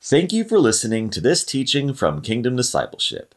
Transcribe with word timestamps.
Thank 0.00 0.32
you 0.32 0.44
for 0.44 0.60
listening 0.60 1.10
to 1.10 1.20
this 1.20 1.42
teaching 1.42 1.92
from 1.92 2.22
Kingdom 2.22 2.54
Discipleship. 2.54 3.34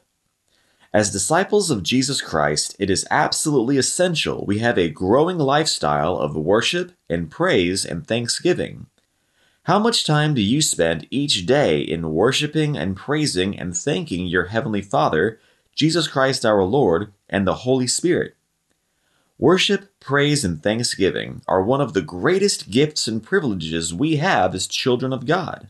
As 0.94 1.12
disciples 1.12 1.72
of 1.72 1.82
Jesus 1.82 2.22
Christ, 2.22 2.76
it 2.78 2.92
is 2.92 3.08
absolutely 3.10 3.78
essential 3.78 4.46
we 4.46 4.60
have 4.60 4.78
a 4.78 4.92
growing 4.92 5.40
lifestyle 5.40 6.18
of 6.18 6.36
worship 6.36 6.92
and 7.10 7.32
praise 7.32 7.84
and 7.84 8.06
thanksgiving. 8.06 8.86
How 9.64 9.80
much 9.80 10.06
time 10.06 10.36
do 10.36 10.42
you 10.42 10.62
spend 10.62 11.08
each 11.10 11.48
day 11.48 11.82
in 11.82 12.14
worshiping 12.14 12.78
and 12.78 12.96
praising 12.96 13.58
and 13.58 13.76
thanking 13.76 14.28
your 14.28 14.46
Heavenly 14.46 14.84
Father, 14.84 15.40
Jesus 15.74 16.08
Christ 16.08 16.46
our 16.46 16.64
Lord, 16.64 17.12
and 17.28 17.48
the 17.48 17.66
Holy 17.66 17.88
Spirit? 17.88 18.36
Worship, 19.40 20.00
praise, 20.00 20.46
and 20.46 20.62
thanksgiving 20.62 21.42
are 21.48 21.64
one 21.64 21.82
of 21.82 21.94
the 21.94 22.04
greatest 22.04 22.70
gifts 22.70 23.08
and 23.08 23.24
privileges 23.24 23.96
we 23.96 24.18
have 24.18 24.54
as 24.54 24.68
children 24.68 25.12
of 25.12 25.26
God. 25.26 25.70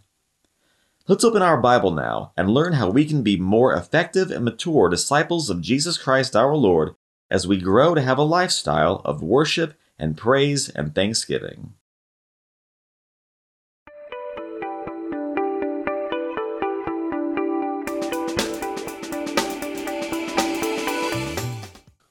Let's 1.12 1.26
open 1.26 1.42
our 1.42 1.58
Bible 1.58 1.92
now 1.92 2.32
and 2.38 2.50
learn 2.50 2.72
how 2.72 2.90
we 2.90 3.04
can 3.04 3.22
be 3.22 3.36
more 3.36 3.74
effective 3.74 4.32
and 4.32 4.46
mature 4.46 4.88
disciples 4.88 5.50
of 5.50 5.60
Jesus 5.60 5.98
Christ 5.98 6.38
our 6.38 6.56
Lord 6.56 6.96
as 7.30 7.46
we 7.46 7.58
grow 7.58 7.94
to 7.94 8.02
have 8.02 8.18
a 8.18 8.24
lifestyle 8.24 9.02
of 9.04 9.22
worship 9.22 9.78
and 10.00 10.16
praise 10.16 10.70
and 10.70 10.96
thanksgiving. 10.96 11.74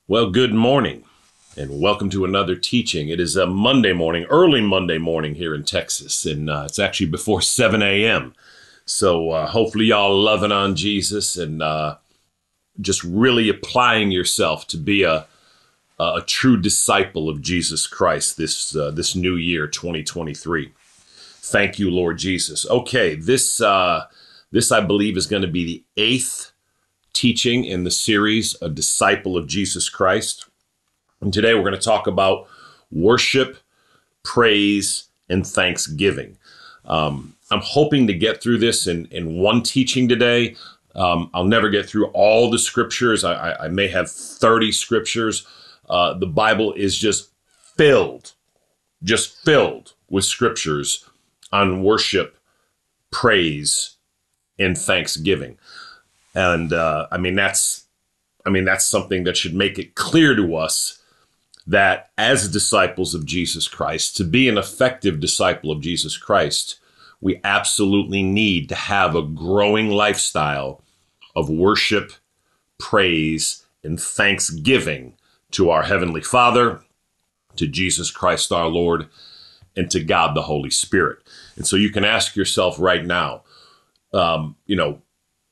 Well, 0.06 0.30
good 0.30 0.52
morning 0.52 1.04
and 1.56 1.80
welcome 1.80 2.10
to 2.10 2.26
another 2.26 2.54
teaching. 2.54 3.08
It 3.08 3.18
is 3.18 3.34
a 3.34 3.46
Monday 3.46 3.94
morning, 3.94 4.24
early 4.28 4.60
Monday 4.60 4.98
morning 4.98 5.36
here 5.36 5.54
in 5.54 5.64
Texas, 5.64 6.26
and 6.26 6.50
uh, 6.50 6.64
it's 6.66 6.78
actually 6.78 7.06
before 7.06 7.40
7 7.40 7.80
a.m. 7.80 8.34
So 8.84 9.30
uh, 9.30 9.46
hopefully, 9.46 9.86
y'all 9.86 10.18
loving 10.18 10.52
on 10.52 10.74
Jesus 10.74 11.36
and 11.36 11.62
uh, 11.62 11.96
just 12.80 13.04
really 13.04 13.48
applying 13.48 14.10
yourself 14.10 14.66
to 14.68 14.76
be 14.76 15.02
a 15.02 15.26
a 16.00 16.22
true 16.22 16.58
disciple 16.58 17.28
of 17.28 17.42
Jesus 17.42 17.86
Christ 17.86 18.36
this 18.36 18.74
uh, 18.74 18.90
this 18.90 19.14
new 19.14 19.36
year, 19.36 19.66
2023. 19.66 20.72
Thank 21.42 21.78
you, 21.78 21.90
Lord 21.90 22.18
Jesus. 22.18 22.66
Okay, 22.68 23.14
this 23.16 23.60
uh, 23.60 24.06
this 24.50 24.72
I 24.72 24.80
believe 24.80 25.16
is 25.16 25.26
going 25.26 25.42
to 25.42 25.48
be 25.48 25.64
the 25.64 25.84
eighth 25.96 26.52
teaching 27.12 27.64
in 27.64 27.84
the 27.84 27.90
series, 27.90 28.56
a 28.62 28.68
disciple 28.68 29.36
of 29.36 29.46
Jesus 29.46 29.88
Christ. 29.88 30.46
And 31.20 31.32
today 31.32 31.54
we're 31.54 31.68
going 31.68 31.74
to 31.74 31.78
talk 31.78 32.06
about 32.06 32.46
worship, 32.90 33.58
praise, 34.22 35.08
and 35.28 35.46
thanksgiving. 35.46 36.38
Um, 36.86 37.36
I'm 37.50 37.60
hoping 37.62 38.06
to 38.06 38.14
get 38.14 38.42
through 38.42 38.58
this 38.58 38.86
in, 38.86 39.06
in 39.06 39.40
one 39.40 39.62
teaching 39.62 40.08
today. 40.08 40.56
Um, 40.94 41.30
I'll 41.34 41.44
never 41.44 41.68
get 41.68 41.88
through 41.88 42.06
all 42.06 42.50
the 42.50 42.58
scriptures. 42.58 43.24
I, 43.24 43.34
I, 43.34 43.64
I 43.64 43.68
may 43.68 43.88
have 43.88 44.10
30 44.10 44.72
scriptures. 44.72 45.46
Uh, 45.88 46.14
the 46.14 46.26
Bible 46.26 46.72
is 46.74 46.96
just 46.98 47.30
filled, 47.76 48.32
just 49.02 49.36
filled 49.44 49.94
with 50.08 50.24
scriptures 50.24 51.08
on 51.52 51.82
worship, 51.82 52.36
praise, 53.10 53.96
and 54.58 54.76
thanksgiving. 54.76 55.58
And 56.34 56.72
uh, 56.72 57.08
I 57.10 57.18
mean 57.18 57.34
that's, 57.34 57.86
I 58.46 58.50
mean 58.50 58.64
that's 58.64 58.84
something 58.84 59.24
that 59.24 59.36
should 59.36 59.54
make 59.54 59.78
it 59.78 59.94
clear 59.94 60.36
to 60.36 60.56
us 60.56 61.02
that 61.66 62.10
as 62.16 62.50
disciples 62.50 63.14
of 63.14 63.24
Jesus 63.24 63.68
Christ, 63.68 64.16
to 64.16 64.24
be 64.24 64.48
an 64.48 64.58
effective 64.58 65.20
disciple 65.20 65.70
of 65.70 65.80
Jesus 65.80 66.16
Christ, 66.16 66.80
we 67.20 67.40
absolutely 67.44 68.22
need 68.22 68.68
to 68.68 68.74
have 68.74 69.14
a 69.14 69.22
growing 69.22 69.90
lifestyle 69.90 70.82
of 71.36 71.48
worship, 71.50 72.12
praise, 72.78 73.64
and 73.84 74.00
thanksgiving 74.00 75.14
to 75.52 75.70
our 75.70 75.82
Heavenly 75.82 76.22
Father, 76.22 76.80
to 77.56 77.66
Jesus 77.66 78.10
Christ 78.10 78.52
our 78.52 78.68
Lord, 78.68 79.08
and 79.76 79.90
to 79.90 80.02
God 80.02 80.34
the 80.34 80.42
Holy 80.42 80.70
Spirit. 80.70 81.18
And 81.56 81.66
so 81.66 81.76
you 81.76 81.90
can 81.90 82.04
ask 82.04 82.36
yourself 82.36 82.78
right 82.78 83.04
now, 83.04 83.42
um, 84.12 84.56
you 84.66 84.76
know, 84.76 85.02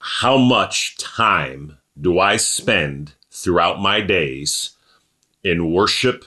how 0.01 0.37
much 0.37 0.97
time 0.99 1.79
do 2.01 2.19
I 2.19 2.37
spend 2.37 3.15
throughout 3.31 3.81
my 3.81 4.01
days 4.01 4.71
in 5.43 5.73
worship, 5.73 6.25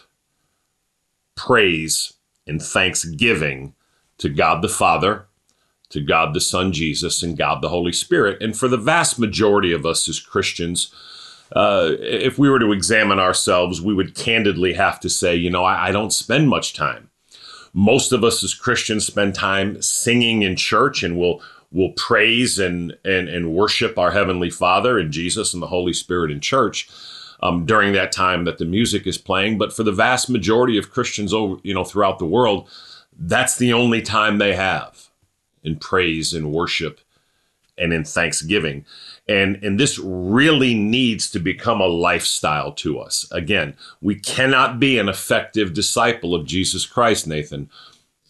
praise, 1.36 2.14
and 2.48 2.62
thanksgiving 2.62 3.74
to 4.18 4.30
God 4.30 4.62
the 4.62 4.70
Father, 4.70 5.28
to 5.92 6.02
God 6.02 6.34
the 6.34 6.42
Son 6.42 6.72
Jesus, 6.72 7.24
and 7.24 7.38
God 7.38 7.62
the 7.62 7.70
Holy 7.70 7.94
Spirit. 7.94 8.42
And 8.42 8.58
for 8.58 8.68
the 8.68 8.78
vast 8.78 9.20
majority 9.20 9.72
of 9.72 9.86
us 9.86 10.08
as 10.08 10.20
Christians, 10.20 10.94
uh, 11.56 11.92
if 12.00 12.38
we 12.38 12.50
were 12.50 12.60
to 12.60 12.72
examine 12.72 13.20
ourselves, 13.20 13.82
we 13.82 13.94
would 13.94 14.16
candidly 14.16 14.74
have 14.74 15.00
to 15.02 15.10
say, 15.10 15.36
you 15.36 15.50
know, 15.50 15.64
I, 15.64 15.90
I 15.90 15.92
don't 15.92 16.14
spend 16.14 16.50
much 16.50 16.74
time. 16.74 17.10
Most 17.74 18.12
of 18.12 18.24
us 18.24 18.44
as 18.44 18.54
Christians 18.54 19.06
spend 19.06 19.36
time 19.36 19.82
singing 19.82 20.42
in 20.42 20.56
church 20.56 21.04
and 21.04 21.18
we'll 21.18 21.42
will 21.72 21.92
praise 21.94 22.60
and, 22.60 22.98
and 23.06 23.30
and 23.30 23.54
worship 23.54 23.98
our 23.98 24.12
heavenly 24.12 24.50
Father 24.50 25.00
and 25.00 25.12
Jesus 25.12 25.54
and 25.54 25.64
the 25.64 25.68
Holy 25.68 25.94
Spirit 25.94 26.32
in 26.32 26.42
church 26.42 26.90
um, 27.42 27.66
during 27.66 27.94
that 27.94 28.12
time 28.12 28.44
that 28.44 28.58
the 28.58 28.66
music 28.66 29.08
is 29.08 29.18
playing. 29.18 29.58
But 29.58 29.74
for 29.74 29.84
the 29.84 29.92
vast 29.92 30.30
majority 30.30 30.78
of 30.78 30.92
Christians, 30.92 31.34
over 31.34 31.62
you 31.64 31.74
know 31.74 31.86
throughout 31.86 32.20
the 32.20 32.26
world, 32.26 32.70
that's 33.18 33.58
the 33.58 33.72
only 33.74 34.02
time 34.02 34.38
they 34.38 34.54
have 34.54 35.11
in 35.64 35.78
praise 35.78 36.34
and 36.34 36.52
worship 36.52 37.00
and 37.78 37.94
in 37.94 38.04
thanksgiving. 38.04 38.86
And, 39.28 39.64
and 39.64 39.80
this 39.80 39.98
really 39.98 40.74
needs 40.74 41.30
to 41.32 41.40
become 41.40 41.82
a 41.82 41.88
lifestyle 41.88 42.72
to 42.74 43.00
us. 43.00 43.28
Again, 43.32 43.76
we 44.02 44.16
cannot 44.16 44.80
be 44.80 45.00
an 45.00 45.10
effective 45.10 45.74
disciple 45.74 46.36
of 46.36 46.46
Jesus 46.46 46.86
Christ, 46.86 47.28
Nathan, 47.28 47.70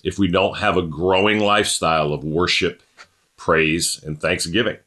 if 0.03 0.17
we 0.17 0.27
don't 0.27 0.57
have 0.59 0.77
a 0.77 0.81
growing 0.81 1.39
lifestyle 1.39 2.13
of 2.13 2.23
worship, 2.23 2.81
praise, 3.35 4.01
and 4.03 4.19
thanksgiving. 4.19 4.77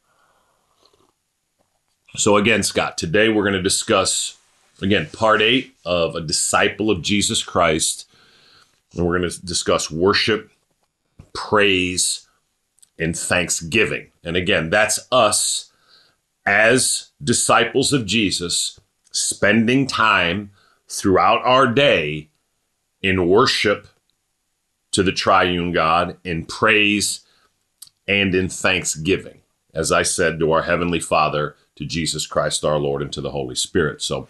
So, 2.16 2.37
again, 2.37 2.62
Scott, 2.62 2.97
today 2.97 3.28
we're 3.28 3.43
going 3.43 3.54
to 3.54 3.62
discuss, 3.62 4.37
again, 4.81 5.09
part 5.12 5.43
eight 5.43 5.75
of 5.84 6.15
a 6.15 6.21
disciple 6.21 6.91
of 6.91 7.03
Jesus 7.03 7.43
Christ. 7.43 8.09
And 8.94 9.04
we're 9.04 9.19
going 9.19 9.28
to 9.28 9.44
discuss 9.44 9.91
worship, 9.91 10.50
praise, 11.33 12.24
and 12.99 13.16
thanksgiving. 13.16 14.10
And 14.22 14.37
again, 14.37 14.71
that's 14.71 15.00
us 15.10 15.72
as 16.47 17.10
disciples 17.22 17.93
of 17.93 18.06
Jesus 18.06 18.81
spending 19.10 19.87
time 19.87 20.50
throughout 20.88 21.43
our 21.44 21.66
day 21.66 22.28
in 23.03 23.28
worship 23.28 23.88
to 24.93 25.03
the 25.03 25.12
triune 25.12 25.72
God, 25.72 26.16
in 26.25 26.47
praise, 26.47 27.21
and 28.06 28.34
in 28.34 28.49
thanksgiving. 28.49 29.41
As 29.72 29.91
I 29.91 30.03
said 30.03 30.38
to 30.38 30.53
our 30.53 30.62
Heavenly 30.62 31.00
Father, 31.00 31.56
to 31.77 31.84
Jesus 31.84 32.27
Christ 32.27 32.65
our 32.65 32.78
Lord, 32.78 33.03
and 33.03 33.12
to 33.12 33.21
the 33.21 33.33
Holy 33.33 33.56
Spirit. 33.56 34.00
So, 34.00 34.28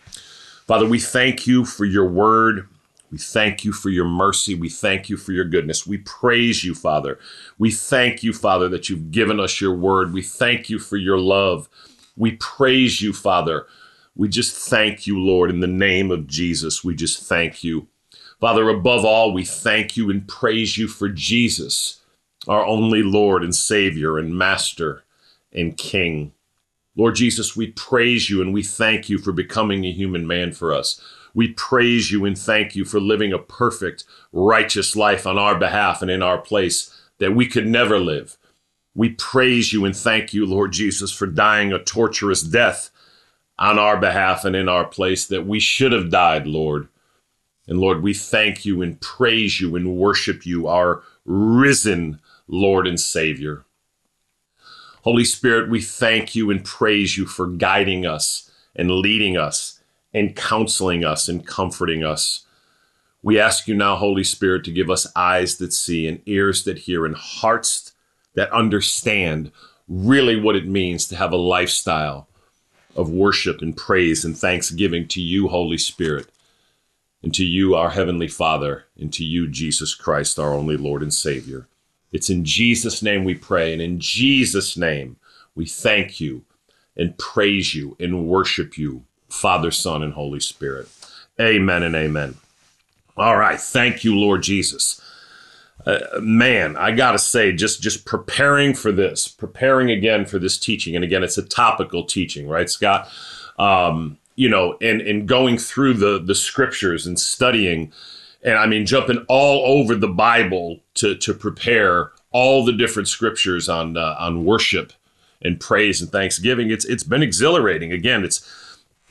Father, 0.66 0.86
we 0.86 0.98
thank 0.98 1.46
you 1.46 1.64
for 1.64 1.84
your 1.84 2.08
word. 2.08 2.66
We 3.14 3.18
thank 3.18 3.64
you 3.64 3.72
for 3.72 3.90
your 3.90 4.06
mercy. 4.06 4.56
We 4.56 4.68
thank 4.68 5.08
you 5.08 5.16
for 5.16 5.30
your 5.30 5.44
goodness. 5.44 5.86
We 5.86 5.98
praise 5.98 6.64
you, 6.64 6.74
Father. 6.74 7.20
We 7.58 7.70
thank 7.70 8.24
you, 8.24 8.32
Father, 8.32 8.68
that 8.70 8.88
you've 8.88 9.12
given 9.12 9.38
us 9.38 9.60
your 9.60 9.72
word. 9.72 10.12
We 10.12 10.20
thank 10.20 10.68
you 10.68 10.80
for 10.80 10.96
your 10.96 11.20
love. 11.20 11.68
We 12.16 12.32
praise 12.32 13.00
you, 13.00 13.12
Father. 13.12 13.68
We 14.16 14.28
just 14.28 14.68
thank 14.68 15.06
you, 15.06 15.20
Lord, 15.20 15.50
in 15.50 15.60
the 15.60 15.68
name 15.68 16.10
of 16.10 16.26
Jesus. 16.26 16.82
We 16.82 16.96
just 16.96 17.22
thank 17.22 17.62
you. 17.62 17.86
Father, 18.40 18.68
above 18.68 19.04
all, 19.04 19.32
we 19.32 19.44
thank 19.44 19.96
you 19.96 20.10
and 20.10 20.26
praise 20.26 20.76
you 20.76 20.88
for 20.88 21.08
Jesus, 21.08 22.00
our 22.48 22.66
only 22.66 23.04
Lord 23.04 23.44
and 23.44 23.54
Savior 23.54 24.18
and 24.18 24.36
Master 24.36 25.04
and 25.52 25.76
King. 25.76 26.32
Lord 26.96 27.14
Jesus, 27.14 27.54
we 27.54 27.68
praise 27.68 28.28
you 28.28 28.42
and 28.42 28.52
we 28.52 28.64
thank 28.64 29.08
you 29.08 29.18
for 29.18 29.30
becoming 29.30 29.84
a 29.84 29.92
human 29.92 30.26
man 30.26 30.50
for 30.50 30.74
us. 30.74 31.00
We 31.34 31.48
praise 31.48 32.12
you 32.12 32.24
and 32.24 32.38
thank 32.38 32.76
you 32.76 32.84
for 32.84 33.00
living 33.00 33.32
a 33.32 33.38
perfect, 33.38 34.04
righteous 34.32 34.94
life 34.94 35.26
on 35.26 35.36
our 35.36 35.58
behalf 35.58 36.00
and 36.00 36.10
in 36.10 36.22
our 36.22 36.38
place 36.38 36.94
that 37.18 37.34
we 37.34 37.46
could 37.46 37.66
never 37.66 37.98
live. 37.98 38.36
We 38.94 39.10
praise 39.10 39.72
you 39.72 39.84
and 39.84 39.96
thank 39.96 40.32
you, 40.32 40.46
Lord 40.46 40.72
Jesus, 40.72 41.10
for 41.10 41.26
dying 41.26 41.72
a 41.72 41.82
torturous 41.82 42.42
death 42.42 42.90
on 43.58 43.78
our 43.78 43.96
behalf 43.96 44.44
and 44.44 44.54
in 44.54 44.68
our 44.68 44.84
place 44.84 45.26
that 45.26 45.46
we 45.46 45.58
should 45.58 45.92
have 45.92 46.10
died, 46.10 46.46
Lord. 46.46 46.88
And 47.66 47.78
Lord, 47.80 48.02
we 48.02 48.14
thank 48.14 48.64
you 48.64 48.82
and 48.82 49.00
praise 49.00 49.60
you 49.60 49.74
and 49.74 49.96
worship 49.96 50.46
you, 50.46 50.68
our 50.68 51.02
risen 51.24 52.20
Lord 52.46 52.86
and 52.86 53.00
Savior. 53.00 53.64
Holy 55.02 55.24
Spirit, 55.24 55.70
we 55.70 55.80
thank 55.80 56.34
you 56.34 56.50
and 56.50 56.64
praise 56.64 57.16
you 57.16 57.26
for 57.26 57.46
guiding 57.46 58.06
us 58.06 58.50
and 58.76 58.90
leading 58.90 59.36
us 59.36 59.80
and 60.14 60.36
counseling 60.36 61.04
us 61.04 61.28
and 61.28 61.46
comforting 61.46 62.04
us. 62.04 62.46
We 63.22 63.38
ask 63.40 63.66
you 63.66 63.74
now, 63.74 63.96
Holy 63.96 64.24
Spirit, 64.24 64.64
to 64.64 64.72
give 64.72 64.88
us 64.88 65.10
eyes 65.16 65.58
that 65.58 65.72
see 65.72 66.06
and 66.06 66.22
ears 66.24 66.64
that 66.64 66.78
hear 66.80 67.04
and 67.04 67.16
hearts 67.16 67.92
that 68.34 68.52
understand 68.52 69.50
really 69.88 70.40
what 70.40 70.56
it 70.56 70.66
means 70.66 71.06
to 71.08 71.16
have 71.16 71.32
a 71.32 71.36
lifestyle 71.36 72.28
of 72.96 73.10
worship 73.10 73.60
and 73.60 73.76
praise 73.76 74.24
and 74.24 74.36
thanksgiving 74.36 75.08
to 75.08 75.20
you, 75.20 75.48
Holy 75.48 75.78
Spirit, 75.78 76.28
and 77.22 77.34
to 77.34 77.44
you, 77.44 77.74
our 77.74 77.90
Heavenly 77.90 78.28
Father, 78.28 78.84
and 78.98 79.12
to 79.14 79.24
you, 79.24 79.48
Jesus 79.48 79.94
Christ, 79.94 80.38
our 80.38 80.52
only 80.52 80.76
Lord 80.76 81.02
and 81.02 81.12
Savior. 81.12 81.66
It's 82.12 82.30
in 82.30 82.44
Jesus' 82.44 83.02
name 83.02 83.24
we 83.24 83.34
pray, 83.34 83.72
and 83.72 83.82
in 83.82 83.98
Jesus' 83.98 84.76
name 84.76 85.16
we 85.54 85.66
thank 85.66 86.20
you 86.20 86.44
and 86.96 87.18
praise 87.18 87.74
you 87.74 87.96
and 87.98 88.26
worship 88.26 88.78
you, 88.78 89.04
Father, 89.34 89.70
Son, 89.70 90.02
and 90.02 90.14
Holy 90.14 90.40
Spirit. 90.40 90.88
Amen 91.40 91.82
and 91.82 91.94
amen. 91.94 92.36
All 93.16 93.36
right. 93.36 93.60
Thank 93.60 94.04
you, 94.04 94.16
Lord 94.16 94.42
Jesus. 94.42 95.00
Uh, 95.86 95.98
man, 96.20 96.76
I 96.76 96.92
gotta 96.92 97.18
say, 97.18 97.52
just 97.52 97.82
just 97.82 98.06
preparing 98.06 98.74
for 98.74 98.90
this, 98.90 99.28
preparing 99.28 99.90
again 99.90 100.24
for 100.24 100.38
this 100.38 100.58
teaching, 100.58 100.94
and 100.94 101.04
again, 101.04 101.22
it's 101.22 101.36
a 101.36 101.42
topical 101.42 102.04
teaching, 102.04 102.48
right, 102.48 102.70
Scott? 102.70 103.10
Um, 103.58 104.18
you 104.34 104.48
know, 104.48 104.78
and 104.80 105.02
and 105.02 105.28
going 105.28 105.58
through 105.58 105.94
the 105.94 106.18
the 106.24 106.34
scriptures 106.34 107.06
and 107.06 107.18
studying, 107.18 107.92
and 108.42 108.56
I 108.56 108.66
mean, 108.66 108.86
jumping 108.86 109.26
all 109.28 109.78
over 109.78 109.94
the 109.94 110.08
Bible 110.08 110.80
to 110.94 111.16
to 111.16 111.34
prepare 111.34 112.12
all 112.30 112.64
the 112.64 112.72
different 112.72 113.08
scriptures 113.08 113.68
on 113.68 113.96
uh, 113.98 114.16
on 114.18 114.44
worship 114.44 114.92
and 115.42 115.60
praise 115.60 116.00
and 116.00 116.10
thanksgiving. 116.10 116.70
It's 116.70 116.86
it's 116.86 117.04
been 117.04 117.22
exhilarating. 117.22 117.92
Again, 117.92 118.24
it's 118.24 118.48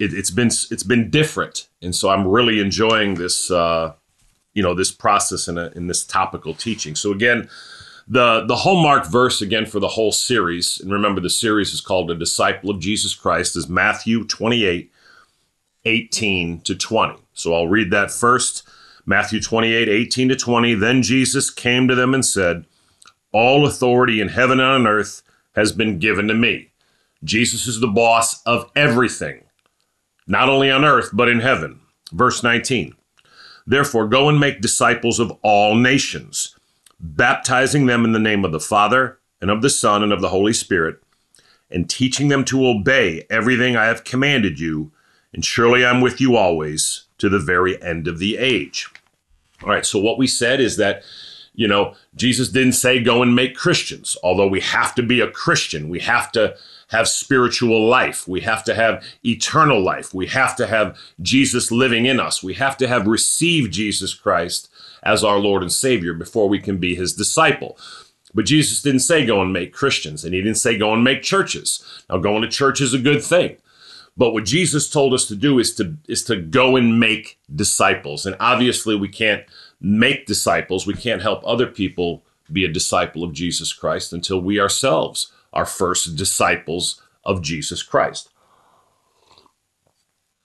it, 0.03 0.11
has 0.11 0.31
been 0.31 0.47
it's 0.47 0.83
been 0.83 1.09
different, 1.09 1.67
and 1.81 1.95
so 1.95 2.09
I'm 2.09 2.27
really 2.27 2.59
enjoying 2.59 3.15
this. 3.15 3.49
Uh, 3.49 3.93
you 4.53 4.61
know 4.61 4.75
this 4.75 4.91
process 4.91 5.47
in, 5.47 5.57
a, 5.57 5.71
in 5.75 5.87
this 5.87 6.03
topical 6.05 6.53
teaching. 6.53 6.95
So 6.95 7.11
again, 7.11 7.49
the 8.07 8.45
the 8.45 8.57
hallmark 8.57 9.07
verse 9.07 9.41
again 9.41 9.65
for 9.65 9.79
the 9.79 9.87
whole 9.89 10.11
series, 10.11 10.79
and 10.79 10.91
remember 10.91 11.21
the 11.21 11.29
series 11.29 11.73
is 11.73 11.81
called 11.81 12.11
"A 12.11 12.15
Disciple 12.15 12.69
of 12.69 12.79
Jesus 12.79 13.15
Christ," 13.15 13.55
is 13.55 13.67
Matthew 13.67 14.25
28, 14.25 14.91
18 15.85 16.61
to 16.61 16.75
20. 16.75 17.15
So 17.33 17.53
I'll 17.53 17.67
read 17.67 17.91
that 17.91 18.11
first. 18.11 18.63
Matthew 19.05 19.41
28, 19.41 19.89
18 19.89 20.29
to 20.29 20.35
20. 20.35 20.75
Then 20.75 21.01
Jesus 21.01 21.49
came 21.49 21.87
to 21.87 21.95
them 21.95 22.13
and 22.13 22.25
said, 22.25 22.65
All 23.31 23.65
authority 23.65 24.21
in 24.21 24.29
heaven 24.29 24.59
and 24.59 24.69
on 24.69 24.87
earth 24.87 25.21
has 25.55 25.71
been 25.71 25.99
given 25.99 26.27
to 26.27 26.33
me. 26.33 26.71
Jesus 27.23 27.67
is 27.67 27.79
the 27.79 27.87
boss 27.87 28.41
of 28.43 28.69
everything, 28.75 29.43
not 30.27 30.49
only 30.49 30.69
on 30.69 30.85
earth, 30.85 31.09
but 31.13 31.29
in 31.29 31.39
heaven. 31.39 31.79
Verse 32.11 32.43
19. 32.43 32.95
Therefore, 33.65 34.07
go 34.07 34.29
and 34.29 34.39
make 34.39 34.61
disciples 34.61 35.19
of 35.19 35.31
all 35.41 35.75
nations, 35.75 36.55
baptizing 36.99 37.85
them 37.85 38.05
in 38.05 38.11
the 38.11 38.19
name 38.19 38.43
of 38.43 38.51
the 38.51 38.59
Father, 38.59 39.19
and 39.41 39.49
of 39.49 39.61
the 39.61 39.69
Son, 39.69 40.03
and 40.03 40.11
of 40.11 40.21
the 40.21 40.29
Holy 40.29 40.53
Spirit, 40.53 41.01
and 41.69 41.89
teaching 41.89 42.27
them 42.27 42.45
to 42.45 42.65
obey 42.67 43.25
everything 43.29 43.75
I 43.75 43.85
have 43.85 44.03
commanded 44.03 44.59
you. 44.59 44.91
And 45.33 45.43
surely 45.43 45.85
I'm 45.85 46.01
with 46.01 46.21
you 46.21 46.35
always 46.35 47.05
to 47.17 47.29
the 47.29 47.39
very 47.39 47.81
end 47.81 48.07
of 48.07 48.19
the 48.19 48.37
age. 48.37 48.89
All 49.63 49.69
right, 49.69 49.85
so 49.85 49.97
what 49.97 50.17
we 50.17 50.27
said 50.27 50.59
is 50.59 50.77
that 50.77 51.03
you 51.55 51.67
know, 51.67 51.95
Jesus 52.15 52.49
didn't 52.49 52.73
say 52.73 53.01
go 53.01 53.21
and 53.21 53.35
make 53.35 53.55
Christians, 53.55 54.17
although 54.23 54.47
we 54.47 54.61
have 54.61 54.95
to 54.95 55.03
be 55.03 55.19
a 55.19 55.29
Christian. 55.29 55.89
We 55.89 55.99
have 55.99 56.31
to 56.33 56.55
have 56.89 57.07
spiritual 57.07 57.87
life. 57.87 58.27
We 58.27 58.41
have 58.41 58.63
to 58.65 58.75
have 58.75 59.03
eternal 59.23 59.81
life. 59.81 60.13
We 60.13 60.27
have 60.27 60.55
to 60.57 60.67
have 60.67 60.97
Jesus 61.21 61.71
living 61.71 62.05
in 62.05 62.19
us. 62.19 62.43
We 62.43 62.55
have 62.55 62.77
to 62.77 62.87
have 62.87 63.07
received 63.07 63.73
Jesus 63.73 64.13
Christ 64.13 64.69
as 65.03 65.23
our 65.23 65.37
Lord 65.37 65.61
and 65.61 65.71
Savior 65.71 66.13
before 66.13 66.49
we 66.49 66.59
can 66.59 66.77
be 66.77 66.95
his 66.95 67.13
disciple. 67.13 67.77
But 68.33 68.45
Jesus 68.45 68.81
didn't 68.81 69.01
say 69.01 69.25
go 69.25 69.41
and 69.41 69.53
make 69.53 69.73
Christians, 69.73 70.25
and 70.25 70.33
he 70.33 70.41
didn't 70.41 70.57
say 70.57 70.77
go 70.77 70.93
and 70.93 71.03
make 71.03 71.21
churches. 71.21 71.83
Now, 72.09 72.17
going 72.17 72.41
to 72.41 72.47
church 72.47 72.81
is 72.81 72.93
a 72.93 72.99
good 72.99 73.23
thing. 73.23 73.57
But 74.15 74.33
what 74.33 74.45
Jesus 74.45 74.89
told 74.89 75.13
us 75.13 75.25
to 75.27 75.35
do 75.35 75.59
is 75.59 75.73
to 75.75 75.97
is 76.07 76.23
to 76.25 76.35
go 76.35 76.75
and 76.75 76.99
make 76.99 77.39
disciples. 77.53 78.25
And 78.25 78.35
obviously 78.39 78.95
we 78.95 79.07
can't 79.07 79.43
make 79.83 80.25
disciples. 80.25 80.87
We 80.87 80.93
can't 80.93 81.21
help 81.21 81.43
other 81.45 81.67
people 81.67 82.23
be 82.51 82.63
a 82.63 82.71
disciple 82.71 83.23
of 83.23 83.33
Jesus 83.33 83.73
Christ 83.73 84.13
until 84.13 84.41
we 84.41 84.59
ourselves 84.59 85.31
are 85.51 85.65
first 85.65 86.15
disciples 86.15 87.01
of 87.23 87.41
Jesus 87.41 87.83
Christ. 87.83 88.29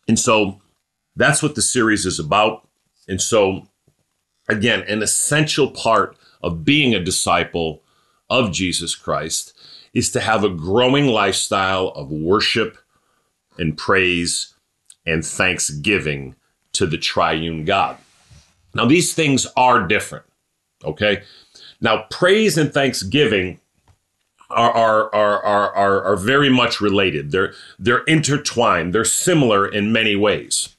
And 0.07 0.19
so 0.19 0.61
that's 1.17 1.43
what 1.43 1.55
the 1.55 1.63
series 1.63 2.05
is 2.05 2.19
about. 2.19 2.67
And 3.07 3.21
so, 3.21 3.69
again, 4.49 4.83
an 4.83 5.03
essential 5.03 5.71
part 5.71 6.17
of 6.43 6.65
being 6.65 6.95
a 6.95 7.03
disciple 7.03 7.83
of 8.29 8.53
Jesus 8.53 8.95
Christ 8.95 9.55
is 9.95 10.11
to 10.13 10.21
have 10.21 10.45
a 10.45 10.51
growing 10.51 11.07
lifestyle 11.07 11.89
of 11.89 12.11
worship 12.11 12.79
and 13.57 13.77
praise 13.77 14.55
and 15.07 15.25
thanksgiving 15.25 16.37
to 16.73 16.87
the 16.87 16.99
triune 16.99 17.65
God. 17.65 17.99
Now, 18.75 18.85
these 18.85 19.15
things 19.15 19.47
are 19.57 19.87
different, 19.87 20.27
okay? 20.85 21.23
Now, 21.81 22.07
praise 22.11 22.59
and 22.59 22.73
thanksgiving 22.73 23.61
are, 24.51 24.71
are, 24.71 25.15
are, 25.15 25.43
are, 25.43 25.75
are, 25.75 26.03
are 26.03 26.17
very 26.17 26.49
much 26.49 26.81
related. 26.81 27.31
They're, 27.31 27.55
they're 27.79 28.05
intertwined, 28.05 28.95
they're 28.95 29.05
similar 29.05 29.67
in 29.67 29.93
many 29.93 30.17
ways. 30.17 30.77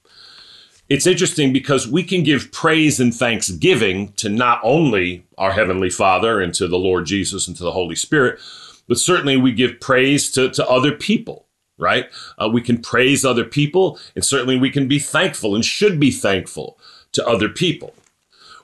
It's 0.87 1.05
interesting 1.05 1.53
because 1.53 1.87
we 1.87 2.03
can 2.03 2.23
give 2.23 2.51
praise 2.51 2.99
and 2.99 3.13
thanksgiving 3.13 4.11
to 4.13 4.27
not 4.27 4.59
only 4.63 5.23
our 5.37 5.51
Heavenly 5.51 5.91
Father 5.91 6.41
and 6.41 6.53
to 6.55 6.67
the 6.67 6.79
Lord 6.79 7.05
Jesus 7.05 7.47
and 7.47 7.55
to 7.57 7.63
the 7.63 7.71
Holy 7.71 7.95
Spirit, 7.95 8.39
but 8.87 8.97
certainly 8.97 9.37
we 9.37 9.51
give 9.51 9.79
praise 9.79 10.31
to, 10.31 10.49
to 10.49 10.67
other 10.67 10.91
people 10.91 11.45
right? 11.79 12.09
Uh, 12.37 12.49
we 12.51 12.61
can 12.61 12.77
praise 12.77 13.25
other 13.25 13.45
people, 13.45 13.97
and 14.13 14.23
certainly 14.23 14.59
we 14.59 14.69
can 14.69 14.87
be 14.87 14.99
thankful 14.99 15.55
and 15.55 15.65
should 15.65 15.99
be 15.99 16.11
thankful 16.11 16.77
to 17.13 17.25
other 17.25 17.49
people. 17.49 17.93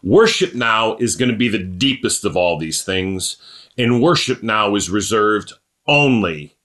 Worship 0.04 0.54
now 0.54 0.96
is 0.98 1.16
going 1.16 1.32
to 1.32 1.38
be 1.38 1.50
the 1.50 1.58
deepest 1.58 2.26
of 2.26 2.38
all 2.38 2.60
these 2.60 2.84
things, 2.84 3.38
and 3.78 4.04
worship 4.04 4.44
now 4.44 4.76
is 4.76 4.90
reserved 4.90 5.54
only 5.88 6.56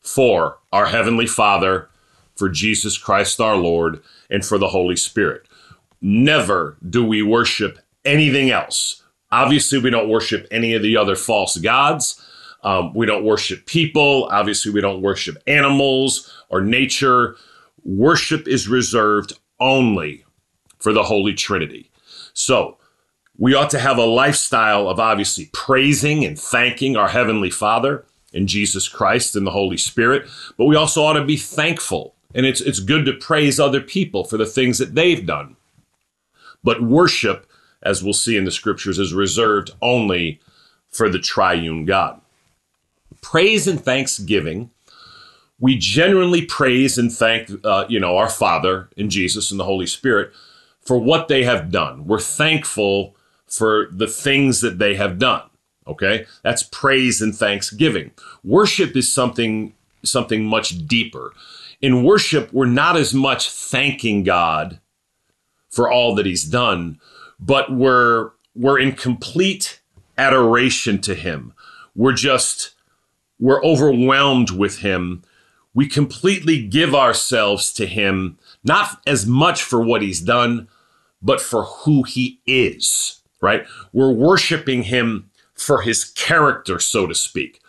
for 0.00 0.58
our 0.72 0.86
Heavenly 0.86 1.26
Father, 1.26 1.88
for 2.36 2.48
Jesus 2.48 2.98
Christ 2.98 3.40
our 3.40 3.56
Lord, 3.56 4.02
and 4.28 4.44
for 4.44 4.58
the 4.58 4.68
Holy 4.68 4.96
Spirit. 4.96 5.46
Never 6.00 6.76
do 6.88 7.04
we 7.04 7.22
worship 7.22 7.78
anything 8.04 8.50
else. 8.50 9.02
Obviously, 9.30 9.78
we 9.78 9.90
don't 9.90 10.08
worship 10.08 10.46
any 10.50 10.74
of 10.74 10.82
the 10.82 10.96
other 10.96 11.16
false 11.16 11.56
gods. 11.56 12.20
Um, 12.64 12.92
we 12.92 13.06
don't 13.06 13.24
worship 13.24 13.66
people. 13.66 14.28
Obviously, 14.30 14.70
we 14.70 14.80
don't 14.80 15.00
worship 15.00 15.38
animals 15.46 16.32
or 16.50 16.60
nature. 16.60 17.36
Worship 17.84 18.46
is 18.46 18.68
reserved 18.68 19.32
only 19.58 20.21
for 20.82 20.92
the 20.92 21.04
Holy 21.04 21.32
Trinity. 21.32 21.90
So 22.34 22.76
we 23.38 23.54
ought 23.54 23.70
to 23.70 23.78
have 23.78 23.98
a 23.98 24.04
lifestyle 24.04 24.88
of 24.88 24.98
obviously 24.98 25.50
praising 25.52 26.24
and 26.24 26.38
thanking 26.38 26.96
our 26.96 27.08
Heavenly 27.08 27.50
Father 27.50 28.04
and 28.34 28.48
Jesus 28.48 28.88
Christ 28.88 29.36
and 29.36 29.46
the 29.46 29.52
Holy 29.52 29.76
Spirit, 29.76 30.28
but 30.56 30.64
we 30.64 30.76
also 30.76 31.02
ought 31.02 31.14
to 31.14 31.24
be 31.24 31.36
thankful. 31.36 32.14
And 32.34 32.46
it's, 32.46 32.60
it's 32.60 32.80
good 32.80 33.04
to 33.06 33.12
praise 33.12 33.60
other 33.60 33.80
people 33.80 34.24
for 34.24 34.38
the 34.38 34.46
things 34.46 34.78
that 34.78 34.94
they've 34.94 35.24
done. 35.24 35.56
But 36.64 36.82
worship, 36.82 37.46
as 37.82 38.02
we'll 38.02 38.14
see 38.14 38.36
in 38.36 38.44
the 38.44 38.50
scriptures, 38.50 38.98
is 38.98 39.12
reserved 39.12 39.70
only 39.82 40.40
for 40.88 41.08
the 41.08 41.18
triune 41.18 41.84
God. 41.84 42.20
Praise 43.20 43.68
and 43.68 43.82
thanksgiving 43.82 44.70
we 45.62 45.78
genuinely 45.78 46.44
praise 46.44 46.98
and 46.98 47.10
thank 47.10 47.48
uh, 47.64 47.86
you 47.88 47.98
know 47.98 48.18
our 48.18 48.28
father 48.28 48.90
and 48.98 49.10
jesus 49.10 49.50
and 49.50 49.58
the 49.58 49.64
holy 49.64 49.86
spirit 49.86 50.32
for 50.82 50.98
what 50.98 51.28
they 51.28 51.44
have 51.44 51.70
done. 51.70 52.06
We're 52.06 52.20
thankful 52.20 53.16
for 53.46 53.88
the 53.90 54.06
things 54.06 54.60
that 54.60 54.78
they 54.78 54.94
have 54.96 55.18
done. 55.18 55.42
Okay? 55.86 56.26
That's 56.42 56.62
praise 56.62 57.20
and 57.20 57.34
thanksgiving. 57.34 58.12
Worship 58.44 58.96
is 58.96 59.12
something 59.12 59.74
something 60.04 60.44
much 60.44 60.86
deeper. 60.86 61.32
In 61.80 62.04
worship, 62.04 62.52
we're 62.52 62.66
not 62.66 62.96
as 62.96 63.14
much 63.14 63.50
thanking 63.50 64.24
God 64.24 64.80
for 65.70 65.90
all 65.90 66.14
that 66.16 66.26
he's 66.26 66.44
done, 66.44 67.00
but 67.38 67.72
we're 67.72 68.30
we're 68.54 68.78
in 68.78 68.92
complete 68.92 69.80
adoration 70.18 71.00
to 71.00 71.14
him. 71.14 71.52
We're 71.94 72.12
just 72.12 72.74
we're 73.40 73.62
overwhelmed 73.64 74.50
with 74.50 74.78
him. 74.78 75.22
We 75.74 75.88
completely 75.88 76.66
give 76.66 76.94
ourselves 76.94 77.72
to 77.74 77.86
him, 77.86 78.38
not 78.64 79.00
as 79.06 79.26
much 79.26 79.62
for 79.62 79.82
what 79.82 80.02
he's 80.02 80.20
done, 80.20 80.68
but 81.20 81.40
for 81.40 81.64
who 81.64 82.02
he 82.02 82.40
is, 82.46 83.20
right? 83.40 83.64
We're 83.92 84.12
worshiping 84.12 84.84
him 84.84 85.30
for 85.54 85.82
his 85.82 86.04
character, 86.04 86.78
so 86.78 87.06
to 87.06 87.14
speak, 87.14 87.60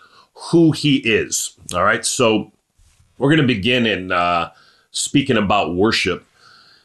who 0.52 0.72
he 0.72 0.98
is. 0.98 1.56
All 1.74 1.84
right. 1.84 2.06
So 2.06 2.52
we're 3.18 3.30
going 3.30 3.48
to 3.48 3.54
begin 3.54 3.86
in 3.86 4.12
uh, 4.12 4.52
speaking 4.92 5.38
about 5.38 5.76
worship. 5.76 6.26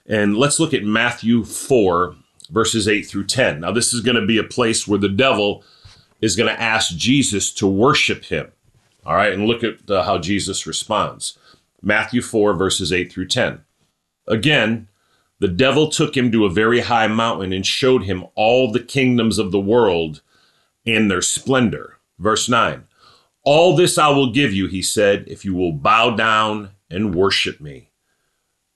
And 0.06 0.36
let's 0.36 0.60
look 0.60 0.72
at 0.72 0.84
Matthew 0.84 1.44
4, 1.44 2.14
verses 2.50 2.88
8 2.88 3.02
through 3.02 3.26
10. 3.26 3.60
Now, 3.60 3.72
this 3.72 3.92
is 3.92 4.00
going 4.00 4.16
to 4.16 4.26
be 4.26 4.38
a 4.38 4.44
place 4.44 4.86
where 4.86 4.98
the 4.98 5.08
devil 5.08 5.64
is 6.20 6.36
going 6.36 6.48
to 6.48 6.60
ask 6.60 6.96
Jesus 6.96 7.52
to 7.54 7.66
worship 7.66 8.24
him. 8.24 8.50
All 9.04 9.14
right, 9.14 9.32
and 9.32 9.46
look 9.46 9.64
at 9.64 9.90
uh, 9.90 10.02
how 10.02 10.18
Jesus 10.18 10.66
responds. 10.66 11.38
Matthew 11.82 12.20
4, 12.20 12.54
verses 12.54 12.92
8 12.92 13.10
through 13.10 13.28
10. 13.28 13.60
Again, 14.28 14.88
the 15.40 15.48
devil 15.48 15.88
took 15.88 16.16
him 16.16 16.30
to 16.32 16.44
a 16.44 16.50
very 16.50 16.80
high 16.80 17.06
mountain 17.06 17.52
and 17.52 17.66
showed 17.66 18.04
him 18.04 18.24
all 18.34 18.70
the 18.70 18.80
kingdoms 18.80 19.38
of 19.38 19.52
the 19.52 19.60
world 19.60 20.20
and 20.86 21.10
their 21.10 21.22
splendor. 21.22 21.98
Verse 22.18 22.48
9. 22.48 22.84
All 23.44 23.76
this 23.76 23.98
I 23.98 24.08
will 24.08 24.32
give 24.32 24.52
you, 24.52 24.66
he 24.66 24.82
said, 24.82 25.24
if 25.26 25.44
you 25.44 25.54
will 25.54 25.72
bow 25.72 26.10
down 26.10 26.70
and 26.90 27.14
worship 27.14 27.60
me. 27.60 27.90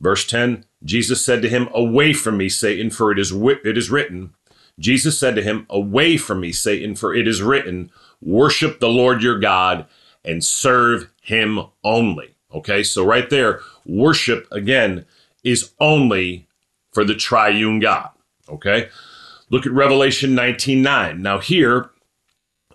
Verse 0.00 0.26
10 0.26 0.64
Jesus 0.84 1.24
said 1.24 1.42
to 1.42 1.48
him, 1.48 1.68
Away 1.72 2.12
from 2.12 2.36
me, 2.36 2.48
Satan, 2.48 2.90
for 2.90 3.12
it 3.12 3.18
is, 3.18 3.32
it 3.32 3.78
is 3.78 3.90
written. 3.90 4.34
Jesus 4.78 5.18
said 5.18 5.36
to 5.36 5.42
him, 5.42 5.66
Away 5.70 6.16
from 6.16 6.40
me, 6.40 6.52
Satan, 6.52 6.96
for 6.96 7.14
it 7.14 7.28
is 7.28 7.42
written, 7.42 7.90
Worship 8.20 8.80
the 8.80 8.88
Lord 8.88 9.22
your 9.22 9.38
God 9.38 9.86
and 10.24 10.44
serve 10.44 11.08
him 11.20 11.60
only. 11.84 12.34
Okay, 12.52 12.82
so 12.82 13.04
right 13.04 13.30
there, 13.30 13.60
worship 13.86 14.46
again 14.50 15.06
is 15.44 15.72
only 15.80 16.46
for 16.92 17.04
the 17.04 17.14
triune 17.14 17.80
God. 17.80 18.10
Okay, 18.48 18.88
look 19.50 19.66
at 19.66 19.72
Revelation 19.72 20.34
19 20.34 20.82
9. 20.82 21.22
Now, 21.22 21.38
here, 21.38 21.90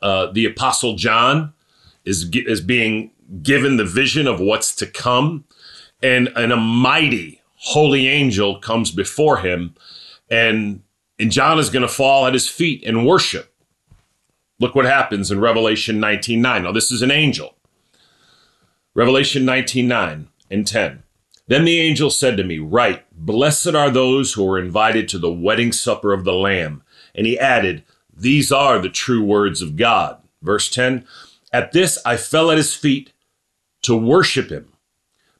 uh, 0.01 0.31
the 0.31 0.45
Apostle 0.45 0.95
John 0.95 1.53
is, 2.05 2.29
is 2.33 2.61
being 2.61 3.11
given 3.41 3.77
the 3.77 3.85
vision 3.85 4.27
of 4.27 4.39
what's 4.39 4.73
to 4.75 4.87
come, 4.87 5.45
and, 6.01 6.29
and 6.35 6.51
a 6.51 6.57
mighty 6.57 7.41
holy 7.55 8.07
angel 8.07 8.59
comes 8.59 8.91
before 8.91 9.37
him, 9.37 9.75
and, 10.29 10.81
and 11.19 11.31
John 11.31 11.59
is 11.59 11.69
going 11.69 11.81
to 11.81 11.87
fall 11.87 12.25
at 12.25 12.33
his 12.33 12.47
feet 12.47 12.83
and 12.85 13.05
worship. 13.05 13.53
Look 14.59 14.73
what 14.73 14.85
happens 14.85 15.29
in 15.29 15.39
Revelation 15.39 15.99
19 15.99 16.41
9. 16.41 16.63
Now, 16.63 16.71
this 16.71 16.91
is 16.91 17.01
an 17.01 17.11
angel. 17.11 17.55
Revelation 18.95 19.45
19 19.45 19.87
9 19.87 20.27
and 20.49 20.65
10. 20.65 21.03
Then 21.47 21.65
the 21.65 21.79
angel 21.79 22.09
said 22.09 22.37
to 22.37 22.43
me, 22.43 22.59
Write, 22.59 23.05
blessed 23.13 23.73
are 23.73 23.89
those 23.89 24.33
who 24.33 24.49
are 24.49 24.59
invited 24.59 25.07
to 25.09 25.17
the 25.17 25.31
wedding 25.31 25.71
supper 25.71 26.13
of 26.13 26.23
the 26.23 26.33
Lamb. 26.33 26.83
And 27.15 27.25
he 27.25 27.39
added, 27.39 27.83
These 28.15 28.51
are 28.51 28.79
the 28.79 28.89
true 28.89 29.23
words 29.23 29.61
of 29.61 29.75
God. 29.75 30.17
Verse 30.41 30.69
10 30.69 31.05
At 31.53 31.71
this 31.71 31.97
I 32.05 32.17
fell 32.17 32.51
at 32.51 32.57
his 32.57 32.73
feet 32.73 33.13
to 33.83 33.95
worship 33.95 34.49
him. 34.49 34.73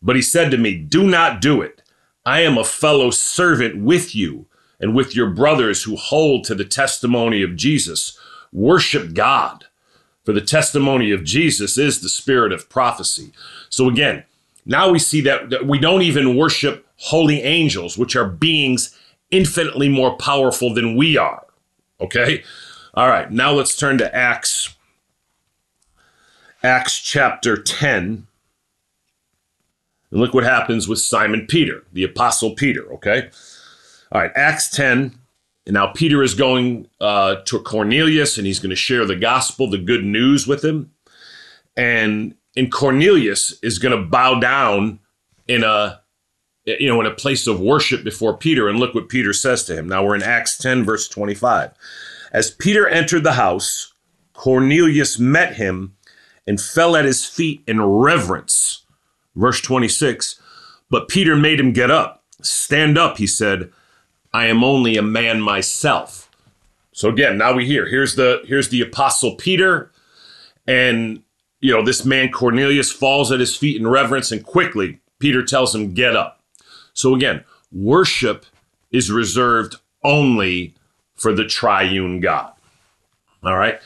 But 0.02 0.16
he 0.16 0.22
said 0.22 0.52
to 0.52 0.58
me, 0.58 0.78
Do 0.78 1.04
not 1.04 1.42
do 1.42 1.62
it. 1.62 1.82
I 2.26 2.42
am 2.42 2.58
a 2.58 2.64
fellow 2.64 3.10
servant 3.10 3.78
with 3.82 4.16
you 4.16 4.48
and 4.80 4.96
with 4.96 5.16
your 5.16 5.30
brothers 5.30 5.84
who 5.84 5.96
hold 5.96 6.44
to 6.46 6.56
the 6.56 6.66
testimony 6.66 7.42
of 7.42 7.56
Jesus. 7.56 8.18
Worship 8.52 9.14
God 9.14 9.66
for 10.28 10.34
the 10.34 10.42
testimony 10.42 11.12
of 11.12 11.24
Jesus 11.24 11.78
is 11.78 12.02
the 12.02 12.10
spirit 12.10 12.52
of 12.52 12.68
prophecy. 12.68 13.32
So 13.70 13.88
again, 13.88 14.26
now 14.68 14.92
we 14.92 15.00
see 15.00 15.22
that, 15.22 15.50
that 15.50 15.66
we 15.66 15.80
don't 15.80 16.02
even 16.02 16.36
worship 16.36 16.86
holy 16.98 17.42
angels, 17.42 17.98
which 17.98 18.16
are 18.16 18.28
beings 18.28 18.96
infinitely 19.32 19.90
more 19.90 20.16
powerful 20.18 20.74
than 20.74 20.96
we 20.96 21.18
are. 21.18 21.46
Okay? 22.00 22.44
All 22.94 23.08
right, 23.08 23.32
now 23.32 23.52
let's 23.52 23.76
turn 23.76 23.98
to 24.00 24.16
Acts 24.16 24.76
Acts 26.64 27.00
chapter 27.00 27.56
10. 27.56 28.28
And 30.12 30.20
look 30.20 30.34
what 30.34 30.44
happens 30.44 30.88
with 30.88 31.00
Simon 31.00 31.46
Peter, 31.48 31.84
the 31.94 32.04
apostle 32.04 32.56
Peter, 32.56 32.92
okay? 32.94 33.30
All 34.12 34.22
right, 34.22 34.32
Acts 34.36 34.70
10 34.70 35.18
and 35.68 35.74
now 35.74 35.88
Peter 35.88 36.24
is 36.24 36.34
going 36.34 36.88
uh, 37.02 37.36
to 37.46 37.60
Cornelius 37.60 38.38
and 38.38 38.48
he's 38.48 38.60
going 38.60 38.70
to 38.70 38.76
share 38.76 39.06
the 39.06 39.18
gospel, 39.18 39.70
the 39.70 39.78
good 39.78 40.06
news 40.06 40.48
with 40.48 40.64
him. 40.64 40.92
And 41.76 42.36
and 42.58 42.72
Cornelius 42.72 43.54
is 43.62 43.80
going 43.80 43.98
to 43.98 44.06
bow 44.06 44.40
down 44.40 45.00
in 45.48 45.64
a 45.64 46.02
you 46.66 46.88
know 46.90 47.00
in 47.00 47.08
a 47.08 47.12
place 47.12 47.48
of 47.48 47.62
worship 47.62 48.04
before 48.04 48.36
Peter. 48.36 48.68
And 48.68 48.80
look 48.80 48.94
what 48.94 49.08
Peter 49.08 49.32
says 49.32 49.64
to 49.66 49.76
him. 49.76 49.88
Now 49.88 50.04
we're 50.04 50.16
in 50.16 50.24
Acts 50.24 50.58
10, 50.58 50.84
verse 50.84 51.08
25. 51.08 51.72
As 52.34 52.52
Peter 52.52 52.88
entered 52.88 53.24
the 53.24 53.34
house, 53.34 53.94
Cornelius 54.34 55.18
met 55.18 55.56
him 55.56 55.96
and 56.46 56.60
fell 56.60 56.96
at 56.96 57.06
his 57.06 57.26
feet 57.26 57.62
in 57.68 57.82
reverence. 57.82 58.84
Verse 59.36 59.62
26. 59.62 60.42
But 60.90 61.08
Peter 61.08 61.36
made 61.36 61.60
him 61.60 61.74
get 61.74 61.92
up. 61.92 62.24
Stand 62.42 62.98
up, 62.98 63.18
he 63.18 63.28
said. 63.28 63.72
I 64.34 64.48
am 64.48 64.64
only 64.64 64.98
a 64.98 65.02
man 65.02 65.42
myself. 65.42 66.30
So 66.92 67.10
again, 67.10 67.38
now 67.38 67.54
we 67.54 67.66
hear 67.66 67.88
here's 67.88 68.16
the 68.16 68.42
here's 68.46 68.70
the 68.70 68.82
apostle 68.82 69.36
Peter, 69.36 69.92
and 70.66 71.24
you 71.60 71.74
know 71.74 71.84
this 71.84 72.06
man 72.06 72.32
Cornelius 72.32 72.92
falls 72.92 73.32
at 73.32 73.40
his 73.40 73.56
feet 73.56 73.80
in 73.80 73.88
reverence, 73.88 74.32
and 74.32 74.44
quickly 74.44 75.00
Peter 75.20 75.44
tells 75.44 75.74
him, 75.74 75.94
"Get 75.94 76.16
up." 76.16 76.42
So 76.94 77.16
again, 77.16 77.44
worship 77.72 78.46
is 78.92 79.12
reserved 79.12 79.76
only 80.04 80.74
for 81.16 81.34
the 81.34 81.46
triune 81.46 82.20
God. 82.20 82.52
All 83.44 83.58
right, 83.58 83.80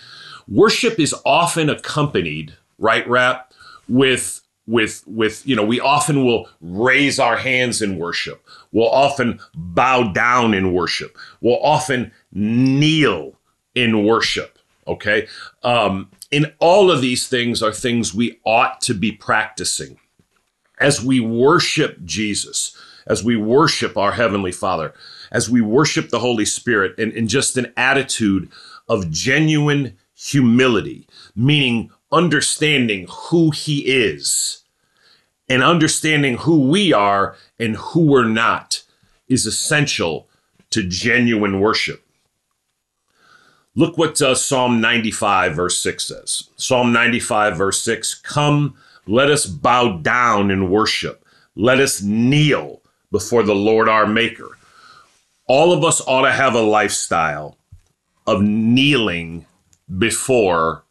worship 0.48 1.00
is 1.00 1.16
often 1.26 1.70
accompanied, 1.70 2.56
right, 2.78 3.08
Rap, 3.08 3.54
with 3.88 4.42
with 4.68 5.04
with 5.08 5.46
you 5.46 5.56
know 5.56 5.66
we 5.66 5.80
often 5.80 6.24
will 6.24 6.48
raise 6.62 7.20
our 7.20 7.36
hands 7.36 7.82
in 7.82 7.98
worship 7.98 8.46
we'll 8.72 8.90
often 8.90 9.40
bow 9.56 10.12
down 10.14 10.54
in 10.54 10.72
worship 10.72 11.18
we'll 11.42 11.62
often 11.64 12.12
kneel 12.32 13.34
in 13.74 14.06
worship 14.06 14.60
okay 14.88 15.28
um, 15.64 16.10
and 16.32 16.54
all 16.60 16.90
of 16.90 17.02
these 17.02 17.28
things 17.28 17.62
are 17.62 17.72
things 17.72 18.14
we 18.14 18.40
ought 18.46 18.82
to 18.82 18.94
be 18.94 19.12
practicing 19.12 20.00
as 20.80 21.04
we 21.04 21.20
worship 21.20 22.04
jesus 22.04 22.76
as 23.08 23.24
we 23.24 23.36
worship 23.36 23.98
our 23.98 24.14
heavenly 24.14 24.52
father 24.52 24.94
as 25.32 25.50
we 25.50 25.62
worship 25.62 26.10
the 26.10 26.20
holy 26.20 26.46
spirit 26.46 26.98
in, 26.98 27.12
in 27.12 27.28
just 27.28 27.58
an 27.58 27.72
attitude 27.78 28.50
of 28.88 29.10
genuine 29.12 29.98
humility 30.16 31.08
meaning 31.36 31.90
understanding 32.12 33.08
who 33.10 33.52
he 33.52 33.80
is 33.86 34.62
and 35.52 35.64
understanding 35.64 36.38
who 36.38 36.70
we 36.70 36.94
are 36.94 37.36
and 37.60 37.76
who 37.76 38.06
we're 38.06 38.24
not 38.24 38.84
is 39.28 39.46
essential 39.46 40.30
to 40.70 40.82
genuine 40.82 41.60
worship. 41.60 42.06
Look 43.76 43.98
what 43.98 44.22
uh, 44.22 44.36
Psalm 44.36 44.82
95, 44.82 45.56
verse 45.56 45.80
6 45.80 46.06
says. 46.06 46.50
Psalm 46.58 46.92
95, 46.92 47.58
verse 47.58 47.82
6 47.82 48.16
Come, 48.16 48.76
let 49.08 49.30
us 49.30 49.46
bow 49.46 49.98
down 49.98 50.52
in 50.52 50.70
worship. 50.70 51.26
Let 51.56 51.80
us 51.80 52.02
kneel 52.02 52.82
before 53.12 53.44
the 53.44 53.56
Lord 53.56 53.88
our 53.88 54.08
Maker. 54.08 54.58
All 55.48 55.74
of 55.74 55.84
us 55.84 56.02
ought 56.06 56.24
to 56.24 56.32
have 56.32 56.54
a 56.54 56.62
lifestyle 56.62 57.58
of 58.28 58.42
kneeling 58.42 59.46
before 59.98 60.84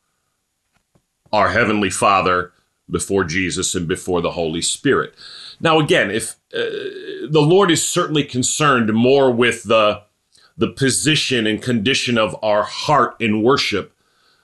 our 1.33 1.51
Heavenly 1.51 1.91
Father, 1.91 2.53
before 2.91 3.25
Jesus, 3.25 3.75
and 3.75 3.87
before 3.87 4.21
the 4.21 4.33
Holy 4.33 4.61
Spirit. 4.61 5.15
Now, 5.61 5.79
again, 5.79 6.11
if 6.11 6.37
uh, 6.55 6.61
the 7.29 7.43
Lord 7.43 7.71
is 7.71 7.87
certainly 7.87 8.25
concerned 8.25 8.93
more 8.93 9.31
with 9.31 9.65
the 9.65 10.03
the 10.61 10.69
position 10.69 11.47
and 11.47 11.62
condition 11.62 12.19
of 12.19 12.37
our 12.43 12.62
heart 12.62 13.17
in 13.19 13.43
worship 13.43 13.95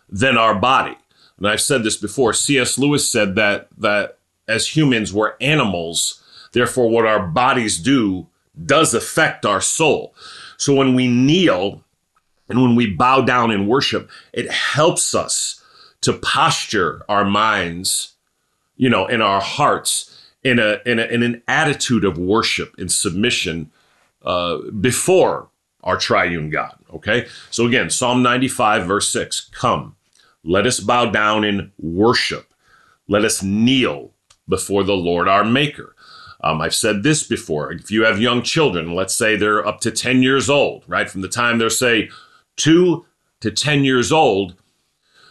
than 0.09 0.39
our 0.39 0.55
body. 0.55 0.97
And 1.37 1.47
I've 1.47 1.61
said 1.61 1.85
this 1.85 1.99
before. 1.99 2.33
C.S. 2.33 2.79
Lewis 2.79 3.07
said 3.07 3.35
that 3.35 3.69
that 3.77 4.19
as 4.49 4.75
humans 4.75 5.13
we're 5.13 5.35
animals, 5.43 6.23
therefore 6.53 6.89
what 6.89 7.05
our 7.05 7.27
bodies 7.27 7.79
do 7.79 8.29
does 8.65 8.95
affect 8.95 9.45
our 9.45 9.61
soul. 9.61 10.15
So 10.57 10.75
when 10.75 10.95
we 10.95 11.07
kneel 11.07 11.85
and 12.49 12.63
when 12.63 12.77
we 12.77 12.95
bow 12.95 13.21
down 13.21 13.51
in 13.51 13.67
worship, 13.67 14.09
it 14.33 14.51
helps 14.51 15.15
us 15.15 15.63
to 16.01 16.15
posture 16.15 17.05
our 17.11 17.27
minds, 17.27 18.15
you 18.79 18.89
know, 18.89 19.07
in 19.07 19.21
our 19.21 19.43
hearts 19.43 20.19
in 20.43 20.59
a 20.59 20.79
in, 20.87 20.99
a, 20.99 21.05
in 21.05 21.23
an 21.23 21.43
attitude 21.47 22.07
of 22.07 22.17
worship 22.17 22.75
and 22.79 22.91
submission 22.91 23.71
uh, 24.25 24.57
before 24.81 25.51
our 25.87 25.97
triune 25.97 26.51
God. 26.51 26.77
Okay, 26.93 27.27
so 27.51 27.67
again, 27.67 27.89
Psalm 27.89 28.23
95 28.23 28.87
verse 28.87 29.09
6: 29.09 29.49
Come, 29.53 29.97
let 30.45 30.67
us 30.67 30.81
bow 30.81 31.07
down 31.07 31.45
in 31.45 31.73
worship. 31.79 32.53
Let 33.09 33.25
us 33.25 33.43
kneel 33.43 34.11
before 34.49 34.85
the 34.85 34.97
Lord 34.97 35.29
our 35.29 35.45
Maker. 35.45 35.95
Um, 36.43 36.61
I've 36.61 36.75
said 36.75 37.03
this 37.03 37.23
before. 37.23 37.73
If 37.73 37.91
you 37.91 38.05
have 38.05 38.21
young 38.21 38.43
children, 38.43 38.95
let's 38.95 39.17
say 39.17 39.37
they're 39.37 39.67
up 39.67 39.81
to 39.81 39.91
10 39.91 40.23
years 40.23 40.51
old, 40.51 40.85
right? 40.87 41.09
From 41.09 41.23
the 41.23 41.29
time 41.29 41.59
they're, 41.59 41.71
say, 41.71 42.11
two 42.57 43.07
to 43.41 43.51
10 43.51 43.85
years 43.85 44.13
old, 44.13 44.55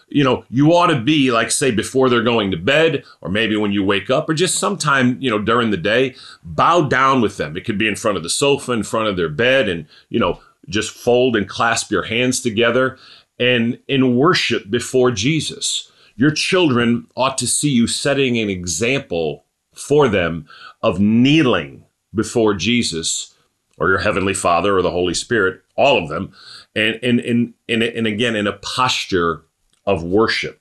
you 0.08 0.24
know, 0.24 0.46
you 0.50 0.72
ought 0.72 0.88
to 0.88 1.00
be 1.00 1.32
like, 1.32 1.52
say, 1.52 1.72
before 1.72 2.10
they're 2.10 2.24
going 2.24 2.52
to 2.52 2.58
bed, 2.58 3.04
or 3.22 3.30
maybe 3.30 3.56
when 3.56 3.72
you 3.72 3.84
wake 3.84 4.10
up, 4.10 4.30
or 4.30 4.34
just 4.34 4.56
sometime, 4.56 5.18
you 5.20 5.30
know, 5.30 5.40
during 5.40 5.72
the 5.72 5.78
day, 5.78 6.16
bow 6.44 6.82
down 6.82 7.22
with 7.22 7.38
them. 7.38 7.58
It 7.58 7.66
could 7.66 7.78
be 7.78 7.88
in 7.88 7.96
front 7.96 8.18
of 8.18 8.24
the 8.24 8.30
sofa, 8.30 8.72
in 8.72 8.84
front 8.84 9.08
of 9.08 9.18
their 9.18 9.30
bed, 9.30 9.68
and, 9.68 9.88
you 10.10 10.20
know, 10.20 10.40
just 10.70 10.92
fold 10.92 11.36
and 11.36 11.50
clasp 11.50 11.92
your 11.92 12.04
hands 12.04 12.42
together 12.42 12.98
and 13.40 13.80
in 13.88 14.16
worship 14.16 14.70
before 14.70 15.12
Jesus. 15.12 15.92
Your 16.16 16.32
children 16.32 17.08
ought 17.16 17.38
to 17.40 17.48
see 17.48 17.70
you 17.70 17.88
setting 17.88 18.38
an 18.38 18.50
example 18.50 19.46
for 19.74 20.08
them 20.08 20.48
of 20.82 21.00
kneeling 21.00 21.84
before 22.14 22.54
Jesus 22.54 23.36
or 23.78 23.90
your 23.90 24.00
heavenly 24.00 24.34
Father 24.34 24.78
or 24.78 24.82
the 24.82 24.92
Holy 24.92 25.14
Spirit, 25.14 25.62
all 25.76 26.02
of 26.02 26.10
them, 26.10 26.34
and 26.76 26.98
and 27.04 27.20
and 27.20 27.54
and, 27.68 27.84
and 27.84 28.08
again 28.08 28.36
in 28.36 28.48
a 28.48 28.54
posture 28.54 29.44
of 29.86 30.04
worship. 30.04 30.60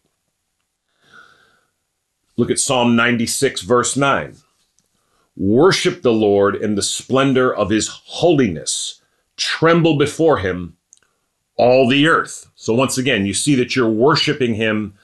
Look 2.37 2.51
at 2.51 2.59
Psalm 2.59 2.97
96, 2.97 3.63
verse 3.63 3.97
9. 3.97 4.37
Worship 5.37 6.03
the 6.03 6.13
Lord 6.13 6.57
in 6.57 6.75
the 6.75 6.83
splendor 6.83 7.55
of 7.55 7.71
his 7.71 7.89
holiness. 7.89 9.01
Tremble 9.37 9.99
before 9.99 10.39
him, 10.39 10.77
all 11.57 11.89
the 11.89 12.07
earth. 12.07 12.51
So, 12.55 12.75
once 12.75 12.99
again, 12.99 13.27
you 13.27 13.35
see 13.35 13.55
that 13.57 13.75
you're 13.75 13.89
worshiping 13.89 14.55
him 14.55 14.95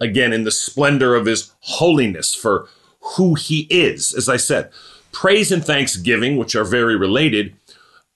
again 0.00 0.32
in 0.32 0.44
the 0.44 0.50
splendor 0.50 1.14
of 1.14 1.26
his 1.26 1.52
holiness 1.60 2.34
for 2.34 2.68
who 3.16 3.34
he 3.34 3.66
is. 3.70 4.14
As 4.14 4.28
I 4.28 4.36
said, 4.36 4.70
praise 5.12 5.50
and 5.52 5.64
thanksgiving, 5.64 6.36
which 6.36 6.54
are 6.54 6.64
very 6.64 6.96
related, 6.96 7.56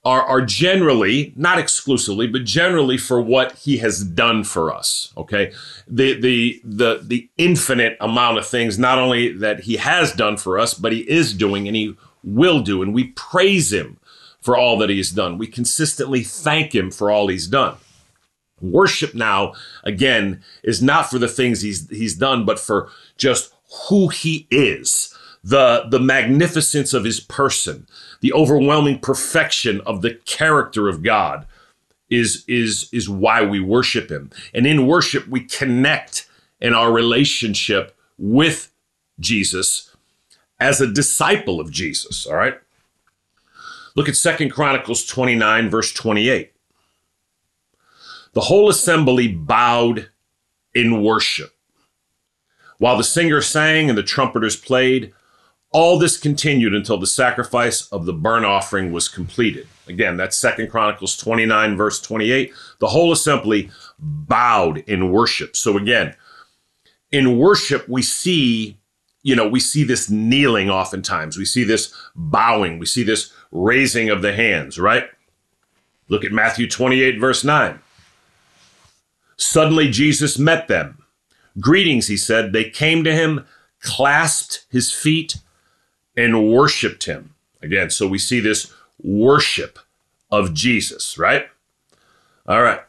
are, 0.05 0.21
are 0.21 0.41
generally, 0.41 1.33
not 1.35 1.57
exclusively, 1.57 2.27
but 2.27 2.43
generally 2.43 2.97
for 2.97 3.21
what 3.21 3.53
he 3.53 3.77
has 3.77 4.03
done 4.03 4.43
for 4.43 4.73
us. 4.73 5.13
Okay. 5.15 5.53
The, 5.87 6.19
the, 6.19 6.61
the, 6.63 7.01
the 7.03 7.29
infinite 7.37 7.95
amount 8.01 8.37
of 8.37 8.45
things, 8.45 8.77
not 8.77 8.97
only 8.97 9.31
that 9.31 9.61
he 9.61 9.77
has 9.77 10.11
done 10.13 10.35
for 10.37 10.59
us, 10.59 10.73
but 10.73 10.91
he 10.91 11.09
is 11.09 11.33
doing 11.33 11.67
and 11.67 11.75
he 11.75 11.95
will 12.23 12.59
do. 12.59 12.81
And 12.81 12.93
we 12.93 13.05
praise 13.05 13.71
him 13.71 13.97
for 14.41 14.57
all 14.57 14.77
that 14.79 14.89
he 14.89 14.97
has 14.97 15.11
done. 15.11 15.37
We 15.37 15.47
consistently 15.47 16.21
thank 16.23 16.75
him 16.75 16.91
for 16.91 17.09
all 17.09 17.27
he's 17.27 17.47
done. 17.47 17.77
Worship 18.59 19.15
now, 19.15 19.53
again, 19.85 20.43
is 20.63 20.81
not 20.81 21.09
for 21.09 21.17
the 21.17 21.29
things 21.29 21.61
he's, 21.61 21.89
he's 21.89 22.15
done, 22.15 22.43
but 22.43 22.59
for 22.59 22.89
just 23.17 23.53
who 23.87 24.09
he 24.09 24.47
is, 24.51 25.17
the, 25.43 25.85
the 25.89 25.99
magnificence 25.99 26.93
of 26.93 27.03
his 27.03 27.19
person, 27.19 27.87
the 28.23 28.31
overwhelming 28.31 28.97
perfection 28.99 29.81
of 29.81 30.01
the 30.01 30.13
character 30.23 30.87
of 30.87 31.03
God 31.03 31.45
is, 32.09 32.45
is, 32.47 32.87
is 32.93 33.09
why 33.09 33.43
we 33.43 33.59
worship 33.59 34.09
him. 34.09 34.31
And 34.53 34.65
in 34.65 34.87
worship, 34.87 35.27
we 35.27 35.41
connect 35.41 36.25
in 36.61 36.73
our 36.73 36.89
relationship 36.89 37.93
with 38.17 38.71
Jesus 39.19 39.93
as 40.57 40.79
a 40.79 40.87
disciple 40.87 41.59
of 41.59 41.69
Jesus. 41.69 42.25
All 42.25 42.37
right. 42.37 42.57
Look 43.93 44.07
at 44.07 44.15
Second 44.15 44.51
Chronicles 44.51 45.05
29, 45.05 45.69
verse 45.69 45.91
28. 45.91 46.53
The 48.31 48.41
whole 48.41 48.69
assembly 48.69 49.27
bowed 49.27 50.09
in 50.73 51.03
worship. 51.03 51.53
While 52.77 52.95
the 52.95 53.03
singers 53.03 53.47
sang 53.47 53.89
and 53.89 53.97
the 53.97 54.01
trumpeters 54.01 54.55
played, 54.55 55.13
all 55.73 55.97
this 55.97 56.17
continued 56.17 56.75
until 56.75 56.99
the 56.99 57.07
sacrifice 57.07 57.87
of 57.87 58.05
the 58.05 58.13
burnt 58.13 58.45
offering 58.45 58.91
was 58.91 59.09
completed. 59.09 59.67
Again, 59.87 60.17
that's 60.17 60.37
Second 60.37 60.69
Chronicles 60.69 61.17
29, 61.17 61.75
verse 61.75 61.99
28. 61.99 62.53
The 62.79 62.87
whole 62.87 63.11
assembly 63.11 63.71
bowed 63.99 64.77
in 64.87 65.11
worship. 65.11 65.55
So 65.55 65.77
again, 65.77 66.15
in 67.11 67.39
worship, 67.39 67.89
we 67.89 68.03
see, 68.03 68.77
you 69.23 69.35
know, 69.35 69.47
we 69.47 69.59
see 69.59 69.83
this 69.83 70.11
kneeling 70.11 70.69
oftentimes. 70.69 71.37
We 71.37 71.45
see 71.45 71.63
this 71.63 71.93
bowing. 72.15 72.77
We 72.77 72.85
see 72.85 73.03
this 73.03 73.33
raising 73.51 74.09
of 74.09 74.21
the 74.21 74.33
hands, 74.33 74.79
right? 74.79 75.05
Look 76.07 76.23
at 76.23 76.31
Matthew 76.31 76.69
28, 76.69 77.19
verse 77.19 77.43
9. 77.43 77.79
Suddenly 79.37 79.89
Jesus 79.89 80.37
met 80.37 80.67
them. 80.67 81.03
Greetings, 81.59 82.07
he 82.07 82.17
said. 82.17 82.53
They 82.53 82.69
came 82.69 83.03
to 83.03 83.13
him, 83.13 83.45
clasped 83.81 84.65
his 84.69 84.91
feet, 84.91 85.37
and 86.15 86.51
worshiped 86.51 87.05
him. 87.05 87.33
Again, 87.61 87.89
so 87.89 88.07
we 88.07 88.17
see 88.17 88.39
this 88.39 88.73
worship 89.01 89.79
of 90.31 90.53
Jesus, 90.53 91.17
right? 91.17 91.47
All 92.47 92.61
right. 92.61 92.81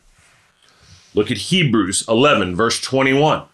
Look 1.15 1.31
at 1.31 1.37
Hebrews 1.37 2.05
11, 2.09 2.57
verse 2.57 2.81
21. 2.81 3.45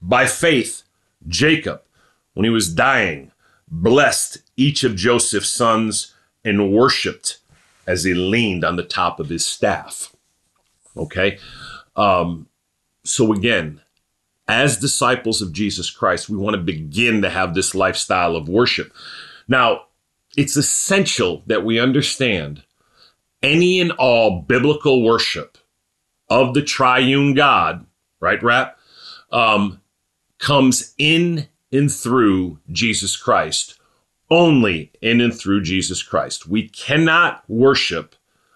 By 0.00 0.26
faith, 0.26 0.82
Jacob, 1.26 1.82
when 2.34 2.44
he 2.44 2.50
was 2.50 2.72
dying, 2.72 3.32
blessed 3.68 4.38
each 4.56 4.84
of 4.84 4.94
Joseph's 4.94 5.52
sons 5.52 6.14
and 6.44 6.72
worshiped 6.72 7.38
as 7.86 8.04
he 8.04 8.14
leaned 8.14 8.64
on 8.64 8.76
the 8.76 8.84
top 8.84 9.18
of 9.18 9.28
his 9.28 9.44
staff. 9.44 10.14
Okay? 10.96 11.38
Um, 11.96 12.46
so 13.04 13.32
again, 13.32 13.80
as 14.48 14.78
disciples 14.78 15.42
of 15.42 15.52
Jesus 15.52 15.90
Christ, 15.90 16.28
we 16.28 16.38
want 16.38 16.54
to 16.54 16.62
begin 16.62 17.20
to 17.22 17.30
have 17.30 17.54
this 17.54 17.74
lifestyle 17.74 18.34
of 18.34 18.48
worship. 18.48 18.92
Now, 19.46 19.82
it's 20.36 20.56
essential 20.56 21.42
that 21.46 21.64
we 21.64 21.78
understand 21.78 22.62
any 23.42 23.80
and 23.80 23.92
all 23.92 24.40
biblical 24.42 25.04
worship 25.04 25.58
of 26.30 26.54
the 26.54 26.62
triune 26.62 27.34
God, 27.34 27.86
right, 28.20 28.42
Rap, 28.42 28.78
um, 29.30 29.80
comes 30.38 30.94
in 30.98 31.48
and 31.70 31.92
through 31.92 32.58
Jesus 32.70 33.16
Christ, 33.16 33.78
only 34.30 34.92
in 35.02 35.20
and 35.20 35.34
through 35.34 35.62
Jesus 35.62 36.02
Christ. 36.02 36.46
We 36.46 36.68
cannot 36.68 37.44
worship 37.48 38.14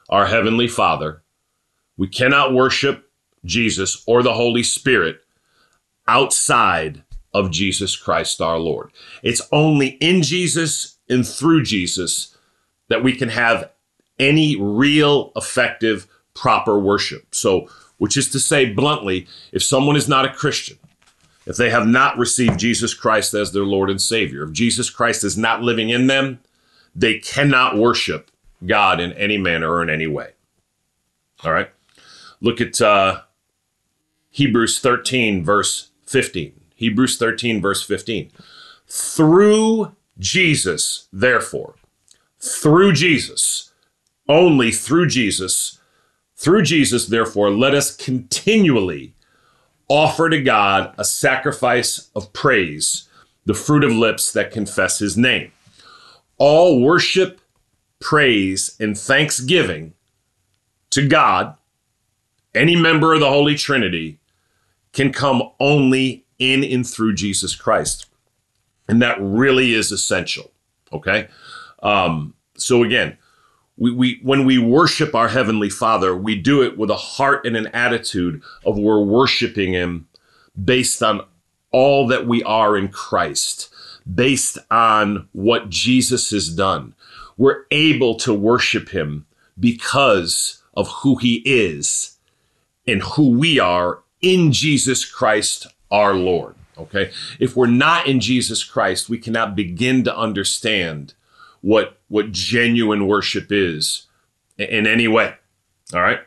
our 0.08 0.26
Heavenly 0.26 0.68
Father. 0.68 1.22
We 1.96 2.08
cannot 2.08 2.54
worship 2.54 3.10
Jesus 3.44 4.02
or 4.06 4.22
the 4.22 4.34
Holy 4.34 4.62
Spirit 4.62 5.20
outside 6.06 7.02
of 7.34 7.50
Jesus 7.50 7.96
Christ 7.96 8.40
our 8.40 8.58
Lord. 8.58 8.90
It's 9.22 9.42
only 9.52 9.88
in 10.00 10.22
Jesus 10.22 10.98
and 11.08 11.26
through 11.26 11.62
Jesus 11.64 12.36
that 12.88 13.02
we 13.02 13.14
can 13.14 13.30
have 13.30 13.70
any 14.18 14.60
real, 14.60 15.32
effective, 15.34 16.06
proper 16.34 16.78
worship. 16.78 17.34
So, 17.34 17.68
which 17.98 18.16
is 18.16 18.28
to 18.30 18.40
say, 18.40 18.66
bluntly, 18.66 19.26
if 19.52 19.62
someone 19.62 19.96
is 19.96 20.08
not 20.08 20.24
a 20.24 20.32
Christian, 20.32 20.78
if 21.46 21.56
they 21.56 21.70
have 21.70 21.86
not 21.86 22.18
received 22.18 22.58
Jesus 22.58 22.94
Christ 22.94 23.34
as 23.34 23.52
their 23.52 23.64
Lord 23.64 23.90
and 23.90 24.00
Savior, 24.00 24.44
if 24.44 24.52
Jesus 24.52 24.90
Christ 24.90 25.24
is 25.24 25.38
not 25.38 25.62
living 25.62 25.88
in 25.88 26.06
them, 26.06 26.40
they 26.94 27.18
cannot 27.18 27.76
worship 27.76 28.30
God 28.64 29.00
in 29.00 29.12
any 29.12 29.38
manner 29.38 29.70
or 29.70 29.82
in 29.82 29.90
any 29.90 30.06
way. 30.06 30.32
All 31.44 31.52
right. 31.52 31.70
Look 32.40 32.60
at 32.60 32.80
uh, 32.80 33.22
Hebrews 34.30 34.78
13, 34.80 35.44
verse 35.44 35.91
15. 36.12 36.52
Hebrews 36.74 37.16
13, 37.16 37.60
verse 37.60 37.82
15. 37.82 38.30
Through 38.86 39.96
Jesus, 40.18 41.08
therefore, 41.12 41.74
through 42.38 42.92
Jesus, 42.92 43.72
only 44.28 44.70
through 44.70 45.06
Jesus, 45.06 45.78
through 46.36 46.62
Jesus, 46.62 47.06
therefore, 47.06 47.50
let 47.50 47.74
us 47.74 47.96
continually 47.96 49.14
offer 49.88 50.28
to 50.28 50.42
God 50.42 50.94
a 50.98 51.04
sacrifice 51.04 52.10
of 52.14 52.32
praise, 52.32 53.08
the 53.44 53.54
fruit 53.54 53.84
of 53.84 53.92
lips 53.92 54.32
that 54.32 54.50
confess 54.50 54.98
his 54.98 55.16
name. 55.16 55.52
All 56.38 56.80
worship, 56.80 57.40
praise, 58.00 58.76
and 58.80 58.98
thanksgiving 58.98 59.94
to 60.90 61.06
God, 61.06 61.56
any 62.54 62.76
member 62.76 63.14
of 63.14 63.20
the 63.20 63.28
Holy 63.28 63.54
Trinity, 63.54 64.18
can 64.92 65.12
come 65.12 65.42
only 65.58 66.24
in 66.38 66.64
and 66.64 66.86
through 66.86 67.14
Jesus 67.14 67.54
Christ. 67.54 68.06
And 68.88 69.00
that 69.00 69.16
really 69.20 69.74
is 69.74 69.92
essential. 69.92 70.50
Okay. 70.92 71.28
Um, 71.82 72.34
so 72.56 72.82
again, 72.82 73.16
we, 73.76 73.90
we 73.90 74.20
when 74.22 74.44
we 74.44 74.58
worship 74.58 75.14
our 75.14 75.28
heavenly 75.28 75.70
father 75.70 76.16
we 76.16 76.36
do 76.36 76.62
it 76.62 76.76
with 76.76 76.90
a 76.90 76.96
heart 76.96 77.46
and 77.46 77.56
an 77.56 77.68
attitude 77.68 78.42
of 78.64 78.78
we're 78.78 79.02
worshiping 79.02 79.72
him 79.72 80.08
based 80.62 81.02
on 81.02 81.22
all 81.70 82.06
that 82.06 82.26
we 82.26 82.42
are 82.42 82.76
in 82.76 82.88
christ 82.88 83.72
based 84.14 84.58
on 84.70 85.28
what 85.32 85.70
jesus 85.70 86.30
has 86.30 86.48
done 86.54 86.94
we're 87.36 87.64
able 87.70 88.14
to 88.14 88.34
worship 88.34 88.90
him 88.90 89.26
because 89.58 90.62
of 90.74 90.88
who 90.88 91.16
he 91.16 91.36
is 91.44 92.18
and 92.86 93.02
who 93.02 93.30
we 93.30 93.58
are 93.58 94.02
in 94.22 94.52
Jesus 94.52 95.04
Christ 95.04 95.66
our 95.90 96.14
Lord. 96.14 96.54
Okay. 96.78 97.10
If 97.38 97.54
we're 97.54 97.66
not 97.66 98.06
in 98.06 98.20
Jesus 98.20 98.64
Christ, 98.64 99.08
we 99.08 99.18
cannot 99.18 99.54
begin 99.54 100.04
to 100.04 100.16
understand 100.16 101.14
what, 101.60 101.98
what 102.08 102.32
genuine 102.32 103.06
worship 103.06 103.48
is 103.50 104.06
in 104.58 104.86
any 104.86 105.06
way. 105.06 105.34
All 105.92 106.00
right. 106.00 106.20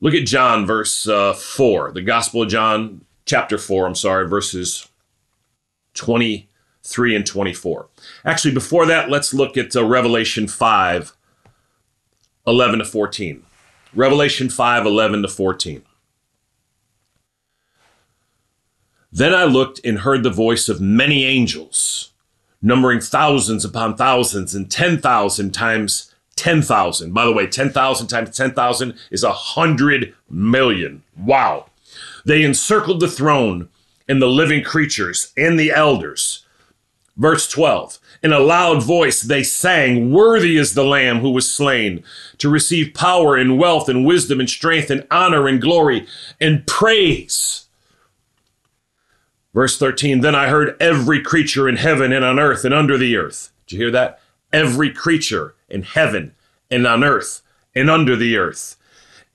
Look 0.00 0.14
at 0.14 0.26
John, 0.26 0.66
verse 0.66 1.06
uh, 1.06 1.34
4, 1.34 1.92
the 1.92 2.02
Gospel 2.02 2.42
of 2.42 2.48
John, 2.48 3.04
chapter 3.26 3.58
4, 3.58 3.86
I'm 3.86 3.94
sorry, 3.94 4.26
verses 4.28 4.88
23 5.94 7.16
and 7.16 7.26
24. 7.26 7.88
Actually, 8.24 8.54
before 8.54 8.86
that, 8.86 9.10
let's 9.10 9.34
look 9.34 9.58
at 9.58 9.76
uh, 9.76 9.84
Revelation 9.84 10.48
5, 10.48 11.12
11 12.46 12.78
to 12.78 12.84
14. 12.84 13.42
Revelation 13.94 14.48
5, 14.48 14.86
11 14.86 15.22
to 15.22 15.28
14. 15.28 15.82
Then 19.12 19.34
I 19.34 19.44
looked 19.44 19.80
and 19.84 20.00
heard 20.00 20.22
the 20.22 20.30
voice 20.30 20.68
of 20.68 20.80
many 20.80 21.24
angels, 21.24 22.12
numbering 22.62 23.00
thousands 23.00 23.64
upon 23.64 23.96
thousands 23.96 24.54
and 24.54 24.70
10,000 24.70 25.50
times 25.52 26.14
10,000. 26.36 27.12
By 27.12 27.24
the 27.24 27.32
way, 27.32 27.46
10,000 27.46 28.06
times 28.06 28.36
10,000 28.36 28.94
is 29.10 29.22
a 29.22 29.32
hundred 29.32 30.14
million. 30.30 31.02
Wow. 31.16 31.66
They 32.24 32.42
encircled 32.42 33.00
the 33.00 33.08
throne 33.08 33.68
and 34.08 34.22
the 34.22 34.26
living 34.26 34.64
creatures 34.64 35.32
and 35.36 35.58
the 35.58 35.70
elders. 35.70 36.46
Verse 37.16 37.48
12 37.48 37.98
In 38.22 38.32
a 38.32 38.38
loud 38.38 38.82
voice 38.82 39.20
they 39.20 39.42
sang, 39.42 40.12
Worthy 40.12 40.56
is 40.56 40.72
the 40.72 40.84
Lamb 40.84 41.18
who 41.20 41.30
was 41.30 41.52
slain 41.52 42.02
to 42.38 42.48
receive 42.48 42.94
power 42.94 43.36
and 43.36 43.58
wealth 43.58 43.88
and 43.88 44.06
wisdom 44.06 44.40
and 44.40 44.48
strength 44.48 44.90
and 44.90 45.06
honor 45.10 45.46
and 45.46 45.60
glory 45.60 46.06
and 46.40 46.66
praise. 46.66 47.66
Verse 49.54 49.78
13 49.78 50.20
Then 50.20 50.34
I 50.34 50.48
heard 50.48 50.76
every 50.80 51.22
creature 51.22 51.68
in 51.68 51.76
heaven 51.76 52.12
and 52.12 52.24
on 52.24 52.38
earth 52.38 52.64
and 52.64 52.74
under 52.74 52.96
the 52.96 53.16
earth. 53.16 53.52
Did 53.66 53.76
you 53.76 53.82
hear 53.82 53.90
that? 53.92 54.20
Every 54.52 54.92
creature 54.92 55.54
in 55.68 55.82
heaven 55.82 56.34
and 56.70 56.86
on 56.86 57.04
earth 57.04 57.42
and 57.74 57.90
under 57.90 58.16
the 58.16 58.36
earth 58.36 58.76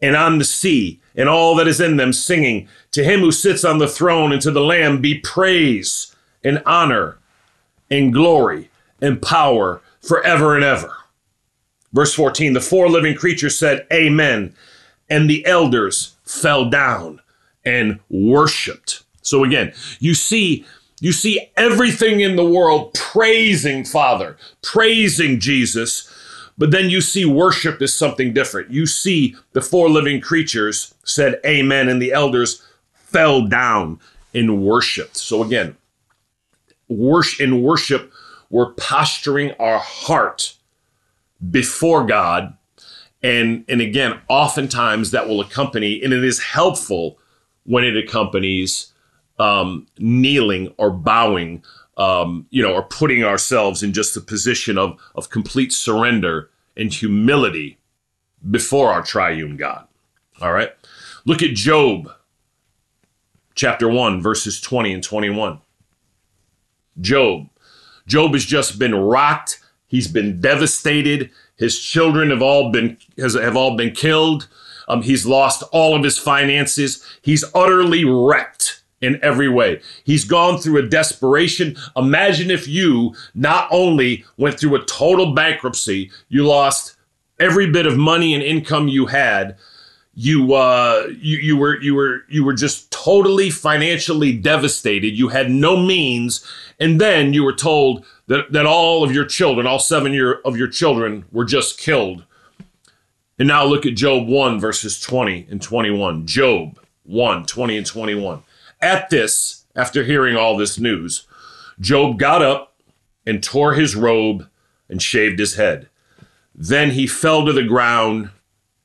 and 0.02 0.16
on 0.16 0.38
the 0.38 0.46
sea 0.46 1.00
and 1.16 1.30
all 1.30 1.56
that 1.56 1.68
is 1.68 1.80
in 1.80 1.98
them 1.98 2.14
singing 2.14 2.68
to 2.92 3.04
him 3.04 3.22
who 3.22 3.32
sits 3.32 3.64
on 3.64 3.78
the 3.78 3.88
throne 3.88 4.32
and 4.32 4.42
to 4.42 4.52
the 4.52 4.62
lamb 4.62 5.02
be 5.02 5.18
praise 5.20 6.16
and 6.44 6.62
honor 6.66 7.18
and 7.90 8.14
glory 8.14 8.70
and 9.02 9.22
power 9.22 9.82
forever 10.02 10.56
and 10.56 10.64
ever 10.64 10.94
verse 11.94 12.14
14 12.14 12.54
the 12.54 12.62
four 12.62 12.90
living 12.90 13.16
creatures 13.16 13.58
said 13.58 13.88
amen 13.92 14.54
and 15.10 15.30
the 15.30 15.46
elders 15.46 16.16
fell 16.24 16.70
down 16.70 17.22
and 17.64 18.00
worshiped 18.10 19.04
so 19.26 19.44
again 19.44 19.74
you 20.00 20.14
see 20.14 20.66
you 21.02 21.12
see 21.12 21.52
everything 21.58 22.22
in 22.22 22.36
the 22.36 22.46
world 22.46 22.94
praising 22.94 23.84
father 23.84 24.38
praising 24.62 25.40
jesus 25.40 26.12
but 26.58 26.72
then 26.72 26.90
you 26.90 27.02
see 27.02 27.26
worship 27.26 27.82
is 27.82 27.94
something 27.94 28.34
different. 28.34 28.72
You 28.72 28.86
see 28.86 29.36
the 29.52 29.62
four 29.62 29.90
living 29.90 30.22
creatures 30.22 30.94
said 31.04 31.40
amen 31.46 31.90
and 31.90 32.02
the 32.02 32.14
elders 32.14 32.66
fell 32.94 33.46
down 33.46 34.00
in 34.34 34.64
worship. 34.64 35.16
So 35.16 35.44
again, 35.44 35.76
worship 36.88 37.42
in 37.42 37.62
worship 37.62 38.12
we're 38.50 38.74
posturing 38.74 39.52
our 39.54 39.80
heart 39.80 40.56
before 41.50 42.06
God 42.06 42.56
and 43.24 43.66
and 43.68 43.82
again 43.82 44.20
oftentimes 44.30 45.12
that 45.12 45.28
will 45.28 45.42
accompany 45.42 46.02
and 46.04 46.14
it 46.14 46.24
is 46.24 46.40
helpful 46.40 47.18
when 47.64 47.84
it 47.84 47.98
accompanies 47.98 48.94
um, 49.40 49.88
kneeling 49.98 50.74
or 50.78 50.92
bowing 50.92 51.64
um, 51.98 52.46
you 52.50 52.62
know, 52.62 52.74
or 52.74 52.84
putting 52.84 53.24
ourselves 53.24 53.82
in 53.82 53.94
just 53.94 54.18
a 54.18 54.22
position 54.22 54.78
of, 54.78 55.00
of 55.16 55.30
complete 55.30 55.72
surrender 55.72 56.50
and 56.76 56.94
humility 56.94 57.78
before 58.50 58.92
our 58.92 59.02
triune 59.02 59.56
God. 59.56 59.88
All 60.42 60.52
right. 60.52 60.72
Look 61.26 61.42
at 61.42 61.56
Job 61.56 62.12
chapter 63.56 63.88
1, 63.88 64.22
verses 64.22 64.60
20 64.60 64.94
and 64.94 65.04
21. 65.04 65.60
Job. 67.00 67.48
Job 68.06 68.34
has 68.34 68.46
just 68.46 68.78
been 68.78 68.94
rocked. 68.94 69.60
He's 69.88 70.08
been 70.08 70.42
devastated. 70.42 71.32
His 71.56 71.80
children 71.80 72.30
have 72.30 72.42
all 72.42 72.72
been 72.72 72.98
has, 73.18 73.34
have 73.34 73.56
all 73.56 73.78
been 73.78 73.94
killed. 73.94 74.48
Um, 74.88 75.02
he's 75.02 75.26
lost 75.26 75.64
all 75.72 75.96
of 75.96 76.04
his 76.04 76.18
finances. 76.18 77.04
He's 77.22 77.46
utterly 77.56 78.04
wrecked 78.06 78.84
in 79.02 79.20
every 79.22 79.50
way. 79.50 79.82
He's 80.04 80.24
gone 80.24 80.58
through 80.58 80.78
a 80.78 80.88
desperation. 80.88 81.76
Imagine 81.96 82.50
if 82.50 82.68
you 82.68 83.14
not 83.34 83.68
only 83.72 84.26
went 84.38 84.60
through 84.60 84.76
a 84.76 84.86
total 84.86 85.34
bankruptcy, 85.34 86.12
you 86.30 86.46
lost 86.46 86.96
every 87.40 87.70
bit 87.70 87.86
of 87.86 87.98
money 87.98 88.34
and 88.34 88.44
income 88.44 88.88
you 88.88 89.08
had. 89.08 89.58
You 90.18 90.54
uh 90.54 91.08
you, 91.20 91.38
you 91.38 91.58
were 91.58 91.82
you 91.82 91.94
were 91.94 92.22
you 92.30 92.46
were 92.46 92.54
just 92.54 92.90
totally 92.92 93.50
financially 93.50 94.32
devastated. 94.32 95.18
You 95.18 95.28
had 95.28 95.52
no 95.52 95.76
means, 95.76 96.50
and 96.80 97.02
then 97.02 97.34
you 97.34 97.44
were 97.44 97.54
told 97.54 98.06
that, 98.28 98.52
that 98.54 98.66
all 98.66 99.04
of 99.04 99.14
your 99.14 99.26
children, 99.26 99.68
all 99.68 99.80
seven 99.80 100.14
year 100.14 100.40
of 100.46 100.58
your 100.58 100.70
children, 100.70 101.26
were 101.32 101.46
just 101.46 101.78
killed. 101.78 102.24
And 103.38 103.48
now 103.50 103.66
look 103.66 103.86
at 103.86 103.96
Job 103.96 104.28
1, 104.30 104.60
verses 104.62 105.00
20 105.02 105.48
and 105.50 105.62
21. 105.62 106.26
Job 106.26 106.80
1, 107.04 107.46
20 107.46 107.78
and 107.78 107.86
21. 107.86 108.42
At 108.86 109.10
this, 109.10 109.66
after 109.76 110.04
hearing 110.04 110.36
all 110.36 110.56
this 110.56 110.78
news, 110.78 111.26
Job 111.80 112.20
got 112.20 112.44
up 112.44 112.80
and 113.26 113.42
tore 113.42 113.74
his 113.74 113.96
robe 113.96 114.48
and 114.88 115.02
shaved 115.02 115.40
his 115.40 115.56
head. 115.56 115.90
Then 116.54 116.92
he 116.92 117.08
fell 117.08 117.48
to 117.48 117.52
the 117.52 117.64
ground 117.64 118.30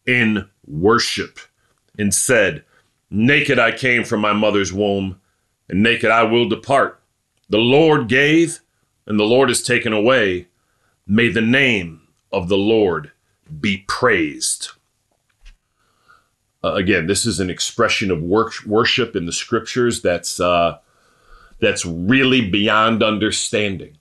in 0.06 0.48
worship 0.66 1.38
and 1.98 2.14
said, 2.14 2.64
Naked 3.10 3.58
I 3.58 3.72
came 3.72 4.02
from 4.04 4.20
my 4.20 4.32
mother's 4.32 4.72
womb, 4.72 5.20
and 5.68 5.82
naked 5.82 6.10
I 6.10 6.22
will 6.22 6.48
depart. 6.48 7.02
The 7.50 7.58
Lord 7.58 8.08
gave, 8.08 8.60
and 9.04 9.20
the 9.20 9.24
Lord 9.24 9.50
has 9.50 9.62
taken 9.62 9.92
away. 9.92 10.46
May 11.06 11.28
the 11.28 11.42
name 11.42 12.08
of 12.32 12.48
the 12.48 12.56
Lord 12.56 13.12
be 13.60 13.84
praised. 13.86 14.70
Uh, 16.62 16.74
again, 16.74 17.06
this 17.06 17.24
is 17.24 17.40
an 17.40 17.48
expression 17.50 18.10
of 18.10 18.22
worship 18.22 19.16
in 19.16 19.26
the 19.26 19.32
scriptures 19.32 20.02
that's 20.02 20.40
uh, 20.40 20.78
that's 21.58 21.86
really 21.86 22.48
beyond 22.48 23.02
understanding. 23.02 23.96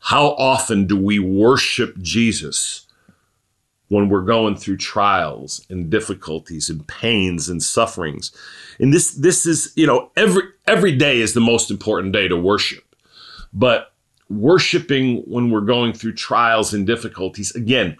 How 0.00 0.30
often 0.32 0.86
do 0.86 0.96
we 0.96 1.18
worship 1.18 1.98
Jesus 1.98 2.86
when 3.88 4.08
we're 4.08 4.22
going 4.22 4.56
through 4.56 4.78
trials 4.78 5.64
and 5.70 5.88
difficulties 5.88 6.68
and 6.68 6.86
pains 6.86 7.48
and 7.48 7.62
sufferings? 7.62 8.32
And 8.80 8.92
this 8.92 9.12
this 9.12 9.46
is 9.46 9.72
you 9.76 9.86
know 9.86 10.10
every 10.16 10.42
every 10.66 10.96
day 10.96 11.20
is 11.20 11.34
the 11.34 11.40
most 11.40 11.70
important 11.70 12.12
day 12.12 12.26
to 12.26 12.36
worship, 12.36 12.96
but 13.52 13.92
worshiping 14.28 15.18
when 15.18 15.50
we're 15.50 15.60
going 15.60 15.92
through 15.92 16.12
trials 16.12 16.74
and 16.74 16.84
difficulties 16.84 17.54
again, 17.54 17.96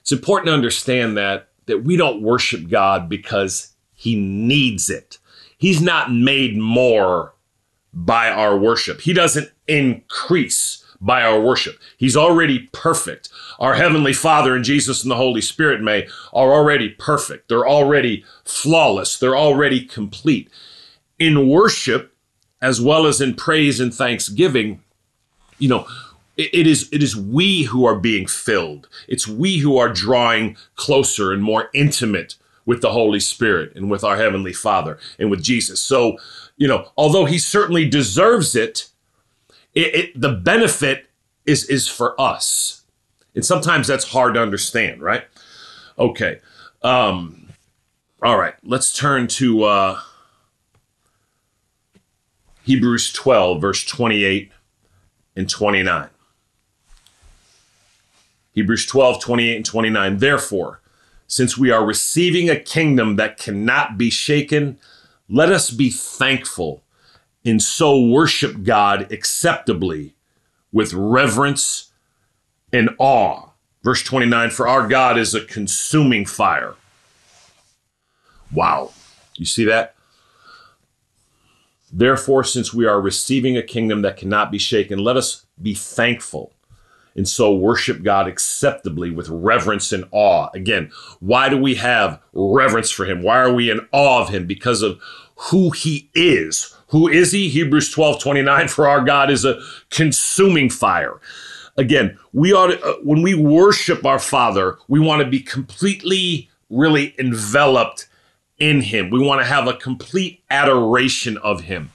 it's 0.00 0.10
important 0.10 0.48
to 0.48 0.52
understand 0.54 1.16
that 1.16 1.48
that 1.66 1.84
we 1.84 1.96
don't 1.96 2.22
worship 2.22 2.68
God 2.68 3.08
because 3.08 3.72
he 3.94 4.16
needs 4.16 4.90
it. 4.90 5.18
He's 5.56 5.80
not 5.80 6.12
made 6.12 6.56
more 6.56 7.34
by 7.92 8.28
our 8.28 8.56
worship. 8.56 9.00
He 9.00 9.12
doesn't 9.12 9.50
increase 9.66 10.84
by 11.00 11.22
our 11.22 11.40
worship. 11.40 11.78
He's 11.96 12.16
already 12.16 12.70
perfect. 12.72 13.28
Our 13.58 13.74
Heavenly 13.74 14.12
Father 14.12 14.54
and 14.54 14.64
Jesus 14.64 15.02
and 15.02 15.10
the 15.10 15.16
Holy 15.16 15.40
Spirit 15.40 15.82
may 15.82 16.08
are 16.32 16.52
already 16.52 16.90
perfect. 16.90 17.48
They're 17.48 17.68
already 17.68 18.24
flawless. 18.44 19.18
They're 19.18 19.36
already 19.36 19.84
complete. 19.84 20.50
In 21.18 21.48
worship, 21.48 22.14
as 22.60 22.80
well 22.80 23.06
as 23.06 23.20
in 23.20 23.34
praise 23.34 23.80
and 23.80 23.94
thanksgiving, 23.94 24.82
you 25.58 25.68
know, 25.68 25.86
it 26.36 26.66
is 26.66 26.88
it 26.92 27.02
is 27.02 27.16
we 27.16 27.64
who 27.64 27.84
are 27.84 27.94
being 27.94 28.26
filled. 28.26 28.88
It's 29.08 29.28
we 29.28 29.58
who 29.58 29.78
are 29.78 29.88
drawing 29.88 30.56
closer 30.74 31.32
and 31.32 31.42
more 31.42 31.70
intimate 31.74 32.36
with 32.66 32.80
the 32.80 32.90
Holy 32.90 33.20
Spirit 33.20 33.72
and 33.76 33.90
with 33.90 34.02
our 34.02 34.16
heavenly 34.16 34.52
Father 34.52 34.98
and 35.18 35.30
with 35.30 35.42
Jesus. 35.42 35.80
So, 35.80 36.18
you 36.56 36.66
know, 36.66 36.88
although 36.96 37.24
he 37.24 37.38
certainly 37.38 37.88
deserves 37.88 38.56
it, 38.56 38.88
it, 39.74 39.94
it 39.94 40.20
the 40.20 40.32
benefit 40.32 41.06
is 41.46 41.68
is 41.68 41.86
for 41.88 42.20
us. 42.20 42.82
And 43.34 43.44
sometimes 43.44 43.86
that's 43.86 44.04
hard 44.04 44.34
to 44.34 44.42
understand, 44.42 45.02
right? 45.02 45.24
Okay. 45.98 46.40
Um 46.82 47.48
all 48.22 48.38
right, 48.38 48.54
let's 48.64 48.96
turn 48.96 49.28
to 49.28 49.64
uh 49.64 50.00
Hebrews 52.64 53.12
12 53.12 53.60
verse 53.60 53.84
28 53.84 54.50
and 55.36 55.48
29. 55.48 56.08
Hebrews 58.54 58.86
12, 58.86 59.20
28 59.20 59.56
and 59.56 59.64
29. 59.64 60.18
Therefore, 60.18 60.80
since 61.26 61.58
we 61.58 61.70
are 61.70 61.84
receiving 61.84 62.48
a 62.48 62.58
kingdom 62.58 63.16
that 63.16 63.36
cannot 63.36 63.98
be 63.98 64.10
shaken, 64.10 64.78
let 65.28 65.50
us 65.50 65.70
be 65.70 65.90
thankful 65.90 66.84
and 67.44 67.60
so 67.60 68.00
worship 68.00 68.62
God 68.62 69.10
acceptably 69.12 70.14
with 70.72 70.94
reverence 70.94 71.92
and 72.72 72.90
awe. 72.98 73.50
Verse 73.82 74.02
29 74.02 74.50
For 74.50 74.68
our 74.68 74.86
God 74.86 75.18
is 75.18 75.34
a 75.34 75.44
consuming 75.44 76.24
fire. 76.24 76.74
Wow. 78.52 78.92
You 79.36 79.46
see 79.46 79.64
that? 79.64 79.94
Therefore, 81.92 82.44
since 82.44 82.72
we 82.72 82.86
are 82.86 83.00
receiving 83.00 83.56
a 83.56 83.62
kingdom 83.62 84.02
that 84.02 84.16
cannot 84.16 84.50
be 84.50 84.58
shaken, 84.58 84.98
let 84.98 85.16
us 85.16 85.46
be 85.60 85.74
thankful 85.74 86.52
and 87.16 87.28
so 87.28 87.54
worship 87.54 88.02
God 88.02 88.26
acceptably 88.26 89.10
with 89.10 89.28
reverence 89.28 89.92
and 89.92 90.04
awe. 90.10 90.48
Again, 90.54 90.90
why 91.20 91.48
do 91.48 91.56
we 91.56 91.76
have 91.76 92.20
reverence 92.32 92.90
for 92.90 93.04
Him? 93.04 93.22
Why 93.22 93.38
are 93.38 93.52
we 93.52 93.70
in 93.70 93.86
awe 93.92 94.22
of 94.22 94.30
Him? 94.30 94.46
Because 94.46 94.82
of 94.82 95.00
who 95.36 95.70
he 95.70 96.10
is. 96.14 96.74
Who 96.88 97.08
is 97.08 97.32
he? 97.32 97.48
Hebrews 97.48 97.90
12 97.90 98.22
29. 98.22 98.68
For 98.68 98.88
our 98.88 99.02
God 99.02 99.30
is 99.30 99.44
a 99.44 99.60
consuming 99.90 100.70
fire. 100.70 101.20
Again, 101.76 102.18
we 102.32 102.52
ought 102.52 102.68
to, 102.68 102.84
uh, 102.84 102.94
when 103.02 103.22
we 103.22 103.34
worship 103.34 104.04
our 104.04 104.20
Father, 104.20 104.78
we 104.86 105.00
want 105.00 105.22
to 105.22 105.28
be 105.28 105.40
completely, 105.40 106.48
really 106.70 107.14
enveloped 107.18 108.08
in 108.58 108.80
him. 108.80 109.10
We 109.10 109.18
want 109.18 109.40
to 109.40 109.46
have 109.46 109.66
a 109.66 109.74
complete 109.74 110.44
adoration 110.50 111.36
of 111.38 111.62
him. 111.62 111.90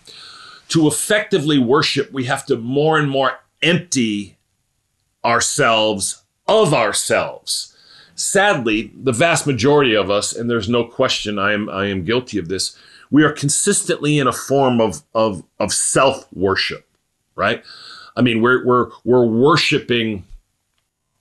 To 0.69 0.85
effectively 0.85 1.57
worship, 1.57 2.11
we 2.11 2.25
have 2.25 2.45
to 2.47 2.57
more 2.57 2.99
and 2.99 3.09
more 3.09 3.39
empty 3.61 4.37
ourselves 5.23 6.23
of 6.47 6.73
ourselves. 6.73 7.75
Sadly, 8.15 8.91
the 8.95 9.13
vast 9.13 9.47
majority 9.47 9.95
of 9.95 10.09
us, 10.09 10.33
and 10.33 10.49
there's 10.49 10.67
no 10.67 10.83
question 10.83 11.39
I 11.39 11.53
am 11.53 11.69
I 11.69 11.85
am 11.87 12.03
guilty 12.03 12.37
of 12.37 12.49
this, 12.49 12.75
we 13.11 13.23
are 13.23 13.31
consistently 13.31 14.19
in 14.19 14.27
a 14.27 14.33
form 14.33 14.81
of 14.81 15.03
of, 15.13 15.43
of 15.59 15.73
self-worship, 15.73 16.87
right? 17.35 17.63
I 18.15 18.21
mean, 18.21 18.41
we're 18.41 18.65
we're 18.65 18.89
we're 19.03 19.25
worshiping 19.25 20.25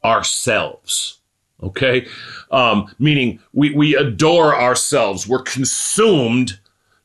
ourselves 0.04 1.18
okay 1.62 2.06
um, 2.50 2.92
meaning 2.98 3.40
we, 3.52 3.74
we 3.74 3.96
adore 3.96 4.54
ourselves 4.54 5.26
we're 5.26 5.42
consumed 5.42 6.58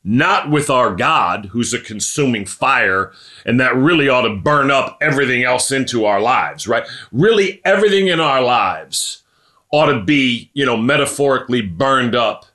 not 0.04 0.50
with 0.50 0.68
our 0.68 0.94
god 0.94 1.46
who's 1.46 1.72
a 1.72 1.80
consuming 1.80 2.44
fire 2.44 3.10
and 3.46 3.58
that 3.58 3.74
really 3.74 4.08
ought 4.08 4.22
to 4.22 4.36
burn 4.36 4.70
up 4.70 4.98
everything 5.00 5.42
else 5.42 5.72
into 5.72 6.04
our 6.04 6.20
lives 6.20 6.68
right? 6.68 6.86
Really 7.10 7.60
everything 7.64 8.08
in 8.08 8.20
our 8.20 8.42
lives 8.42 9.22
ought 9.70 9.90
to 9.90 10.00
be 10.00 10.50
you 10.52 10.64
know 10.66 10.76
metaphorically 10.76 11.62
burned 11.62 12.14
up 12.14 12.46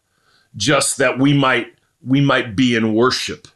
just 0.55 0.97
that 0.97 1.17
we 1.17 1.33
might 1.33 1.73
we 2.05 2.21
might 2.21 2.55
be 2.55 2.75
in 2.75 2.93
worship 2.93 3.47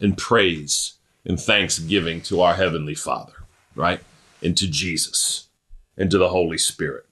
and 0.00 0.16
praise 0.18 0.94
and 1.24 1.40
thanksgiving 1.40 2.20
to 2.20 2.40
our 2.40 2.54
heavenly 2.54 2.94
father 2.94 3.32
right? 3.74 4.00
And 4.42 4.56
to 4.58 4.68
jesus 4.68 5.48
and 5.96 6.10
to 6.10 6.18
the 6.18 6.28
holy 6.28 6.58
spirit. 6.58 7.06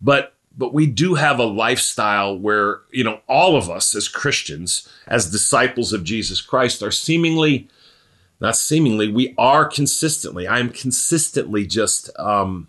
But 0.00 0.33
but 0.56 0.72
we 0.72 0.86
do 0.86 1.14
have 1.14 1.38
a 1.38 1.44
lifestyle 1.44 2.38
where 2.38 2.80
you 2.90 3.04
know 3.04 3.20
all 3.28 3.56
of 3.56 3.70
us 3.70 3.94
as 3.94 4.08
christians 4.08 4.88
as 5.06 5.30
disciples 5.30 5.92
of 5.92 6.04
jesus 6.04 6.40
christ 6.40 6.82
are 6.82 6.90
seemingly 6.90 7.68
not 8.40 8.56
seemingly 8.56 9.10
we 9.10 9.34
are 9.38 9.64
consistently 9.64 10.46
i'm 10.48 10.70
consistently 10.70 11.66
just 11.66 12.10
um 12.18 12.68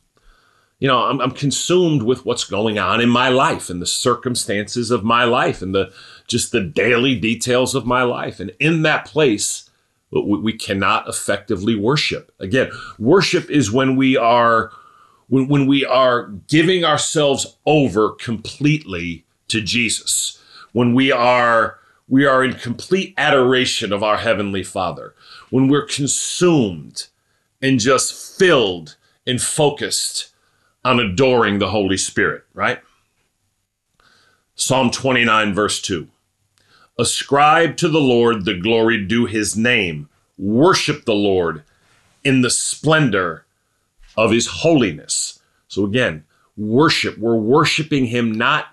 you 0.80 0.88
know 0.88 1.00
I'm, 1.00 1.21
I'm 1.21 1.32
consumed 1.32 2.04
with 2.04 2.26
what's 2.26 2.43
going 2.43 2.78
on 2.78 3.02
in 3.02 3.10
my 3.10 3.30
life 3.30 3.69
and 3.69 3.82
the 3.82 3.88
circumstances 3.88 4.91
of 4.91 5.04
my 5.04 5.24
life 5.24 5.62
and 5.62 5.74
the 5.74 5.91
just 6.28 6.52
the 6.52 6.62
daily 6.62 7.15
details 7.19 7.76
of 7.76 7.86
my 7.86 8.04
life. 8.04 8.39
And 8.39 8.52
in 8.60 8.82
that 8.82 9.06
place 9.06 9.69
we, 10.12 10.21
we 10.21 10.54
cannot 10.54 11.08
effectively 11.08 11.76
worship. 11.76 12.32
Again 12.39 12.71
worship 13.00 13.50
is 13.50 13.71
when 13.71 13.95
we 13.95 14.17
are 14.17 14.71
when, 15.28 15.48
when 15.48 15.68
we 15.68 15.86
are 15.86 16.28
giving 16.48 16.84
ourselves 16.84 17.58
over 17.66 18.10
completely 18.10 19.26
to 19.48 19.62
Jesus, 19.62 20.42
when 20.72 20.94
we 20.94 21.12
are 21.12 21.80
we 22.08 22.26
are 22.26 22.44
in 22.44 22.54
complete 22.54 23.16
adoration 23.18 23.92
of 23.92 24.04
our 24.04 24.18
heavenly 24.18 24.62
Father, 24.62 25.16
when 25.50 25.68
we're 25.68 25.86
consumed 25.86 27.08
and 27.62 27.80
just 27.80 28.38
filled 28.38 28.96
and 29.26 29.42
focused 29.42 30.32
on 30.84 31.00
adoring 31.00 31.58
the 31.58 31.72
Holy 31.72 31.98
Spirit, 31.98 32.44
right? 32.54 32.80
Psalm 34.54 34.92
29, 34.92 35.54
verse 35.54 35.82
2. 35.82 36.08
Ascribe 37.00 37.76
to 37.78 37.90
the 37.90 38.00
Lord 38.00 38.46
the 38.46 38.54
glory 38.54 39.04
due 39.04 39.26
his 39.26 39.58
name. 39.58 40.08
Worship 40.38 41.06
the 41.06 41.16
Lord 41.16 41.64
in 42.24 42.42
the 42.42 42.50
splendor 42.52 43.45
of 44.17 44.32
his 44.32 44.47
holiness. 44.47 45.39
So 45.67 45.86
again, 45.86 46.25
worship, 46.58 47.17
we're 47.17 47.36
worshiping 47.36 48.06
him 48.06 48.32
not 48.32 48.67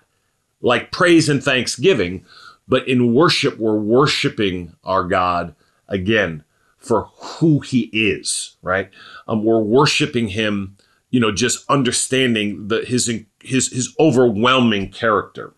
like 0.61 0.91
praise 0.91 1.29
and 1.29 1.43
thanksgiving, 1.43 2.25
but 2.67 2.87
in 2.87 3.13
worship, 3.13 3.57
we're 3.57 3.77
worshiping 3.77 4.75
our 4.83 5.03
God 5.03 5.55
again 5.87 6.43
for 6.77 7.09
who 7.15 7.59
he 7.59 7.83
is, 7.93 8.55
right? 8.61 8.89
Um, 9.27 9.43
we're 9.43 9.61
worshiping 9.61 10.29
him, 10.29 10.77
you 11.09 11.19
know, 11.19 11.31
just 11.31 11.69
understanding 11.69 12.67
the, 12.67 12.83
his, 12.85 13.11
his, 13.41 13.71
his 13.71 13.95
overwhelming 13.99 14.89
character. 14.89 15.53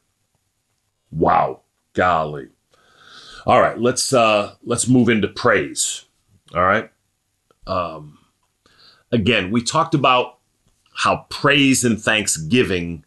Wow. 1.12 1.62
Golly. 1.94 2.50
All 3.46 3.62
right, 3.62 3.80
let's 3.80 4.12
uh 4.12 4.56
let's 4.64 4.88
move 4.88 5.08
into 5.08 5.28
praise. 5.28 6.06
All 6.54 6.64
right. 6.64 6.92
Um 7.68 8.18
again, 9.16 9.50
we 9.50 9.64
talked 9.64 9.96
about 9.96 10.38
how 10.94 11.26
praise 11.30 11.84
and 11.84 12.00
thanksgiving 12.00 13.04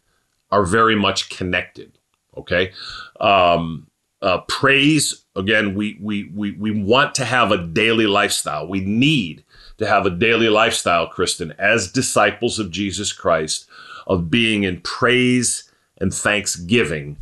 are 0.51 0.65
very 0.65 0.95
much 0.95 1.29
connected. 1.29 1.97
Okay. 2.37 2.71
Um, 3.19 3.87
uh, 4.21 4.39
praise 4.47 5.23
again 5.35 5.75
we, 5.75 5.97
we 6.01 6.25
we 6.35 6.51
we 6.53 6.71
want 6.71 7.15
to 7.15 7.23
have 7.23 7.51
a 7.51 7.65
daily 7.67 8.05
lifestyle 8.05 8.67
we 8.67 8.81
need 8.81 9.43
to 9.77 9.87
have 9.87 10.05
a 10.05 10.09
daily 10.09 10.49
lifestyle 10.49 11.07
kristen 11.07 11.53
as 11.57 11.89
disciples 11.91 12.59
of 12.59 12.69
jesus 12.69 13.13
christ 13.13 13.65
of 14.07 14.29
being 14.29 14.63
in 14.63 14.81
praise 14.81 15.71
and 16.01 16.13
thanksgiving 16.13 17.15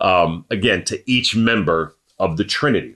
um, 0.00 0.44
again 0.50 0.84
to 0.84 1.02
each 1.10 1.34
member 1.34 1.96
of 2.20 2.36
the 2.36 2.44
trinity 2.44 2.94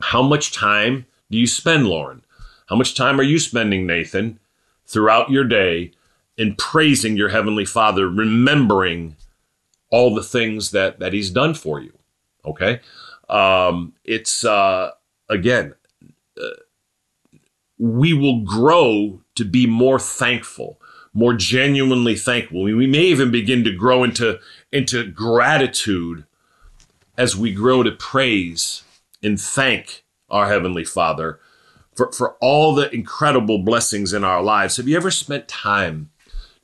how 0.00 0.22
much 0.22 0.52
time 0.52 1.04
do 1.30 1.36
you 1.36 1.46
spend 1.46 1.86
lauren 1.86 2.22
how 2.66 2.76
much 2.76 2.94
time 2.94 3.20
are 3.20 3.24
you 3.24 3.38
spending 3.38 3.86
nathan 3.86 4.38
throughout 4.86 5.30
your 5.30 5.44
day 5.44 5.92
in 6.36 6.54
praising 6.56 7.16
your 7.16 7.28
heavenly 7.28 7.64
father 7.64 8.08
remembering 8.08 9.16
all 9.90 10.14
the 10.14 10.22
things 10.22 10.70
that 10.72 10.98
that 10.98 11.12
he's 11.12 11.30
done 11.30 11.54
for 11.54 11.80
you 11.80 11.92
okay? 12.44 12.80
Um 13.28 13.94
it's 14.04 14.44
uh 14.44 14.90
again 15.28 15.74
uh, 16.40 16.48
we 17.78 18.12
will 18.12 18.40
grow 18.40 19.20
to 19.34 19.44
be 19.44 19.66
more 19.66 19.98
thankful 19.98 20.78
more 21.14 21.34
genuinely 21.34 22.16
thankful. 22.16 22.64
We 22.64 22.86
may 22.88 23.04
even 23.04 23.30
begin 23.30 23.62
to 23.64 23.72
grow 23.72 24.02
into 24.02 24.40
into 24.72 25.08
gratitude 25.10 26.24
as 27.16 27.36
we 27.36 27.54
grow 27.54 27.84
to 27.84 27.92
praise 27.92 28.82
and 29.22 29.40
thank 29.40 30.04
our 30.28 30.48
heavenly 30.48 30.84
father 30.84 31.38
for, 31.94 32.12
for 32.12 32.36
all 32.40 32.74
the 32.74 32.92
incredible 32.94 33.58
blessings 33.58 34.12
in 34.12 34.24
our 34.24 34.42
lives. 34.42 34.76
Have 34.76 34.88
you 34.88 34.96
ever 34.96 35.10
spent 35.10 35.48
time 35.48 36.10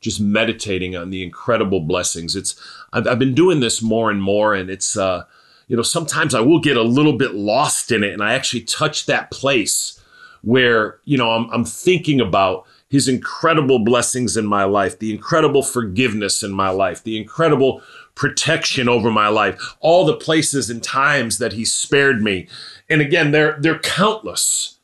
just 0.01 0.21
meditating 0.21 0.97
on 0.97 1.11
the 1.11 1.23
incredible 1.23 1.81
blessings? 1.81 2.37
It's 2.37 2.61
I've, 2.93 3.07
I've 3.07 3.19
been 3.19 3.35
doing 3.35 3.61
this 3.61 3.83
more 3.83 4.11
and 4.11 4.23
more, 4.23 4.55
and 4.55 4.71
it's 4.71 4.97
uh, 4.97 5.25
you 5.69 5.77
know 5.77 5.83
sometimes 5.83 6.35
I 6.35 6.41
will 6.41 6.61
get 6.61 6.77
a 6.77 6.83
little 6.83 7.17
bit 7.17 7.35
lost 7.35 7.93
in 7.93 8.03
it, 8.03 8.13
and 8.13 8.23
I 8.23 8.35
actually 8.35 8.63
touch 8.63 9.07
that 9.07 9.31
place 9.31 10.01
where 10.43 10.99
you 11.05 11.17
know 11.17 11.31
I'm, 11.31 11.49
I'm 11.51 11.65
thinking 11.65 12.21
about 12.21 12.67
his 12.89 13.07
incredible 13.07 13.79
blessings 13.79 14.37
in 14.37 14.45
my 14.45 14.65
life, 14.65 14.99
the 14.99 15.15
incredible 15.15 15.63
forgiveness 15.63 16.43
in 16.43 16.51
my 16.51 16.71
life, 16.71 17.05
the 17.05 17.17
incredible 17.17 17.83
protection 18.17 18.89
over 18.89 19.13
my 19.13 19.29
life, 19.29 19.77
all 19.79 20.05
the 20.05 20.17
places 20.17 20.69
and 20.69 20.83
times 20.83 21.39
that 21.39 21.53
he 21.53 21.65
spared 21.65 22.21
me. 22.21 22.49
And 22.89 23.01
again, 23.01 23.31
they're 23.31 23.57
they're 23.61 23.79
countless 23.79 24.80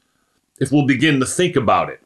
if 0.59 0.73
we'll 0.73 0.87
begin 0.87 1.21
to 1.21 1.27
think 1.27 1.57
about 1.57 1.91
it. 1.91 2.01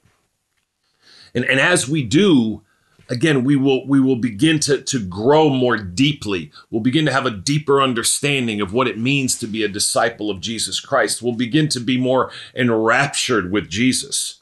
And, 1.35 1.45
and 1.45 1.61
as 1.61 1.89
we 1.89 2.03
do, 2.03 2.63
again, 3.09 3.45
we 3.45 3.57
will 3.57 3.87
we 3.87 4.01
will 4.01 4.17
begin 4.17 4.61
to, 4.61 4.81
to 4.81 5.05
grow 5.05 5.51
more 5.51 5.77
deeply. 5.77 6.51
We'll 6.71 6.83
begin 6.83 7.05
to 7.07 7.13
have 7.13 7.27
a 7.27 7.31
deeper 7.31 7.83
understanding 7.83 8.61
of 8.61 8.73
what 8.73 8.89
it 8.89 8.99
means 8.99 9.39
to 9.39 9.47
be 9.47 9.63
a 9.63 9.69
disciple 9.69 10.31
of 10.31 10.41
Jesus 10.41 10.81
Christ. 10.81 11.23
We'll 11.23 11.35
begin 11.35 11.69
to 11.71 11.81
be 11.81 11.99
more 11.99 12.31
enraptured 12.55 13.53
with 13.53 13.69
Jesus. 13.69 14.41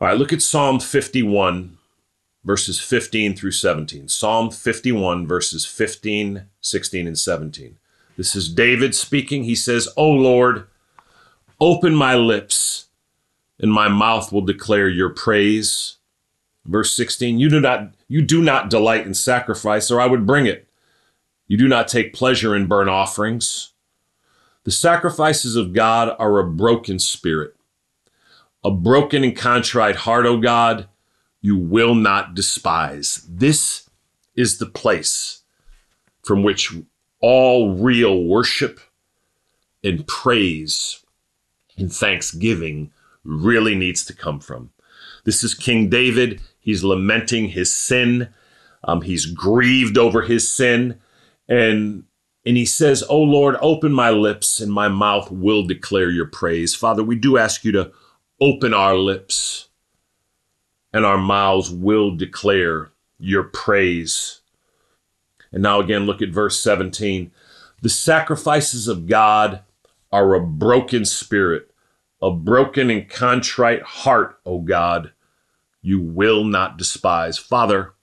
All 0.00 0.08
right, 0.08 0.18
look 0.18 0.32
at 0.32 0.42
Psalm 0.42 0.80
51, 0.80 1.78
verses 2.44 2.80
15 2.80 3.36
through 3.36 3.52
17. 3.52 4.08
Psalm 4.08 4.50
51, 4.50 5.26
verses 5.26 5.64
15, 5.64 6.46
16, 6.60 7.06
and 7.06 7.18
17. 7.18 7.78
This 8.16 8.36
is 8.36 8.52
David 8.52 8.94
speaking. 8.94 9.44
He 9.44 9.54
says, 9.54 9.88
O 9.96 10.08
Lord, 10.08 10.66
Open 11.60 11.94
my 11.94 12.14
lips, 12.14 12.88
and 13.58 13.72
my 13.72 13.88
mouth 13.88 14.32
will 14.32 14.42
declare 14.42 14.88
your 14.88 15.10
praise. 15.10 15.96
Verse 16.64 16.92
16, 16.96 17.38
you 17.38 17.48
do 17.48 17.60
not 17.60 17.94
you 18.08 18.22
do 18.22 18.42
not 18.42 18.70
delight 18.70 19.06
in 19.06 19.14
sacrifice, 19.14 19.90
or 19.90 20.00
I 20.00 20.06
would 20.06 20.26
bring 20.26 20.46
it. 20.46 20.66
You 21.46 21.56
do 21.56 21.68
not 21.68 21.88
take 21.88 22.14
pleasure 22.14 22.56
in 22.56 22.66
burnt 22.66 22.88
offerings. 22.88 23.72
The 24.64 24.70
sacrifices 24.70 25.56
of 25.56 25.74
God 25.74 26.16
are 26.18 26.38
a 26.38 26.50
broken 26.50 26.98
spirit. 26.98 27.54
A 28.64 28.70
broken 28.70 29.22
and 29.22 29.36
contrite 29.36 29.96
heart, 29.96 30.24
O 30.24 30.38
God, 30.38 30.88
you 31.42 31.56
will 31.56 31.94
not 31.94 32.34
despise. 32.34 33.26
This 33.28 33.90
is 34.34 34.56
the 34.56 34.66
place 34.66 35.42
from 36.22 36.42
which 36.42 36.74
all 37.20 37.74
real 37.74 38.24
worship 38.24 38.80
and 39.82 40.06
praise 40.06 41.03
and 41.76 41.92
thanksgiving 41.92 42.92
really 43.24 43.74
needs 43.74 44.04
to 44.04 44.14
come 44.14 44.40
from. 44.40 44.70
This 45.24 45.42
is 45.42 45.54
King 45.54 45.88
David. 45.88 46.40
He's 46.60 46.84
lamenting 46.84 47.48
his 47.48 47.74
sin. 47.74 48.28
Um, 48.84 49.02
he's 49.02 49.26
grieved 49.26 49.98
over 49.98 50.22
his 50.22 50.50
sin. 50.50 51.00
And, 51.48 52.04
and 52.44 52.56
he 52.56 52.66
says, 52.66 53.02
Oh 53.08 53.22
Lord, 53.22 53.56
open 53.60 53.92
my 53.92 54.10
lips 54.10 54.60
and 54.60 54.72
my 54.72 54.88
mouth 54.88 55.30
will 55.30 55.66
declare 55.66 56.10
your 56.10 56.26
praise. 56.26 56.74
Father, 56.74 57.02
we 57.02 57.16
do 57.16 57.38
ask 57.38 57.64
you 57.64 57.72
to 57.72 57.92
open 58.40 58.74
our 58.74 58.96
lips 58.96 59.68
and 60.92 61.04
our 61.04 61.18
mouths 61.18 61.70
will 61.70 62.14
declare 62.14 62.90
your 63.18 63.44
praise. 63.44 64.40
And 65.50 65.62
now 65.62 65.80
again, 65.80 66.06
look 66.06 66.20
at 66.20 66.30
verse 66.30 66.58
17. 66.60 67.30
The 67.82 67.88
sacrifices 67.88 68.88
of 68.88 69.06
God 69.06 69.60
are 70.14 70.34
a 70.34 70.40
broken 70.40 71.04
spirit, 71.04 71.68
a 72.22 72.30
broken 72.30 72.88
and 72.88 73.08
contrite 73.10 73.82
heart, 73.82 74.38
O 74.46 74.60
God, 74.60 75.12
you 75.82 76.00
will 76.00 76.44
not 76.44 76.78
despise. 76.78 77.36
Father, 77.36 77.94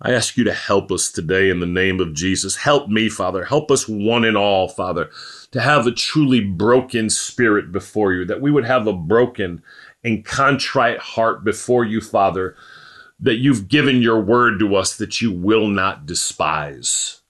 I 0.00 0.12
ask 0.12 0.38
you 0.38 0.44
to 0.44 0.54
help 0.54 0.90
us 0.90 1.12
today 1.12 1.50
in 1.50 1.60
the 1.60 1.66
name 1.66 2.00
of 2.00 2.14
Jesus. 2.14 2.56
Help 2.56 2.88
me, 2.88 3.10
Father. 3.10 3.44
Help 3.44 3.70
us 3.70 3.86
one 3.86 4.24
and 4.24 4.38
all, 4.38 4.68
Father, 4.68 5.10
to 5.50 5.60
have 5.60 5.86
a 5.86 5.92
truly 5.92 6.40
broken 6.40 7.10
spirit 7.10 7.70
before 7.70 8.14
you, 8.14 8.24
that 8.24 8.40
we 8.40 8.50
would 8.50 8.64
have 8.64 8.86
a 8.86 8.94
broken 8.94 9.62
and 10.02 10.24
contrite 10.24 10.98
heart 10.98 11.44
before 11.44 11.84
you, 11.84 12.00
Father, 12.00 12.56
that 13.20 13.36
you've 13.36 13.68
given 13.68 14.00
your 14.00 14.18
word 14.18 14.60
to 14.60 14.74
us 14.76 14.96
that 14.96 15.20
you 15.20 15.30
will 15.30 15.68
not 15.68 16.06
despise. 16.06 17.20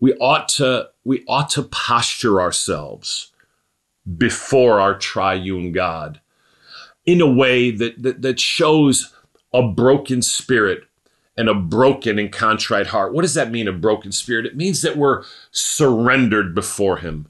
We 0.00 0.14
ought 0.14 0.48
to, 0.50 0.90
we 1.08 1.24
ought 1.26 1.48
to 1.48 1.62
posture 1.62 2.38
ourselves 2.38 3.32
before 4.18 4.78
our 4.78 4.94
triune 4.98 5.72
God 5.72 6.20
in 7.06 7.22
a 7.22 7.32
way 7.32 7.70
that, 7.70 8.02
that, 8.02 8.20
that 8.20 8.38
shows 8.38 9.14
a 9.54 9.62
broken 9.62 10.20
spirit 10.20 10.84
and 11.34 11.48
a 11.48 11.54
broken 11.54 12.18
and 12.18 12.30
contrite 12.30 12.88
heart. 12.88 13.14
What 13.14 13.22
does 13.22 13.32
that 13.32 13.50
mean, 13.50 13.66
a 13.68 13.72
broken 13.72 14.12
spirit? 14.12 14.44
It 14.44 14.54
means 14.54 14.82
that 14.82 14.98
we're 14.98 15.24
surrendered 15.50 16.54
before 16.54 16.98
him. 16.98 17.26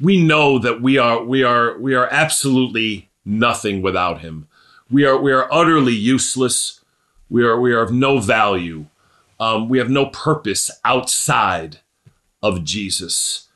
We 0.00 0.20
know 0.20 0.58
that 0.58 0.82
we 0.82 0.98
are 0.98 1.22
we 1.22 1.44
are 1.44 1.78
we 1.78 1.94
are 1.94 2.08
absolutely 2.10 3.08
nothing 3.24 3.82
without 3.82 4.20
him. 4.20 4.48
We 4.90 5.04
are 5.04 5.16
we 5.16 5.30
are 5.30 5.46
utterly 5.52 5.94
useless. 5.94 6.80
We 7.30 7.44
are 7.44 7.60
we 7.60 7.72
are 7.72 7.82
of 7.82 7.92
no 7.92 8.18
value. 8.18 8.86
Um, 9.38 9.68
we 9.68 9.78
have 9.78 9.90
no 9.90 10.06
purpose 10.06 10.72
outside 10.84 11.78
of 12.42 12.64
Jesus. 12.64 13.48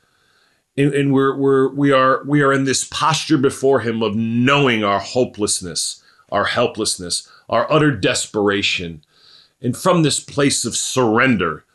And, 0.77 0.93
and 0.93 1.13
we're 1.13 1.35
we're 1.35 1.69
we 1.69 1.91
are 1.91 2.23
we 2.25 2.41
are 2.41 2.53
in 2.53 2.63
this 2.63 2.87
posture 2.89 3.37
before 3.37 3.81
him 3.81 4.01
of 4.01 4.15
knowing 4.15 4.83
our 4.83 4.99
hopelessness 4.99 6.03
our 6.31 6.45
helplessness 6.45 7.29
our 7.49 7.71
utter 7.71 7.91
desperation. 7.91 9.03
And 9.61 9.75
from 9.75 10.03
this 10.03 10.19
place 10.19 10.65
of 10.65 10.75
surrender 10.75 11.65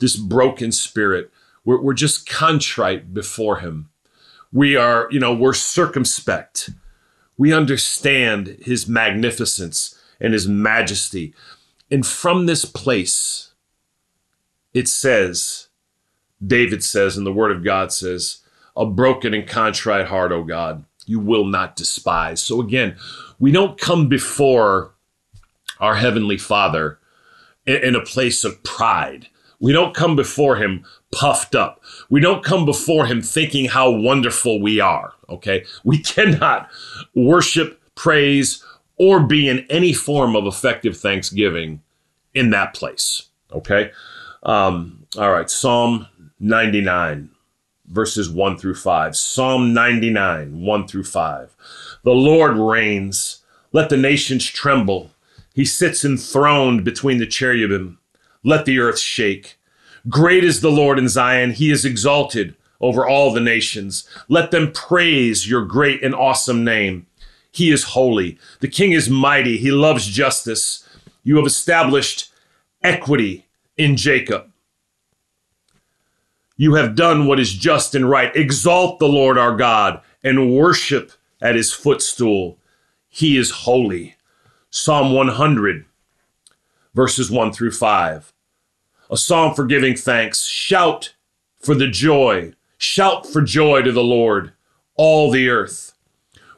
this 0.00 0.16
broken 0.16 0.72
spirit 0.72 1.30
we're, 1.64 1.80
we're 1.80 1.94
just 1.94 2.28
contrite 2.28 3.12
before 3.12 3.58
him. 3.58 3.90
We 4.52 4.76
are 4.76 5.08
you 5.10 5.20
know 5.20 5.34
we're 5.34 5.54
circumspect. 5.54 6.70
We 7.36 7.52
understand 7.52 8.58
his 8.60 8.88
magnificence 8.88 9.96
and 10.20 10.32
his 10.32 10.48
majesty. 10.48 11.32
And 11.90 12.04
from 12.04 12.46
this 12.46 12.64
place 12.64 13.52
it 14.74 14.88
says 14.88 15.67
david 16.44 16.82
says 16.82 17.16
and 17.16 17.26
the 17.26 17.32
word 17.32 17.50
of 17.50 17.64
god 17.64 17.92
says 17.92 18.40
a 18.78 18.86
broken 18.86 19.34
and 19.34 19.46
contrite 19.46 20.06
heart, 20.06 20.30
O 20.30 20.44
God, 20.44 20.84
you 21.04 21.18
will 21.18 21.44
not 21.44 21.76
despise. 21.76 22.40
So 22.40 22.60
again, 22.60 22.96
we 23.40 23.50
don't 23.50 23.78
come 23.78 24.08
before 24.08 24.94
our 25.80 25.96
Heavenly 25.96 26.38
Father 26.38 26.98
in, 27.66 27.96
a 27.96 28.00
place 28.00 28.44
of 28.44 28.62
pride. 28.62 29.26
We 29.58 29.72
don't 29.72 29.94
come 29.94 30.14
before 30.14 30.56
Him 30.56 30.84
puffed 31.10 31.56
up. 31.56 31.82
We 32.08 32.20
don't 32.20 32.44
come 32.44 32.64
before 32.64 33.06
Him 33.06 33.20
thinking 33.20 33.64
how 33.64 33.90
wonderful 33.90 34.60
we 34.62 34.78
are, 34.78 35.12
okay? 35.28 35.64
We 35.82 35.98
cannot 36.02 36.68
worship, 37.16 37.82
praise, 37.96 38.64
or 38.96 39.20
be 39.20 39.48
in 39.48 39.66
any 39.68 39.92
form 39.92 40.36
of 40.36 40.46
effective 40.46 40.96
thanksgiving 40.96 41.82
in 42.32 42.50
that 42.50 42.74
place, 42.74 43.28
okay? 43.52 43.90
Um, 44.44 45.04
all 45.16 45.32
right, 45.32 45.50
Psalm 45.50 46.06
99 46.40 47.30
verses 47.88 48.30
1 48.30 48.58
through 48.58 48.74
5. 48.74 49.16
Psalm 49.16 49.72
99, 49.72 50.60
1 50.60 50.88
through 50.88 51.04
5. 51.04 51.56
The 52.04 52.12
Lord 52.12 52.56
reigns. 52.56 53.42
Let 53.72 53.88
the 53.88 53.96
nations 53.96 54.46
tremble. 54.46 55.10
He 55.54 55.64
sits 55.64 56.04
enthroned 56.04 56.84
between 56.84 57.18
the 57.18 57.26
cherubim. 57.26 57.98
Let 58.44 58.64
the 58.64 58.78
earth 58.78 58.98
shake. 58.98 59.58
Great 60.08 60.44
is 60.44 60.60
the 60.60 60.70
Lord 60.70 60.98
in 60.98 61.08
Zion. 61.08 61.52
He 61.52 61.70
is 61.70 61.84
exalted 61.84 62.54
over 62.80 63.06
all 63.06 63.32
the 63.32 63.40
nations. 63.40 64.08
Let 64.28 64.50
them 64.50 64.72
praise 64.72 65.48
your 65.48 65.64
great 65.64 66.02
and 66.02 66.14
awesome 66.14 66.64
name. 66.64 67.06
He 67.50 67.70
is 67.70 67.82
holy. 67.84 68.38
The 68.60 68.68
king 68.68 68.92
is 68.92 69.10
mighty. 69.10 69.56
He 69.58 69.70
loves 69.70 70.06
justice. 70.06 70.88
You 71.24 71.36
have 71.36 71.46
established 71.46 72.30
equity 72.82 73.46
in 73.76 73.96
Jacob. 73.96 74.50
You 76.60 76.74
have 76.74 76.96
done 76.96 77.26
what 77.26 77.38
is 77.38 77.54
just 77.54 77.94
and 77.94 78.10
right. 78.10 78.34
Exalt 78.34 78.98
the 78.98 79.08
Lord 79.08 79.38
our 79.38 79.56
God 79.56 80.02
and 80.24 80.52
worship 80.52 81.12
at 81.40 81.54
his 81.54 81.72
footstool. 81.72 82.58
He 83.08 83.36
is 83.36 83.50
holy. 83.62 84.16
Psalm 84.68 85.12
100, 85.14 85.86
verses 86.94 87.30
1 87.30 87.52
through 87.52 87.70
5. 87.70 88.32
A 89.08 89.16
psalm 89.16 89.54
for 89.54 89.66
giving 89.66 89.96
thanks. 89.96 90.44
Shout 90.46 91.14
for 91.60 91.76
the 91.76 91.88
joy. 91.88 92.52
Shout 92.76 93.24
for 93.24 93.40
joy 93.40 93.82
to 93.82 93.92
the 93.92 94.02
Lord, 94.02 94.52
all 94.96 95.30
the 95.30 95.48
earth. 95.48 95.94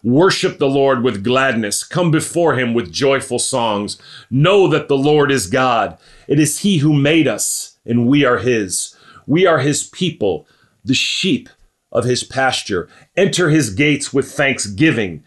Worship 0.02 0.58
the 0.58 0.68
Lord 0.68 1.02
with 1.02 1.22
gladness. 1.22 1.84
Come 1.84 2.10
before 2.10 2.54
him 2.54 2.72
with 2.72 2.90
joyful 2.90 3.38
songs. 3.38 4.00
Know 4.30 4.66
that 4.66 4.88
the 4.88 4.96
Lord 4.96 5.30
is 5.30 5.46
God. 5.46 5.98
It 6.26 6.40
is 6.40 6.60
he 6.60 6.78
who 6.78 6.94
made 6.94 7.28
us, 7.28 7.78
and 7.84 8.06
we 8.06 8.24
are 8.24 8.38
his. 8.38 8.96
We 9.26 9.46
are 9.46 9.58
his 9.58 9.84
people, 9.84 10.46
the 10.84 10.94
sheep 10.94 11.48
of 11.92 12.04
his 12.04 12.24
pasture. 12.24 12.88
Enter 13.16 13.50
his 13.50 13.70
gates 13.70 14.12
with 14.12 14.30
thanksgiving, 14.30 15.24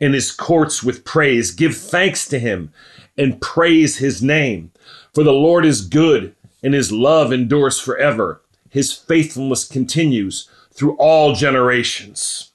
and 0.00 0.14
his 0.14 0.30
courts 0.30 0.82
with 0.82 1.04
praise. 1.04 1.50
Give 1.50 1.76
thanks 1.76 2.26
to 2.28 2.38
him 2.38 2.72
and 3.16 3.40
praise 3.40 3.98
his 3.98 4.22
name. 4.22 4.72
For 5.12 5.22
the 5.22 5.32
Lord 5.32 5.64
is 5.64 5.86
good, 5.86 6.34
and 6.62 6.74
his 6.74 6.90
love 6.90 7.32
endures 7.32 7.78
forever. 7.80 8.40
His 8.70 8.92
faithfulness 8.92 9.66
continues 9.66 10.48
through 10.72 10.96
all 10.96 11.34
generations. 11.34 12.50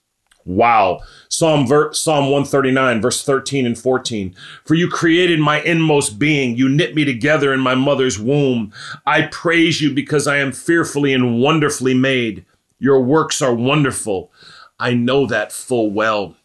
Wow. 0.50 1.02
Psalm, 1.28 1.68
ver- 1.68 1.94
Psalm 1.94 2.26
139, 2.26 3.02
verse 3.02 3.24
13 3.24 3.68
and 3.68 3.78
14. 3.78 4.36
For 4.66 4.74
you 4.74 4.90
created 4.90 5.40
my 5.40 5.62
inmost 5.62 6.18
being. 6.18 6.58
You 6.58 6.68
knit 6.68 6.96
me 6.96 7.06
together 7.06 7.54
in 7.54 7.60
my 7.60 7.76
mother's 7.76 8.18
womb. 8.18 8.74
I 9.06 9.28
praise 9.28 9.80
you 9.80 9.94
because 9.94 10.26
I 10.26 10.38
am 10.38 10.52
fearfully 10.52 11.14
and 11.14 11.40
wonderfully 11.40 11.94
made. 11.94 12.46
Your 12.80 13.00
works 13.00 13.44
are 13.44 13.54
wonderful. 13.54 14.32
I 14.80 14.96
know 14.96 15.28
that 15.28 15.52
full 15.52 15.92
well. 15.92 16.36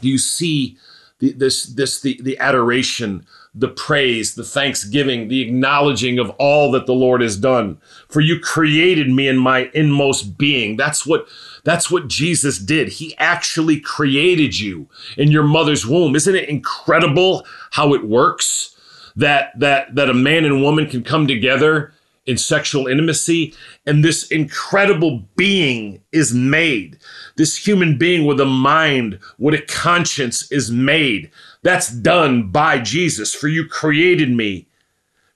Do 0.00 0.08
you 0.08 0.18
see 0.18 0.76
the, 1.20 1.30
this, 1.30 1.66
this, 1.66 2.00
the, 2.00 2.20
the 2.20 2.36
adoration, 2.38 3.26
the 3.58 3.68
praise, 3.68 4.34
the 4.34 4.44
thanksgiving, 4.44 5.28
the 5.28 5.42
acknowledging 5.42 6.18
of 6.18 6.30
all 6.38 6.70
that 6.72 6.86
the 6.86 6.92
Lord 6.92 7.22
has 7.22 7.36
done? 7.36 7.78
For 8.08 8.20
you 8.20 8.38
created 8.38 9.10
me 9.10 9.28
in 9.28 9.38
my 9.38 9.70
inmost 9.74 10.36
being. 10.36 10.76
That's 10.76 11.06
what 11.06 11.26
that's 11.64 11.90
what 11.90 12.06
Jesus 12.06 12.58
did. 12.58 12.88
He 12.88 13.16
actually 13.18 13.80
created 13.80 14.60
you 14.60 14.88
in 15.16 15.32
your 15.32 15.42
mother's 15.42 15.86
womb. 15.86 16.14
Isn't 16.14 16.36
it 16.36 16.48
incredible 16.48 17.44
how 17.72 17.94
it 17.94 18.06
works? 18.06 18.76
That 19.16 19.58
that 19.58 19.94
that 19.94 20.10
a 20.10 20.14
man 20.14 20.44
and 20.44 20.62
woman 20.62 20.88
can 20.88 21.02
come 21.02 21.26
together 21.26 21.92
in 22.26 22.36
sexual 22.36 22.86
intimacy 22.88 23.54
and 23.86 24.04
this 24.04 24.26
incredible 24.30 25.24
being 25.36 26.02
is 26.12 26.34
made. 26.34 26.98
This 27.36 27.56
human 27.56 27.96
being 27.96 28.26
with 28.26 28.40
a 28.40 28.46
mind, 28.46 29.20
with 29.38 29.54
a 29.54 29.62
conscience 29.62 30.50
is 30.50 30.70
made. 30.70 31.30
That's 31.66 31.88
done 31.88 32.52
by 32.52 32.78
Jesus. 32.78 33.34
For 33.34 33.48
you 33.48 33.66
created 33.66 34.30
me. 34.30 34.68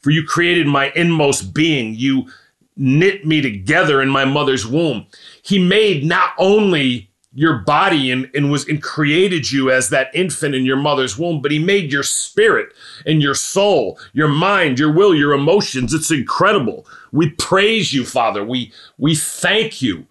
For 0.01 0.12
you 0.12 0.24
created 0.24 0.68
my 0.68 0.93
inmost 0.95 1.53
being. 1.53 1.97
You 1.97 2.31
knit 2.76 3.26
me 3.26 3.43
together 3.43 4.01
in 4.01 4.09
my 4.09 4.24
mother's 4.24 4.64
womb. 4.64 5.07
He 5.43 5.59
made 5.59 6.05
not 6.05 6.31
only 6.39 7.11
your 7.35 7.59
body 7.59 8.12
and, 8.12 8.31
and 8.33 8.49
was 8.49 8.64
and 8.68 8.81
created 8.81 9.51
you 9.51 9.72
as 9.72 9.89
that 9.89 10.14
infant 10.14 10.55
in 10.55 10.64
your 10.64 10.76
mother's 10.76 11.18
womb, 11.18 11.43
but 11.43 11.51
he 11.51 11.59
made 11.59 11.93
your 11.93 12.05
spirit 12.05 12.72
and 13.05 13.20
your 13.20 13.35
soul, 13.35 13.99
your 14.12 14.28
mind, 14.28 14.78
your 14.78 14.93
will, 14.93 15.12
your 15.12 15.33
emotions. 15.33 15.93
It's 15.93 16.12
incredible. 16.12 16.87
We 17.11 17.31
praise 17.31 17.93
you, 17.93 18.05
Father. 18.05 18.45
We 18.45 18.72
we 18.99 19.16
thank 19.16 19.83
you 19.83 20.07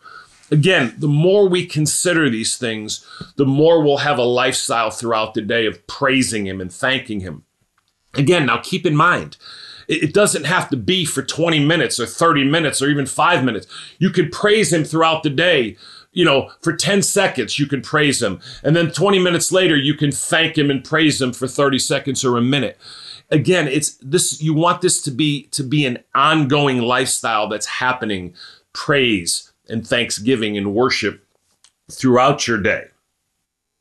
Again, 0.51 0.95
the 0.97 1.07
more 1.07 1.47
we 1.47 1.65
consider 1.65 2.29
these 2.29 2.57
things, 2.57 3.05
the 3.35 3.45
more 3.45 3.83
we'll 3.83 3.97
have 3.97 4.17
a 4.17 4.23
lifestyle 4.23 4.89
throughout 4.89 5.33
the 5.33 5.41
day 5.41 5.65
of 5.65 5.85
praising 5.87 6.47
Him 6.47 6.59
and 6.59 6.71
thanking 6.71 7.19
Him. 7.19 7.43
Again, 8.15 8.47
now 8.47 8.57
keep 8.57 8.85
in 8.85 8.95
mind, 8.95 9.37
it 9.87 10.13
doesn't 10.13 10.45
have 10.45 10.69
to 10.69 10.77
be 10.77 11.05
for 11.05 11.23
20 11.23 11.65
minutes 11.65 11.99
or 11.99 12.05
30 12.05 12.43
minutes 12.45 12.81
or 12.81 12.89
even 12.89 13.05
five 13.05 13.43
minutes. 13.43 13.67
You 13.97 14.09
can 14.11 14.29
praise 14.29 14.71
Him 14.71 14.83
throughout 14.83 15.23
the 15.23 15.29
day. 15.29 15.77
You 16.11 16.25
know, 16.25 16.51
for 16.61 16.75
10 16.75 17.03
seconds, 17.03 17.59
you 17.59 17.67
can 17.67 17.81
praise 17.81 18.21
Him. 18.21 18.39
And 18.63 18.75
then 18.75 18.91
20 18.91 19.19
minutes 19.19 19.51
later, 19.51 19.75
you 19.75 19.93
can 19.93 20.11
thank 20.11 20.57
Him 20.57 20.71
and 20.71 20.83
praise 20.83 21.21
Him 21.21 21.33
for 21.33 21.47
30 21.47 21.79
seconds 21.79 22.25
or 22.25 22.37
a 22.37 22.41
minute 22.41 22.77
again 23.31 23.67
it's 23.67 23.91
this 24.01 24.41
you 24.41 24.53
want 24.53 24.81
this 24.81 25.01
to 25.01 25.11
be 25.11 25.43
to 25.51 25.63
be 25.63 25.85
an 25.85 25.99
ongoing 26.15 26.79
lifestyle 26.79 27.47
that's 27.47 27.67
happening 27.67 28.33
praise 28.73 29.48
and 29.69 29.87
thanksgiving 29.87 30.57
and 30.57 30.73
worship 30.73 31.25
throughout 31.91 32.47
your 32.47 32.57
day. 32.57 32.85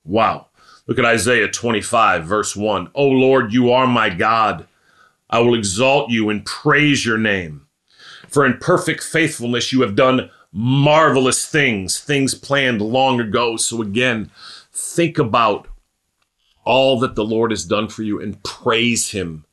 Wow. 0.05 0.47
Look 0.87 0.99
at 0.99 1.05
Isaiah 1.05 1.49
25, 1.49 2.25
verse 2.25 2.57
1. 2.57 2.91
O 2.95 3.07
Lord, 3.07 3.53
you 3.53 3.73
are 3.73 3.87
my 3.87 4.09
God. 4.09 4.67
I 5.29 5.41
will 5.41 5.55
exalt 5.55 6.11
you 6.11 6.31
and 6.31 6.45
praise 6.45 7.05
your 7.05 7.19
name. 7.19 7.67
For 8.29 8.47
in 8.47 8.59
perfect 8.59 9.03
faithfulness 9.03 9.73
you 9.73 9.83
have 9.83 9.95
done 9.95 10.31
marvelous 10.53 11.47
things, 11.47 12.01
things 12.01 12.35
planned 12.35 12.81
long 12.81 13.21
ago. 13.21 13.57
So 13.57 13.83
again, 13.83 14.31
think 14.73 15.19
about 15.19 15.69
all 16.65 16.99
that 17.01 17.15
the 17.15 17.25
Lord 17.25 17.51
has 17.51 17.65
done 17.65 17.89
for 17.89 18.03
you 18.03 18.21
and 18.21 18.43
praise 18.43 19.11
him. 19.11 19.45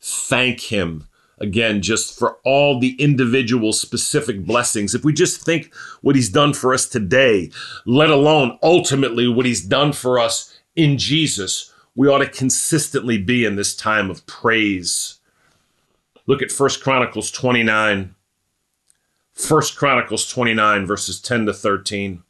Thank 0.00 0.60
him 0.60 1.07
again, 1.40 1.82
just 1.82 2.18
for 2.18 2.38
all 2.44 2.78
the 2.78 3.00
individual 3.00 3.72
specific 3.72 4.44
blessings. 4.44 4.94
If 4.94 5.04
we 5.04 5.12
just 5.12 5.44
think 5.44 5.72
what 6.00 6.16
he's 6.16 6.28
done 6.28 6.52
for 6.52 6.74
us 6.74 6.86
today, 6.86 7.50
let 7.86 8.10
alone 8.10 8.58
ultimately 8.62 9.28
what 9.28 9.46
he's 9.46 9.64
done 9.64 9.92
for 9.92 10.18
us 10.18 10.58
in 10.74 10.98
Jesus, 10.98 11.72
we 11.94 12.08
ought 12.08 12.18
to 12.18 12.28
consistently 12.28 13.18
be 13.18 13.44
in 13.44 13.56
this 13.56 13.74
time 13.74 14.10
of 14.10 14.26
praise. 14.26 15.18
Look 16.26 16.42
at 16.42 16.52
First 16.52 16.82
Chronicles 16.82 17.30
29. 17.30 18.14
First 19.32 19.76
Chronicles 19.76 20.28
29, 20.28 20.86
verses 20.86 21.20
10 21.20 21.46
to 21.46 21.52
13. 21.54 22.22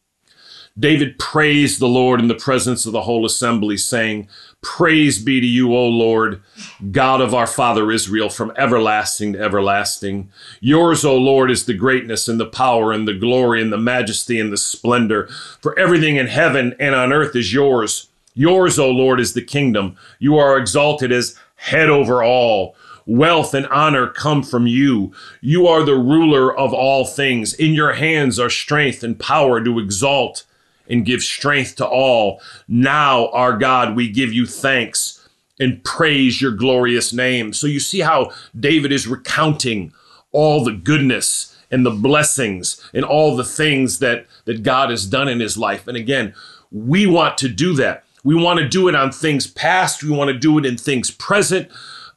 David 0.78 1.18
praised 1.18 1.80
the 1.80 1.88
Lord 1.88 2.20
in 2.20 2.28
the 2.28 2.34
presence 2.34 2.86
of 2.86 2.92
the 2.92 3.02
whole 3.02 3.26
assembly, 3.26 3.76
saying, 3.76 4.28
Praise 4.60 5.22
be 5.22 5.40
to 5.40 5.46
you, 5.46 5.72
O 5.72 5.86
Lord, 5.86 6.42
God 6.90 7.20
of 7.20 7.32
our 7.32 7.46
father 7.46 7.92
Israel, 7.92 8.28
from 8.28 8.52
everlasting 8.56 9.34
to 9.34 9.40
everlasting. 9.40 10.30
Yours, 10.60 11.04
O 11.04 11.16
Lord, 11.16 11.48
is 11.48 11.66
the 11.66 11.74
greatness 11.74 12.26
and 12.26 12.40
the 12.40 12.46
power 12.46 12.90
and 12.92 13.06
the 13.06 13.14
glory 13.14 13.62
and 13.62 13.72
the 13.72 13.78
majesty 13.78 14.40
and 14.40 14.52
the 14.52 14.56
splendor. 14.56 15.28
For 15.60 15.78
everything 15.78 16.16
in 16.16 16.26
heaven 16.26 16.74
and 16.80 16.96
on 16.96 17.12
earth 17.12 17.36
is 17.36 17.52
yours. 17.52 18.08
Yours, 18.34 18.80
O 18.80 18.90
Lord, 18.90 19.20
is 19.20 19.34
the 19.34 19.42
kingdom. 19.42 19.96
You 20.18 20.36
are 20.38 20.58
exalted 20.58 21.12
as 21.12 21.38
head 21.54 21.88
over 21.88 22.24
all. 22.24 22.74
Wealth 23.06 23.54
and 23.54 23.66
honor 23.68 24.08
come 24.08 24.42
from 24.42 24.66
you. 24.66 25.12
You 25.40 25.68
are 25.68 25.84
the 25.84 25.96
ruler 25.96 26.56
of 26.56 26.74
all 26.74 27.04
things. 27.04 27.54
In 27.54 27.74
your 27.74 27.92
hands 27.92 28.40
are 28.40 28.50
strength 28.50 29.04
and 29.04 29.18
power 29.18 29.62
to 29.62 29.78
exalt 29.78 30.44
and 30.88 31.04
give 31.04 31.22
strength 31.22 31.76
to 31.76 31.86
all. 31.86 32.40
Now, 32.66 33.28
our 33.28 33.56
God, 33.56 33.94
we 33.94 34.08
give 34.08 34.32
you 34.32 34.46
thanks 34.46 35.28
and 35.60 35.82
praise 35.84 36.40
your 36.40 36.52
glorious 36.52 37.12
name. 37.12 37.52
So 37.52 37.66
you 37.66 37.80
see 37.80 38.00
how 38.00 38.32
David 38.58 38.92
is 38.92 39.06
recounting 39.06 39.92
all 40.32 40.64
the 40.64 40.72
goodness 40.72 41.56
and 41.70 41.84
the 41.84 41.90
blessings 41.90 42.82
and 42.94 43.04
all 43.04 43.36
the 43.36 43.44
things 43.44 43.98
that, 43.98 44.26
that 44.44 44.62
God 44.62 44.90
has 44.90 45.06
done 45.06 45.28
in 45.28 45.40
his 45.40 45.58
life. 45.58 45.86
And 45.86 45.96
again, 45.96 46.34
we 46.70 47.06
want 47.06 47.38
to 47.38 47.48
do 47.48 47.74
that. 47.74 48.04
We 48.24 48.34
want 48.34 48.60
to 48.60 48.68
do 48.68 48.88
it 48.88 48.94
on 48.94 49.12
things 49.12 49.46
past, 49.46 50.02
we 50.02 50.10
want 50.10 50.28
to 50.28 50.38
do 50.38 50.58
it 50.58 50.66
in 50.66 50.76
things 50.76 51.10
present. 51.10 51.70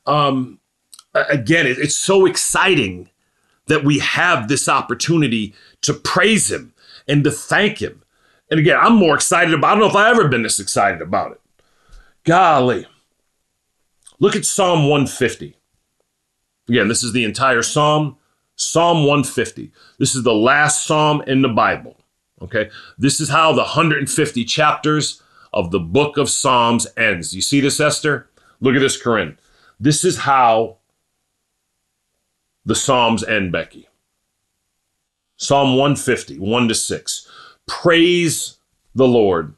Um, 0.06 0.60
again, 1.14 1.68
it, 1.68 1.78
it's 1.78 1.96
so 1.96 2.26
exciting 2.26 3.10
that 3.68 3.84
we 3.84 4.00
have 4.00 4.48
this 4.48 4.68
opportunity 4.68 5.54
to 5.82 5.94
praise 5.94 6.52
him 6.52 6.74
and 7.08 7.24
to 7.24 7.32
thank 7.32 7.82
him 7.82 8.01
and 8.52 8.60
again, 8.60 8.78
I'm 8.80 8.96
more 8.96 9.16
excited 9.16 9.54
about 9.54 9.70
I 9.70 9.72
don't 9.72 9.80
know 9.80 9.90
if 9.90 9.96
I've 9.96 10.18
ever 10.18 10.28
been 10.28 10.44
this 10.44 10.60
excited 10.60 11.02
about 11.02 11.32
it. 11.32 11.42
Golly. 12.26 12.86
Look 14.20 14.36
at 14.36 14.46
Psalm 14.46 14.90
150. 14.90 15.58
Again, 16.70 16.88
this 16.88 17.02
is 17.02 17.14
the 17.14 17.24
entire 17.24 17.64
Psalm, 17.64 18.18
Psalm 18.56 19.00
150. 19.00 19.72
This 19.98 20.14
is 20.14 20.24
the 20.24 20.34
last 20.34 20.86
Psalm 20.86 21.24
in 21.26 21.42
the 21.42 21.50
Bible. 21.50 21.98
Okay. 22.42 22.70
This 22.98 23.20
is 23.20 23.30
how 23.30 23.54
the 23.54 23.62
150 23.62 24.46
chapters 24.46 25.24
of 25.54 25.72
the 25.72 25.80
book 25.80 26.18
of 26.18 26.30
Psalms 26.30 26.88
ends. 26.98 27.34
You 27.34 27.42
see 27.42 27.62
this, 27.62 27.80
Esther? 27.80 28.30
Look 28.60 28.76
at 28.76 28.80
this, 28.80 29.02
Corinne. 29.02 29.38
This 29.80 30.06
is 30.06 30.20
how 30.20 30.78
the 32.66 32.76
Psalms 32.76 33.24
end, 33.24 33.52
Becky. 33.52 33.88
Psalm 35.38 35.76
150, 35.78 36.38
1 36.38 36.68
to 36.68 36.76
6. 36.76 37.28
Praise 37.72 38.58
the 38.94 39.08
Lord. 39.08 39.56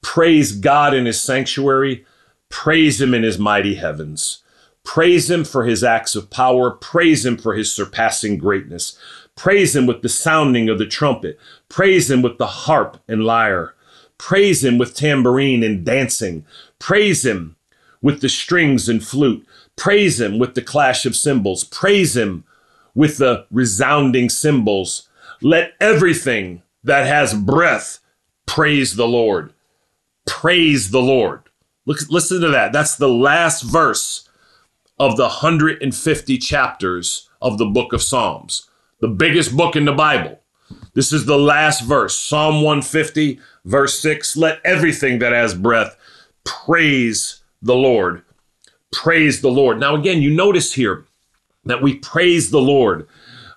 Praise 0.00 0.52
God 0.52 0.94
in 0.94 1.04
his 1.04 1.20
sanctuary. 1.20 2.04
Praise 2.48 2.98
him 2.98 3.12
in 3.12 3.22
his 3.22 3.38
mighty 3.38 3.74
heavens. 3.74 4.42
Praise 4.84 5.30
him 5.30 5.44
for 5.44 5.64
his 5.64 5.84
acts 5.84 6.16
of 6.16 6.30
power. 6.30 6.70
Praise 6.70 7.26
him 7.26 7.36
for 7.36 7.54
his 7.54 7.70
surpassing 7.70 8.38
greatness. 8.38 8.98
Praise 9.36 9.76
him 9.76 9.84
with 9.84 10.00
the 10.00 10.08
sounding 10.08 10.70
of 10.70 10.78
the 10.78 10.86
trumpet. 10.86 11.38
Praise 11.68 12.10
him 12.10 12.22
with 12.22 12.38
the 12.38 12.46
harp 12.46 12.96
and 13.06 13.22
lyre. 13.22 13.74
Praise 14.16 14.64
him 14.64 14.78
with 14.78 14.96
tambourine 14.96 15.62
and 15.62 15.84
dancing. 15.84 16.46
Praise 16.78 17.24
him 17.24 17.56
with 18.00 18.22
the 18.22 18.30
strings 18.30 18.88
and 18.88 19.04
flute. 19.04 19.46
Praise 19.76 20.18
him 20.18 20.38
with 20.38 20.54
the 20.54 20.62
clash 20.62 21.04
of 21.04 21.14
cymbals. 21.14 21.64
Praise 21.64 22.16
him 22.16 22.44
with 22.94 23.18
the 23.18 23.46
resounding 23.50 24.30
cymbals. 24.30 25.06
Let 25.42 25.74
everything 25.80 26.62
that 26.84 27.06
has 27.06 27.34
breath, 27.34 27.98
praise 28.46 28.96
the 28.96 29.06
Lord. 29.06 29.52
Praise 30.26 30.90
the 30.90 31.00
Lord. 31.00 31.42
Look, 31.86 31.98
listen 32.10 32.40
to 32.40 32.48
that. 32.48 32.72
That's 32.72 32.96
the 32.96 33.08
last 33.08 33.62
verse 33.62 34.28
of 34.98 35.16
the 35.16 35.24
150 35.24 36.38
chapters 36.38 37.28
of 37.40 37.58
the 37.58 37.66
book 37.66 37.92
of 37.92 38.02
Psalms, 38.02 38.68
the 39.00 39.08
biggest 39.08 39.56
book 39.56 39.74
in 39.74 39.84
the 39.84 39.92
Bible. 39.92 40.40
This 40.94 41.12
is 41.12 41.26
the 41.26 41.38
last 41.38 41.82
verse, 41.82 42.16
Psalm 42.16 42.56
150, 42.62 43.40
verse 43.64 43.98
6. 43.98 44.36
Let 44.36 44.60
everything 44.64 45.18
that 45.18 45.32
has 45.32 45.54
breath 45.54 45.96
praise 46.44 47.42
the 47.60 47.74
Lord. 47.74 48.22
Praise 48.92 49.40
the 49.40 49.50
Lord. 49.50 49.80
Now, 49.80 49.94
again, 49.94 50.22
you 50.22 50.30
notice 50.30 50.74
here 50.74 51.04
that 51.64 51.82
we 51.82 51.96
praise 51.96 52.50
the 52.50 52.60
Lord. 52.60 53.08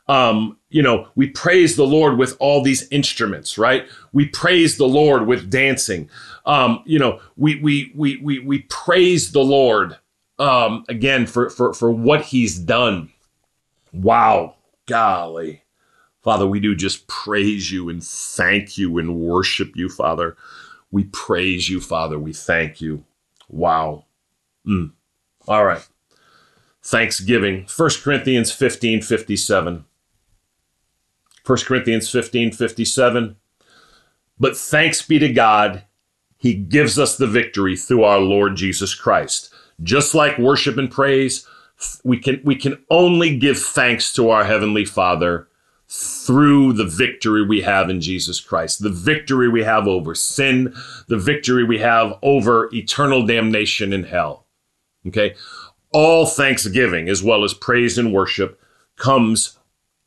Um, 0.08 0.58
you 0.76 0.82
know, 0.82 1.08
we 1.16 1.28
praise 1.28 1.78
the 1.78 1.88
Lord 1.88 2.18
with 2.18 2.36
all 2.38 2.62
these 2.62 2.86
instruments, 2.92 3.58
right? 3.58 3.88
We 4.12 4.26
praise 4.26 4.76
the 4.76 4.90
Lord 4.90 5.26
with 5.26 5.50
dancing. 5.50 6.10
Um, 6.46 6.84
you 6.86 7.00
know, 7.00 7.22
we 7.38 7.56
we 7.62 7.94
we 7.96 8.18
we 8.18 8.40
we 8.40 8.64
praise 8.64 9.32
the 9.32 9.42
Lord 9.42 9.98
um, 10.38 10.84
again 10.90 11.28
for 11.28 11.50
for 11.50 11.74
for 11.74 11.90
what 11.90 12.24
He's 12.24 12.60
done. 12.60 13.10
Wow, 13.94 14.56
golly, 14.86 15.64
Father, 16.22 16.46
we 16.46 16.60
do 16.60 16.76
just 16.76 17.08
praise 17.08 17.72
you 17.72 17.88
and 17.88 18.04
thank 18.04 18.78
you 18.78 18.98
and 18.98 19.16
worship 19.16 19.78
you, 19.78 19.88
Father. 19.88 20.36
We 20.92 21.06
praise 21.06 21.70
you, 21.70 21.80
Father. 21.80 22.20
We 22.20 22.34
thank 22.34 22.82
you. 22.82 23.06
Wow. 23.48 24.04
Mm. 24.68 24.92
All 25.48 25.64
right. 25.64 25.88
Thanksgiving. 26.84 27.66
1 27.74 27.90
Corinthians 28.04 28.52
15 28.52 29.04
57. 29.04 29.86
1 31.46 31.58
Corinthians 31.60 32.10
15 32.10 32.52
57. 32.52 33.36
But 34.40 34.58
thanks 34.58 35.02
be 35.02 35.20
to 35.20 35.32
God, 35.32 35.84
He 36.38 36.54
gives 36.54 37.00
us 37.00 37.18
the 37.18 37.28
victory 37.28 37.76
through 37.76 38.04
our 38.04 38.20
Lord 38.20 38.56
Jesus 38.56 38.94
Christ. 38.96 39.54
Just 39.84 40.16
like 40.16 40.38
worship 40.38 40.78
and 40.78 40.90
praise, 40.90 41.48
we 42.04 42.18
can, 42.18 42.42
we 42.44 42.56
can 42.56 42.84
only 42.90 43.38
give 43.38 43.60
thanks 43.60 44.14
to 44.14 44.30
our 44.30 44.46
Heavenly 44.46 44.86
Father 44.86 45.48
through 45.88 46.74
the 46.74 46.86
victory 46.86 47.46
we 47.46 47.62
have 47.62 47.90
in 47.90 48.02
Jesus 48.02 48.40
Christ, 48.40 48.82
the 48.82 48.90
victory 48.90 49.48
we 49.48 49.64
have 49.64 49.88
over 49.88 50.16
sin, 50.16 50.74
the 51.08 51.18
victory 51.18 51.64
we 51.64 51.78
have 51.80 52.18
over 52.24 52.70
eternal 52.74 53.26
damnation 53.26 53.94
in 53.94 54.04
hell. 54.04 54.46
Okay? 55.08 55.36
All 55.92 56.26
thanksgiving, 56.26 57.08
as 57.08 57.22
well 57.22 57.44
as 57.44 57.54
praise 57.54 57.98
and 57.98 58.12
worship, 58.12 58.60
comes 58.98 59.60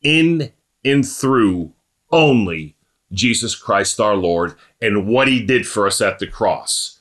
in 0.03 0.53
in 0.85 1.03
through 1.03 1.72
only 2.11 2.76
Jesus 3.12 3.55
Christ 3.55 4.01
our 4.01 4.16
Lord 4.16 4.55
and 4.81 5.07
what 5.07 5.29
he 5.29 5.45
did 5.45 5.66
for 5.66 5.87
us 5.87 6.01
at 6.01 6.18
the 6.18 6.26
cross. 6.26 6.99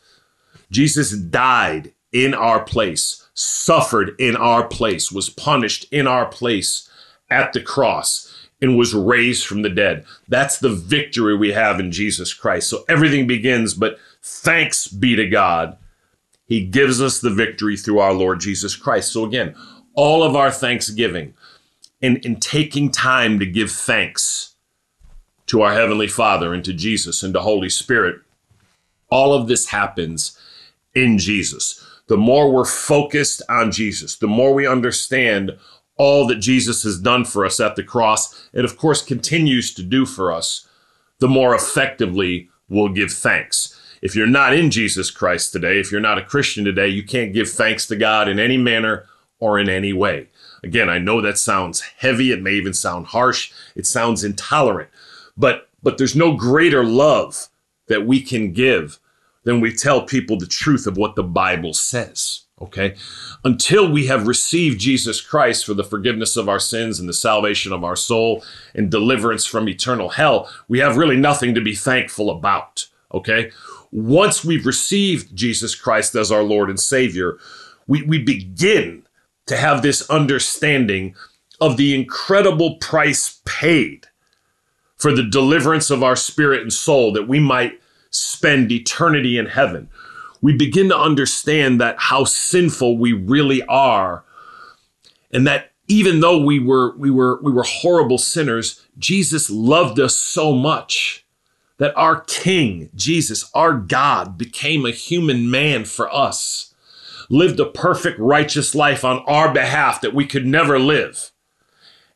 Jesus 0.72 1.12
died 1.12 1.94
in 2.12 2.34
our 2.34 2.64
place, 2.64 3.28
suffered 3.34 4.16
in 4.20 4.36
our 4.36 4.68
place, 4.68 5.12
was 5.12 5.30
punished 5.30 5.86
in 5.92 6.08
our 6.08 6.26
place 6.26 6.90
at 7.30 7.54
the 7.54 7.62
cross. 7.62 8.34
and 8.62 8.78
was 8.78 8.94
raised 8.94 9.46
from 9.46 9.62
the 9.62 9.70
dead. 9.70 10.06
That's 10.28 10.60
the 10.60 10.74
victory 10.74 11.36
we 11.36 11.52
have 11.54 11.80
in 11.80 11.92
Jesus 11.92 12.34
Christ. 12.34 12.70
So 12.70 12.84
everything 12.90 13.28
begins, 13.28 13.74
but 13.74 13.98
thanks 14.22 14.88
be 14.88 15.16
to 15.16 15.28
God. 15.28 15.78
He 16.46 16.66
gives 16.66 17.02
us 17.02 17.20
the 17.20 17.30
victory 17.30 17.78
through 17.78 18.00
our 18.00 18.14
Lord 18.14 18.40
Jesus 18.40 18.76
Christ. 18.76 19.12
So 19.12 19.26
again, 19.26 19.56
all 19.94 20.24
of 20.24 20.36
our 20.36 20.52
thanksgiving 20.52 21.34
and 22.02 22.24
in 22.26 22.40
taking 22.40 22.92
time 22.92 23.40
to 23.40 23.46
give 23.46 23.72
thanks 23.72 24.56
to 25.48 25.62
our 25.62 25.74
Heavenly 25.74 26.08
Father 26.08 26.54
and 26.54 26.64
to 26.66 26.74
Jesus 26.74 27.24
and 27.24 27.34
to 27.34 27.42
Holy 27.42 27.70
Spirit, 27.70 28.18
all 29.10 29.34
of 29.34 29.48
this 29.48 29.68
happens 29.68 30.38
in 30.94 31.18
Jesus. 31.18 31.84
The 32.08 32.18
more 32.18 32.52
we're 32.52 32.66
focused 32.66 33.42
on 33.50 33.72
Jesus, 33.72 34.16
the 34.16 34.28
more 34.28 34.54
we 34.54 34.68
understand 34.68 35.58
all 35.98 36.28
that 36.28 36.36
Jesus 36.40 36.84
has 36.84 37.00
done 37.00 37.26
for 37.26 37.46
us 37.46 37.60
at 37.60 37.76
the 37.76 37.84
cross, 37.84 38.50
and 38.54 38.64
of 38.64 38.78
course 38.78 39.02
continues 39.02 39.74
to 39.74 39.84
do 39.84 40.06
for 40.06 40.32
us, 40.32 40.68
the 41.20 41.28
more 41.28 41.56
effectively 41.56 42.50
we'll 42.70 42.90
give 42.90 43.12
thanks. 43.12 43.74
If 44.02 44.16
you're 44.16 44.28
not 44.28 44.54
in 44.54 44.70
Jesus 44.70 45.10
Christ 45.10 45.52
today, 45.52 45.80
if 45.80 45.92
you're 45.92 46.00
not 46.00 46.20
a 46.20 46.24
Christian 46.24 46.64
today, 46.64 46.88
you 46.88 47.04
can't 47.04 47.34
give 47.34 47.50
thanks 47.50 47.88
to 47.88 47.96
God 47.96 48.28
in 48.28 48.40
any 48.40 48.58
manner 48.58 49.06
or 49.40 49.58
in 49.60 49.70
any 49.70 49.92
way. 49.92 50.30
Again, 50.64 50.90
I 50.90 50.98
know 50.98 51.22
that 51.22 51.38
sounds 51.38 51.82
heavy, 51.82 52.32
it 52.32 52.42
may 52.42 52.54
even 52.54 52.74
sound 52.74 53.08
harsh, 53.08 53.52
it 53.76 53.86
sounds 53.86 54.24
intolerant, 54.24 54.90
but 55.36 55.70
but 55.84 55.98
there's 55.98 56.16
no 56.16 56.36
greater 56.36 56.84
love 56.84 57.48
that 57.88 58.06
we 58.06 58.22
can 58.22 58.52
give 58.52 59.00
than 59.44 59.62
we 59.62 59.74
tell 59.74 60.02
people 60.02 60.38
the 60.38 60.46
truth 60.46 60.88
of 60.88 60.98
what 60.98 61.16
the 61.16 61.24
Bible 61.24 61.74
says. 61.74 62.42
Okay? 62.62 62.96
Until 63.46 63.90
we 63.90 64.08
have 64.08 64.28
received 64.28 64.80
Jesus 64.80 65.22
Christ 65.22 65.66
for 65.66 65.74
the 65.74 65.84
forgiveness 65.84 66.36
of 66.36 66.50
our 66.50 66.60
sins 66.60 67.00
and 67.00 67.08
the 67.08 67.14
salvation 67.14 67.72
of 67.72 67.84
our 67.84 67.96
soul 67.96 68.44
and 68.74 68.92
deliverance 68.92 69.46
from 69.46 69.70
eternal 69.70 70.10
hell, 70.10 70.52
we 70.68 70.80
have 70.80 70.98
really 70.98 71.16
nothing 71.16 71.54
to 71.54 71.62
be 71.62 71.76
thankful 71.76 72.30
about. 72.30 72.88
Okay? 73.14 73.52
Once 73.92 74.44
we've 74.44 74.66
received 74.66 75.34
Jesus 75.36 75.76
Christ 75.76 76.16
as 76.16 76.32
our 76.32 76.44
Lord 76.44 76.70
and 76.70 76.80
Savior, 76.80 77.38
we, 77.88 78.02
we 78.04 78.22
begin 78.22 79.07
to 79.48 79.58
have 79.58 79.82
this 79.82 80.08
understanding 80.10 81.16
of 81.60 81.78
the 81.78 81.96
incredible 81.96 82.76
price 82.76 83.42
paid 83.46 84.08
for 84.96 85.12
the 85.12 85.24
deliverance 85.24 85.90
of 85.90 86.04
our 86.04 86.16
spirit 86.16 86.62
and 86.62 86.74
soul 86.74 87.12
that 87.14 87.28
we 87.28 87.40
might 87.40 87.80
spend 88.10 88.72
eternity 88.72 89.38
in 89.38 89.48
heaven. 89.48 89.90
We 90.42 90.56
begin 90.56 90.90
to 90.90 90.98
understand 90.98 91.82
that 91.82 91.98
how 91.98 92.24
sinful 92.26 92.98
we 92.98 93.14
really 93.14 93.64
are 93.64 94.24
and 95.32 95.46
that 95.48 95.72
even 95.88 96.20
though 96.20 96.38
we 96.38 96.60
were 96.60 96.96
we 96.98 97.10
were 97.10 97.40
we 97.42 97.52
were 97.52 97.64
horrible 97.64 98.18
sinners 98.18 98.86
Jesus 98.98 99.50
loved 99.50 100.00
us 100.00 100.16
so 100.16 100.54
much 100.54 101.26
that 101.78 101.96
our 101.96 102.22
king 102.22 102.90
Jesus 102.96 103.50
our 103.54 103.74
God 103.74 104.38
became 104.38 104.86
a 104.86 104.92
human 104.92 105.50
man 105.50 105.86
for 105.86 106.14
us 106.14 106.67
lived 107.30 107.60
a 107.60 107.66
perfect 107.66 108.20
righteous 108.20 108.74
life 108.74 109.04
on 109.04 109.20
our 109.28 109.54
behalf 109.54 110.02
that 110.02 110.14
we 110.14 110.26
could 110.26 110.46
never 110.46 110.80
live 110.80 111.32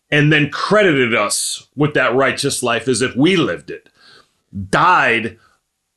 and 0.09 0.31
then 0.31 0.49
credited 0.49 1.15
us 1.15 1.67
with 1.75 1.93
that 1.93 2.13
righteous 2.15 2.61
life 2.61 2.87
as 2.87 3.01
if 3.01 3.15
we 3.15 3.35
lived 3.35 3.69
it 3.69 3.89
died 4.69 5.37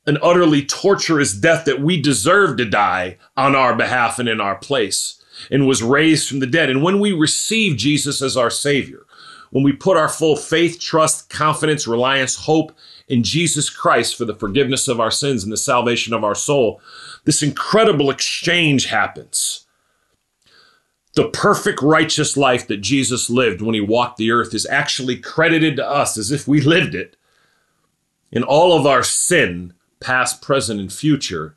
an 0.05 0.17
utterly 0.21 0.63
torturous 0.63 1.33
death 1.33 1.65
that 1.65 1.81
we 1.81 1.99
deserve 1.99 2.57
to 2.57 2.65
die 2.65 3.17
on 3.35 3.55
our 3.55 3.75
behalf 3.75 4.19
and 4.19 4.29
in 4.29 4.39
our 4.39 4.55
place, 4.55 5.21
and 5.49 5.67
was 5.67 5.83
raised 5.83 6.29
from 6.29 6.39
the 6.39 6.47
dead. 6.47 6.69
And 6.69 6.83
when 6.83 6.99
we 6.99 7.11
receive 7.11 7.77
Jesus 7.77 8.21
as 8.21 8.37
our 8.37 8.49
Savior, 8.49 9.05
when 9.51 9.63
we 9.63 9.73
put 9.73 9.97
our 9.97 10.09
full 10.09 10.35
faith, 10.35 10.79
trust, 10.79 11.29
confidence, 11.29 11.87
reliance, 11.87 12.35
hope 12.35 12.71
in 13.07 13.23
Jesus 13.23 13.69
Christ 13.69 14.15
for 14.15 14.25
the 14.25 14.35
forgiveness 14.35 14.87
of 14.87 14.99
our 14.99 15.11
sins 15.11 15.43
and 15.43 15.51
the 15.51 15.57
salvation 15.57 16.13
of 16.13 16.23
our 16.23 16.35
soul, 16.35 16.81
this 17.25 17.43
incredible 17.43 18.09
exchange 18.09 18.85
happens. 18.85 19.65
The 21.15 21.29
perfect 21.29 21.81
righteous 21.81 22.37
life 22.37 22.67
that 22.67 22.77
Jesus 22.77 23.29
lived 23.29 23.61
when 23.61 23.73
he 23.73 23.81
walked 23.81 24.17
the 24.17 24.31
earth 24.31 24.53
is 24.53 24.65
actually 24.67 25.17
credited 25.17 25.75
to 25.77 25.87
us 25.87 26.17
as 26.17 26.31
if 26.31 26.47
we 26.47 26.61
lived 26.75 26.95
it. 26.95 27.15
And 28.31 28.43
all 28.43 28.77
of 28.77 28.85
our 28.85 29.03
sin 29.03 29.73
past, 29.99 30.41
present, 30.41 30.79
and 30.79 30.91
future, 30.91 31.55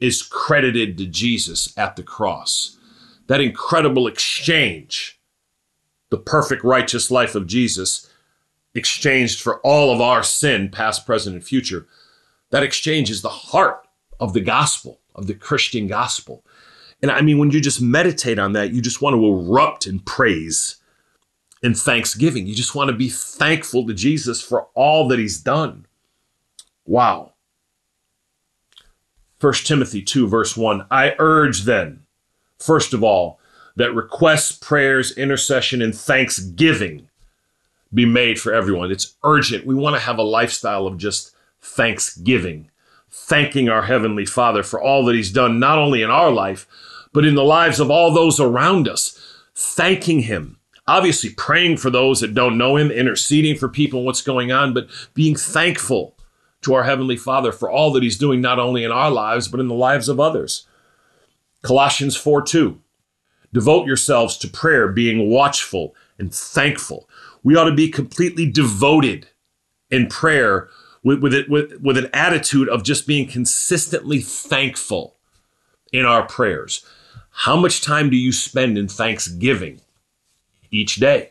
is 0.00 0.22
credited 0.22 0.98
to 0.98 1.06
Jesus 1.06 1.76
at 1.78 1.96
the 1.96 2.02
cross. 2.02 2.76
That 3.28 3.40
incredible 3.40 4.06
exchange, 4.06 5.18
the 6.10 6.18
perfect 6.18 6.62
righteous 6.62 7.10
life 7.10 7.34
of 7.34 7.46
Jesus, 7.46 8.10
exchanged 8.74 9.40
for 9.40 9.60
all 9.60 9.94
of 9.94 10.00
our 10.00 10.22
sin, 10.22 10.68
past, 10.68 11.06
present, 11.06 11.36
and 11.36 11.44
future, 11.44 11.86
that 12.50 12.62
exchange 12.62 13.10
is 13.10 13.22
the 13.22 13.28
heart 13.28 13.86
of 14.20 14.32
the 14.32 14.40
gospel, 14.40 15.00
of 15.16 15.26
the 15.26 15.34
Christian 15.34 15.88
gospel. 15.88 16.44
And 17.02 17.10
I 17.10 17.20
mean, 17.20 17.38
when 17.38 17.50
you 17.50 17.60
just 17.60 17.82
meditate 17.82 18.38
on 18.38 18.52
that, 18.52 18.72
you 18.72 18.80
just 18.80 19.02
want 19.02 19.14
to 19.14 19.26
erupt 19.26 19.86
in 19.86 19.98
praise 20.00 20.76
and 21.62 21.76
thanksgiving. 21.76 22.46
You 22.46 22.54
just 22.54 22.74
want 22.74 22.90
to 22.90 22.96
be 22.96 23.08
thankful 23.08 23.86
to 23.86 23.94
Jesus 23.94 24.40
for 24.40 24.68
all 24.74 25.08
that 25.08 25.18
he's 25.18 25.40
done. 25.40 25.86
Wow. 26.84 27.32
1 29.40 29.52
Timothy 29.64 30.02
2, 30.02 30.28
verse 30.28 30.56
1 30.56 30.86
I 30.90 31.14
urge 31.18 31.62
then, 31.64 32.04
first 32.58 32.94
of 32.94 33.02
all, 33.02 33.38
that 33.76 33.94
requests, 33.94 34.52
prayers, 34.52 35.16
intercession, 35.16 35.82
and 35.82 35.94
thanksgiving 35.94 37.08
be 37.92 38.06
made 38.06 38.40
for 38.40 38.52
everyone. 38.52 38.90
It's 38.90 39.14
urgent. 39.22 39.66
We 39.66 39.74
want 39.74 39.94
to 39.96 40.00
have 40.00 40.18
a 40.18 40.22
lifestyle 40.22 40.86
of 40.86 40.98
just 40.98 41.34
thanksgiving, 41.60 42.70
thanking 43.18 43.68
our 43.68 43.82
Heavenly 43.82 44.26
Father 44.26 44.62
for 44.62 44.80
all 44.80 45.04
that 45.04 45.14
He's 45.14 45.32
done, 45.32 45.58
not 45.58 45.78
only 45.78 46.02
in 46.02 46.10
our 46.10 46.30
life, 46.30 46.66
but 47.12 47.24
in 47.24 47.34
the 47.34 47.42
lives 47.42 47.80
of 47.80 47.90
all 47.90 48.12
those 48.12 48.38
around 48.38 48.86
us, 48.86 49.18
thanking 49.54 50.20
Him. 50.20 50.58
Obviously, 50.86 51.30
praying 51.30 51.78
for 51.78 51.90
those 51.90 52.20
that 52.20 52.34
don't 52.34 52.58
know 52.58 52.76
Him, 52.76 52.90
interceding 52.90 53.56
for 53.56 53.68
people 53.68 54.00
and 54.00 54.06
what's 54.06 54.22
going 54.22 54.52
on, 54.52 54.74
but 54.74 54.88
being 55.14 55.34
thankful 55.34 56.16
to 56.62 56.74
our 56.74 56.84
Heavenly 56.84 57.16
Father 57.16 57.52
for 57.52 57.70
all 57.70 57.92
that 57.92 58.02
He's 58.02 58.18
doing, 58.18 58.40
not 58.40 58.58
only 58.58 58.84
in 58.84 58.92
our 58.92 59.10
lives, 59.10 59.48
but 59.48 59.60
in 59.60 59.68
the 59.68 59.74
lives 59.74 60.08
of 60.08 60.20
others. 60.20 60.66
Colossians 61.62 62.16
4 62.16 62.42
2. 62.42 62.80
Devote 63.52 63.86
yourselves 63.86 64.36
to 64.38 64.48
prayer, 64.48 64.88
being 64.88 65.30
watchful 65.30 65.94
and 66.18 66.32
thankful. 66.32 67.08
We 67.42 67.56
ought 67.56 67.64
to 67.64 67.74
be 67.74 67.88
completely 67.88 68.48
devoted 68.48 69.28
in 69.90 70.08
prayer 70.08 70.68
with, 71.06 71.20
with, 71.20 71.34
it, 71.34 71.48
with, 71.48 71.80
with 71.80 71.96
an 71.96 72.10
attitude 72.12 72.68
of 72.68 72.82
just 72.82 73.06
being 73.06 73.28
consistently 73.28 74.20
thankful 74.20 75.16
in 75.92 76.04
our 76.04 76.26
prayers. 76.26 76.84
How 77.30 77.56
much 77.56 77.80
time 77.80 78.10
do 78.10 78.16
you 78.16 78.32
spend 78.32 78.76
in 78.76 78.88
thanksgiving 78.88 79.80
each 80.70 80.96
day? 80.96 81.30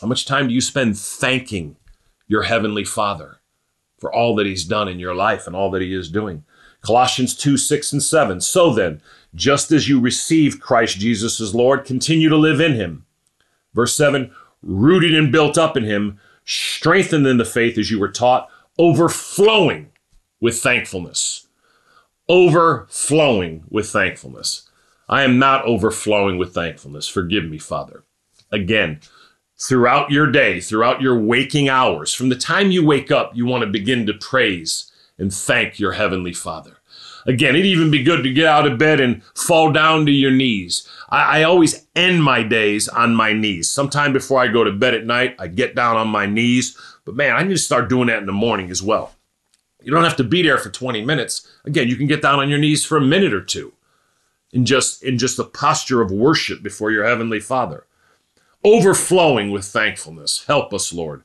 How 0.00 0.06
much 0.06 0.24
time 0.24 0.48
do 0.48 0.54
you 0.54 0.60
spend 0.60 0.96
thanking 0.96 1.76
your 2.28 2.44
Heavenly 2.44 2.84
Father? 2.84 3.40
for 4.02 4.12
all 4.12 4.34
that 4.34 4.46
he's 4.46 4.64
done 4.64 4.88
in 4.88 4.98
your 4.98 5.14
life 5.14 5.46
and 5.46 5.54
all 5.54 5.70
that 5.70 5.80
he 5.80 5.94
is 5.94 6.10
doing. 6.10 6.42
Colossians 6.80 7.36
2 7.36 7.56
6 7.56 7.92
and 7.92 8.02
7. 8.02 8.40
So 8.40 8.74
then, 8.74 9.00
just 9.32 9.70
as 9.70 9.88
you 9.88 10.00
received 10.00 10.60
Christ 10.60 10.98
Jesus 10.98 11.40
as 11.40 11.54
Lord, 11.54 11.84
continue 11.84 12.28
to 12.28 12.36
live 12.36 12.60
in 12.60 12.74
him. 12.74 13.06
Verse 13.72 13.96
7 13.96 14.32
rooted 14.60 15.14
and 15.14 15.30
built 15.30 15.56
up 15.56 15.76
in 15.76 15.84
him, 15.84 16.18
strengthened 16.44 17.28
in 17.28 17.36
the 17.36 17.44
faith 17.44 17.78
as 17.78 17.92
you 17.92 18.00
were 18.00 18.10
taught, 18.10 18.48
overflowing 18.78 19.90
with 20.40 20.58
thankfulness. 20.58 21.46
Overflowing 22.28 23.64
with 23.68 23.88
thankfulness. 23.88 24.68
I 25.08 25.24
am 25.24 25.38
not 25.38 25.64
overflowing 25.64 26.38
with 26.38 26.54
thankfulness. 26.54 27.06
Forgive 27.08 27.44
me, 27.44 27.58
Father. 27.58 28.04
Again, 28.50 29.00
throughout 29.58 30.10
your 30.10 30.30
day, 30.30 30.60
throughout 30.60 31.00
your 31.00 31.18
waking 31.18 31.68
hours. 31.68 32.14
From 32.14 32.28
the 32.28 32.36
time 32.36 32.70
you 32.70 32.84
wake 32.84 33.10
up, 33.10 33.36
you 33.36 33.46
want 33.46 33.62
to 33.62 33.70
begin 33.70 34.06
to 34.06 34.14
praise 34.14 34.90
and 35.18 35.32
thank 35.32 35.78
your 35.78 35.92
Heavenly 35.92 36.32
Father. 36.32 36.78
Again, 37.26 37.54
it'd 37.54 37.66
even 37.66 37.90
be 37.90 38.02
good 38.02 38.22
to 38.24 38.32
get 38.32 38.46
out 38.46 38.66
of 38.66 38.78
bed 38.78 39.00
and 39.00 39.22
fall 39.34 39.72
down 39.72 40.06
to 40.06 40.12
your 40.12 40.30
knees. 40.30 40.88
I, 41.08 41.40
I, 41.40 41.42
always 41.44 41.86
end 41.94 42.22
my 42.22 42.42
days 42.42 42.88
on 42.88 43.14
my 43.14 43.32
knees. 43.32 43.70
Sometime 43.70 44.12
before 44.12 44.40
I 44.40 44.48
go 44.48 44.64
to 44.64 44.72
bed 44.72 44.94
at 44.94 45.06
night, 45.06 45.36
I 45.38 45.46
get 45.46 45.74
down 45.76 45.96
on 45.96 46.08
my 46.08 46.26
knees. 46.26 46.76
But 47.04 47.14
man, 47.14 47.36
I 47.36 47.42
need 47.42 47.50
to 47.50 47.58
start 47.58 47.88
doing 47.88 48.08
that 48.08 48.18
in 48.18 48.26
the 48.26 48.32
morning 48.32 48.70
as 48.70 48.82
well. 48.82 49.14
You 49.82 49.92
don't 49.92 50.04
have 50.04 50.16
to 50.16 50.24
be 50.24 50.42
there 50.42 50.58
for 50.58 50.70
20 50.70 51.04
minutes. 51.04 51.46
Again, 51.64 51.88
you 51.88 51.96
can 51.96 52.06
get 52.06 52.22
down 52.22 52.40
on 52.40 52.48
your 52.48 52.58
knees 52.58 52.84
for 52.84 52.96
a 52.96 53.00
minute 53.00 53.32
or 53.32 53.42
two 53.42 53.72
in 54.52 54.64
just 54.64 55.02
in 55.02 55.18
just 55.18 55.38
a 55.38 55.44
posture 55.44 56.02
of 56.02 56.10
worship 56.10 56.62
before 56.62 56.90
your 56.90 57.04
heavenly 57.04 57.40
Father 57.40 57.86
overflowing 58.64 59.50
with 59.50 59.64
thankfulness. 59.64 60.44
Help 60.46 60.72
us, 60.72 60.92
Lord. 60.92 61.22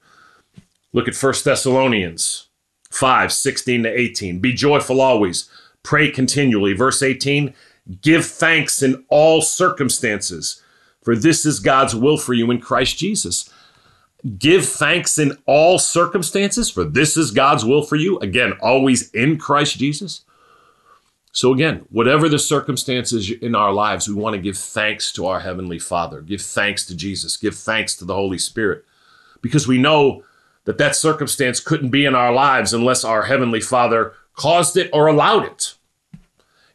Look 0.93 1.07
at 1.07 1.15
1 1.15 1.33
Thessalonians 1.43 2.47
5 2.89 3.31
16 3.31 3.83
to 3.83 3.89
18. 3.89 4.39
Be 4.39 4.53
joyful 4.53 5.01
always, 5.01 5.49
pray 5.87 6.11
continually. 6.11 6.73
Verse 6.73 7.01
18 7.01 7.53
Give 8.01 8.25
thanks 8.25 8.83
in 8.83 9.05
all 9.07 9.41
circumstances, 9.41 10.61
for 11.01 11.15
this 11.15 11.45
is 11.45 11.61
God's 11.61 11.95
will 11.95 12.17
for 12.17 12.33
you 12.33 12.51
in 12.51 12.59
Christ 12.59 12.97
Jesus. 12.97 13.49
give 14.37 14.65
thanks 14.65 15.17
in 15.17 15.37
all 15.45 15.79
circumstances, 15.79 16.69
for 16.69 16.83
this 16.83 17.15
is 17.15 17.31
God's 17.31 17.63
will 17.63 17.83
for 17.83 17.95
you. 17.95 18.19
Again, 18.19 18.53
always 18.61 19.09
in 19.11 19.37
Christ 19.37 19.77
Jesus. 19.79 20.25
So, 21.31 21.53
again, 21.53 21.85
whatever 21.89 22.27
the 22.27 22.39
circumstances 22.39 23.31
in 23.31 23.55
our 23.55 23.71
lives, 23.71 24.09
we 24.09 24.15
want 24.15 24.35
to 24.35 24.41
give 24.41 24.57
thanks 24.57 25.13
to 25.13 25.25
our 25.27 25.39
Heavenly 25.39 25.79
Father, 25.79 26.19
give 26.19 26.41
thanks 26.41 26.85
to 26.87 26.95
Jesus, 26.95 27.37
give 27.37 27.55
thanks 27.55 27.95
to 27.95 28.05
the 28.05 28.15
Holy 28.15 28.39
Spirit, 28.39 28.83
because 29.41 29.67
we 29.67 29.77
know 29.77 30.23
that 30.65 30.79
that 30.79 30.97
circumstance 30.97 31.61
couldn't 31.61 31.91
be 31.91 32.03
in 32.03 32.15
our 32.15 32.33
lives 32.33 32.73
unless 32.73 33.05
our 33.05 33.23
Heavenly 33.23 33.61
Father 33.61 34.13
caused 34.35 34.75
it 34.75 34.89
or 34.91 35.07
allowed 35.07 35.45
it. 35.45 35.76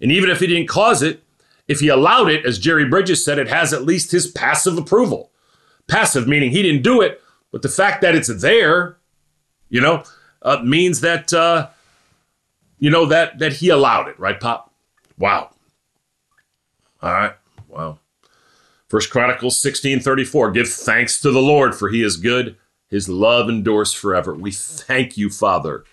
And 0.02 0.12
even 0.12 0.28
if 0.28 0.40
He 0.40 0.46
didn't 0.46 0.68
cause 0.68 1.02
it, 1.02 1.22
if 1.68 1.80
He 1.80 1.88
allowed 1.88 2.28
it, 2.28 2.44
as 2.44 2.58
Jerry 2.58 2.84
Bridges 2.84 3.24
said, 3.24 3.38
it 3.38 3.48
has 3.48 3.72
at 3.72 3.84
least 3.84 4.12
His 4.12 4.26
passive 4.26 4.76
approval. 4.76 5.30
Passive 5.86 6.28
meaning 6.28 6.50
He 6.50 6.62
didn't 6.62 6.82
do 6.82 7.00
it, 7.00 7.22
but 7.50 7.62
the 7.62 7.70
fact 7.70 8.02
that 8.02 8.14
it's 8.14 8.28
there, 8.42 8.98
you 9.70 9.80
know, 9.80 10.04
uh, 10.42 10.60
means 10.62 11.00
that. 11.00 11.32
Uh, 11.32 11.68
you 12.82 12.90
know 12.90 13.06
that 13.06 13.38
that 13.38 13.52
he 13.52 13.68
allowed 13.68 14.08
it, 14.08 14.18
right, 14.18 14.40
Pop? 14.40 14.74
Wow. 15.16 15.50
All 17.00 17.12
right. 17.12 17.34
Wow. 17.68 18.00
First 18.88 19.08
Chronicles 19.08 19.56
16 19.60 20.00
34. 20.00 20.50
Give 20.50 20.68
thanks 20.68 21.20
to 21.20 21.30
the 21.30 21.40
Lord, 21.40 21.76
for 21.76 21.90
he 21.90 22.02
is 22.02 22.16
good. 22.16 22.56
His 22.88 23.08
love 23.08 23.48
endures 23.48 23.92
forever. 23.92 24.34
We 24.34 24.50
thank 24.50 25.16
you, 25.16 25.30
Father, 25.30 25.84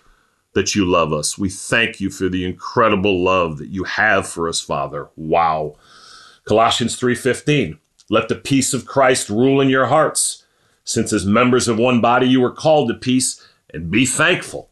that 0.52 0.74
you 0.74 0.84
love 0.84 1.12
us. 1.12 1.38
We 1.38 1.48
thank 1.48 2.00
you 2.00 2.10
for 2.10 2.28
the 2.28 2.44
incredible 2.44 3.22
love 3.22 3.58
that 3.58 3.68
you 3.68 3.84
have 3.84 4.28
for 4.28 4.48
us, 4.48 4.60
Father. 4.60 5.08
Wow. 5.16 5.76
Colossians 6.44 6.96
3:15. 6.96 7.78
Let 8.08 8.28
the 8.28 8.34
peace 8.34 8.74
of 8.74 8.86
Christ 8.86 9.30
rule 9.30 9.60
in 9.60 9.68
your 9.68 9.86
hearts, 9.86 10.44
since 10.82 11.12
as 11.12 11.24
members 11.24 11.68
of 11.68 11.78
one 11.78 12.00
body 12.00 12.26
you 12.26 12.40
were 12.40 12.50
called 12.50 12.88
to 12.88 12.94
peace, 12.94 13.40
and 13.72 13.90
be 13.90 14.04
thankful. 14.04 14.70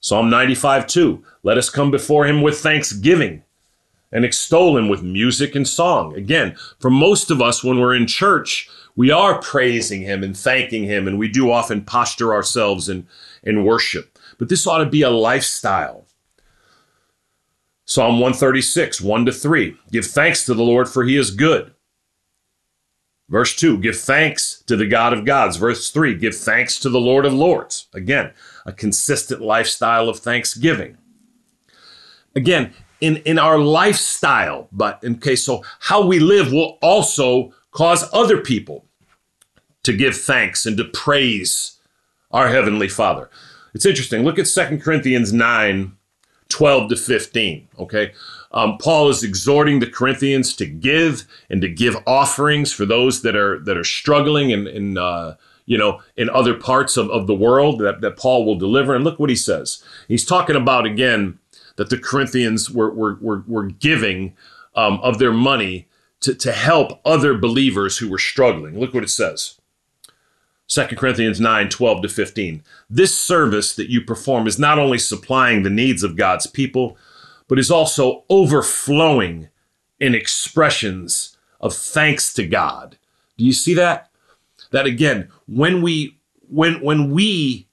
Psalm 0.00 0.28
95 0.28 0.86
2 0.86 1.22
Let 1.42 1.58
us 1.58 1.70
come 1.70 1.90
before 1.90 2.26
him 2.26 2.42
with 2.42 2.58
thanksgiving 2.58 3.44
and 4.10 4.24
extol 4.24 4.76
him 4.76 4.88
with 4.88 5.02
music 5.02 5.54
and 5.54 5.68
song. 5.68 6.14
Again, 6.14 6.56
for 6.78 6.90
most 6.90 7.30
of 7.30 7.42
us, 7.42 7.62
when 7.62 7.78
we're 7.78 7.94
in 7.94 8.06
church, 8.06 8.68
we 8.96 9.10
are 9.10 9.40
praising 9.40 10.02
him 10.02 10.24
and 10.24 10.36
thanking 10.36 10.84
him, 10.84 11.06
and 11.06 11.18
we 11.18 11.28
do 11.28 11.50
often 11.50 11.84
posture 11.84 12.32
ourselves 12.32 12.88
in, 12.88 13.06
in 13.42 13.64
worship. 13.64 14.17
But 14.38 14.48
this 14.48 14.66
ought 14.66 14.78
to 14.78 14.86
be 14.86 15.02
a 15.02 15.10
lifestyle. 15.10 16.06
Psalm 17.84 18.20
136, 18.20 19.00
1 19.00 19.26
to 19.26 19.32
3. 19.32 19.76
Give 19.90 20.06
thanks 20.06 20.44
to 20.44 20.54
the 20.54 20.62
Lord, 20.62 20.88
for 20.88 21.04
he 21.04 21.16
is 21.16 21.30
good. 21.30 21.74
Verse 23.28 23.54
2, 23.56 23.78
give 23.78 23.98
thanks 23.98 24.62
to 24.66 24.76
the 24.76 24.86
God 24.86 25.12
of 25.12 25.26
gods. 25.26 25.56
Verse 25.56 25.90
3, 25.90 26.14
give 26.14 26.34
thanks 26.34 26.78
to 26.78 26.88
the 26.88 27.00
Lord 27.00 27.26
of 27.26 27.34
lords. 27.34 27.88
Again, 27.92 28.32
a 28.64 28.72
consistent 28.72 29.42
lifestyle 29.42 30.08
of 30.08 30.18
thanksgiving. 30.18 30.96
Again, 32.34 32.72
in, 33.00 33.16
in 33.18 33.38
our 33.38 33.58
lifestyle, 33.58 34.68
but 34.72 35.02
okay, 35.04 35.36
so 35.36 35.62
how 35.80 36.06
we 36.06 36.18
live 36.18 36.52
will 36.52 36.78
also 36.80 37.52
cause 37.70 38.08
other 38.12 38.38
people 38.38 38.86
to 39.82 39.92
give 39.92 40.16
thanks 40.16 40.64
and 40.64 40.76
to 40.76 40.84
praise 40.84 41.78
our 42.30 42.48
Heavenly 42.48 42.88
Father. 42.88 43.30
It's 43.74 43.86
interesting. 43.86 44.24
Look 44.24 44.38
at 44.38 44.46
2 44.46 44.78
Corinthians 44.78 45.32
9 45.32 45.92
12 46.48 46.88
to 46.88 46.96
15. 46.96 47.68
Okay. 47.78 48.12
Um, 48.52 48.78
Paul 48.78 49.10
is 49.10 49.22
exhorting 49.22 49.80
the 49.80 49.86
Corinthians 49.86 50.56
to 50.56 50.64
give 50.64 51.24
and 51.50 51.60
to 51.60 51.68
give 51.68 51.96
offerings 52.06 52.72
for 52.72 52.86
those 52.86 53.20
that 53.20 53.36
are 53.36 53.58
that 53.60 53.76
are 53.76 53.84
struggling 53.84 54.50
and, 54.52 54.66
and 54.66 54.98
uh, 54.98 55.34
you 55.68 55.76
know, 55.76 56.00
in 56.16 56.30
other 56.30 56.54
parts 56.54 56.96
of, 56.96 57.10
of 57.10 57.26
the 57.26 57.34
world 57.34 57.78
that, 57.80 58.00
that 58.00 58.16
Paul 58.16 58.46
will 58.46 58.56
deliver. 58.56 58.94
And 58.94 59.04
look 59.04 59.18
what 59.18 59.28
he 59.28 59.36
says. 59.36 59.84
He's 60.08 60.24
talking 60.24 60.56
about, 60.56 60.86
again, 60.86 61.38
that 61.76 61.90
the 61.90 61.98
Corinthians 61.98 62.70
were, 62.70 62.90
were, 62.90 63.18
were, 63.20 63.44
were 63.46 63.66
giving 63.66 64.34
um, 64.74 64.98
of 65.00 65.18
their 65.18 65.32
money 65.32 65.86
to, 66.20 66.34
to 66.34 66.52
help 66.52 67.00
other 67.04 67.36
believers 67.36 67.98
who 67.98 68.08
were 68.08 68.18
struggling. 68.18 68.80
Look 68.80 68.94
what 68.94 69.04
it 69.04 69.10
says. 69.10 69.57
2 70.68 70.86
Corinthians 70.96 71.40
9, 71.40 71.68
12 71.68 72.02
to 72.02 72.08
15. 72.08 72.62
This 72.88 73.16
service 73.16 73.74
that 73.74 73.90
you 73.90 74.02
perform 74.02 74.46
is 74.46 74.58
not 74.58 74.78
only 74.78 74.98
supplying 74.98 75.62
the 75.62 75.70
needs 75.70 76.02
of 76.02 76.16
God's 76.16 76.46
people, 76.46 76.96
but 77.48 77.58
is 77.58 77.70
also 77.70 78.24
overflowing 78.28 79.48
in 79.98 80.14
expressions 80.14 81.36
of 81.60 81.74
thanks 81.74 82.32
to 82.34 82.46
God. 82.46 82.98
Do 83.36 83.44
you 83.44 83.52
see 83.52 83.74
that? 83.74 84.08
that 84.70 84.86
again, 84.86 85.28
when 85.46 85.82
we 85.82 86.18
when 86.48 86.80
when 86.80 87.10
we 87.10 87.66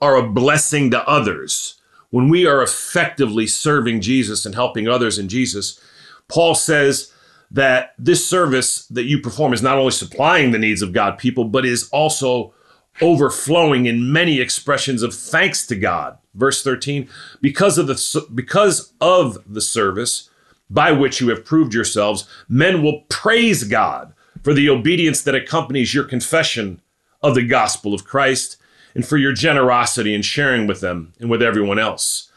are 0.00 0.16
a 0.16 0.28
blessing 0.28 0.90
to 0.90 1.08
others, 1.08 1.80
when 2.10 2.28
we 2.28 2.46
are 2.46 2.62
effectively 2.62 3.46
serving 3.46 4.00
Jesus 4.00 4.44
and 4.44 4.54
helping 4.54 4.88
others 4.88 5.18
in 5.18 5.28
Jesus, 5.28 5.80
Paul 6.28 6.54
says 6.54 7.12
that 7.50 7.94
this 7.98 8.28
service 8.28 8.86
that 8.88 9.04
you 9.04 9.20
perform 9.20 9.52
is 9.52 9.62
not 9.62 9.78
only 9.78 9.92
supplying 9.92 10.50
the 10.50 10.58
needs 10.58 10.82
of 10.82 10.92
God 10.92 11.18
people, 11.18 11.44
but 11.44 11.64
is 11.64 11.88
also 11.90 12.52
overflowing 13.00 13.86
in 13.86 14.12
many 14.12 14.40
expressions 14.40 15.02
of 15.02 15.14
thanks 15.14 15.66
to 15.66 15.76
God. 15.76 16.18
Verse 16.34 16.62
13, 16.62 17.08
because 17.40 17.78
of 17.78 17.86
the 17.86 18.26
because 18.34 18.92
of 19.00 19.38
the 19.46 19.60
service 19.60 20.30
by 20.70 20.90
which 20.90 21.20
you 21.20 21.28
have 21.28 21.44
proved 21.44 21.74
yourselves, 21.74 22.26
men 22.48 22.82
will 22.82 23.02
praise 23.08 23.64
God 23.64 24.14
for 24.42 24.52
the 24.52 24.68
obedience 24.68 25.22
that 25.22 25.34
accompanies 25.34 25.94
your 25.94 26.04
confession 26.04 26.80
of 27.22 27.34
the 27.34 27.46
gospel 27.46 27.94
of 27.94 28.04
Christ, 28.04 28.58
and 28.94 29.06
for 29.06 29.16
your 29.16 29.32
generosity 29.32 30.14
in 30.14 30.22
sharing 30.22 30.66
with 30.66 30.80
them 30.80 31.14
and 31.18 31.30
with 31.30 31.42
everyone 31.42 31.78
else. 31.78 32.30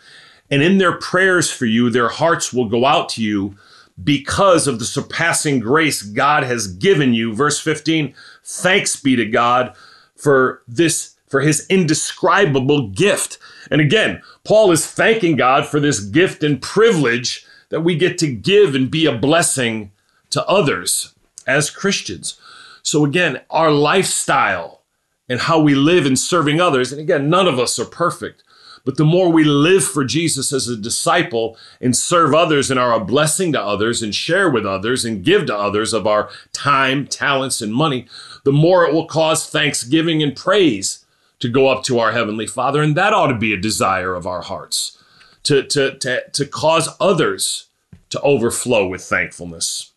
And 0.50 0.64
in 0.64 0.78
their 0.78 0.98
prayers 0.98 1.52
for 1.52 1.66
you, 1.66 1.90
their 1.90 2.08
hearts 2.10 2.54
will 2.54 2.70
go 2.70 2.86
out 2.86 3.10
to 3.10 3.24
you 3.24 3.56
because 4.04 4.68
of 4.68 4.80
the 4.80 4.86
surpassing 4.86 5.60
grace 5.60 6.02
God 6.02 6.44
has 6.44 6.68
given 6.68 7.14
you. 7.14 7.34
Verse 7.34 7.60
15 7.60 8.14
Thanks 8.44 8.96
be 8.96 9.16
to 9.16 9.26
God 9.26 9.76
for 10.16 10.62
this, 10.68 11.16
for 11.28 11.42
his 11.42 11.66
indescribable 11.68 12.90
gift. 12.90 13.38
And 13.70 13.82
again, 13.82 14.22
Paul 14.44 14.72
is 14.72 14.88
thanking 14.88 15.36
God 15.36 15.66
for 15.66 15.80
this 15.80 16.00
gift 16.00 16.44
and 16.44 16.62
privilege 16.62 17.46
that 17.70 17.82
we 17.82 17.98
get 17.98 18.18
to 18.20 18.34
give 18.34 18.76
and 18.76 18.90
be 18.90 19.06
a 19.06 19.18
blessing 19.18 19.92
to 20.30 20.46
others 20.46 21.14
as 21.46 21.70
Christians. 21.70 22.40
So, 22.84 23.04
again, 23.04 23.42
our 23.50 23.72
lifestyle 23.72 24.84
and 25.28 25.42
how 25.42 25.60
we 25.60 25.76
live 25.76 26.06
in 26.06 26.16
serving 26.16 26.62
others, 26.62 26.92
and 26.92 27.02
again, 27.02 27.30
none 27.30 27.48
of 27.48 27.60
us 27.60 27.78
are 27.78 27.86
perfect, 27.86 28.44
but 28.88 28.96
the 28.96 29.04
more 29.04 29.30
we 29.30 29.44
live 29.44 29.84
for 29.84 30.06
Jesus 30.06 30.54
as 30.54 30.70
a 30.70 30.78
disciple 30.78 31.58
and 31.82 31.94
serve 31.94 32.34
others 32.34 32.72
and 32.72 32.80
are 32.80 32.94
a 32.94 33.04
blessing 33.04 33.52
to 33.52 33.62
others 33.62 34.02
and 34.02 34.16
share 34.16 34.50
with 34.50 34.66
others 34.66 35.04
and 35.04 35.26
give 35.26 35.46
to 35.48 35.58
others 35.58 35.92
of 35.92 36.08
our 36.08 36.30
time, 36.54 37.06
talents, 37.06 37.62
and 37.62 37.74
money, 37.74 38.08
the 38.46 38.54
more 38.54 38.86
it 38.86 38.94
will 38.94 39.06
cause 39.06 39.50
thanksgiving 39.50 40.24
and 40.24 40.38
praise 40.38 41.06
to 41.40 41.50
go 41.50 41.68
up 41.68 41.84
to 41.84 42.00
our 42.00 42.14
Heavenly 42.14 42.48
Father. 42.48 42.82
And 42.82 42.96
that 42.96 43.12
ought 43.12 43.28
to 43.28 43.38
be 43.38 43.52
a 43.52 43.58
desire 43.58 44.16
of 44.16 44.26
our 44.26 44.42
hearts 44.42 44.98
to, 45.44 45.64
to, 45.64 45.98
to, 45.98 46.30
to 46.30 46.46
cause 46.46 46.88
others 47.02 47.68
to 48.08 48.22
overflow 48.22 48.88
with 48.88 49.02
thankfulness. 49.02 49.92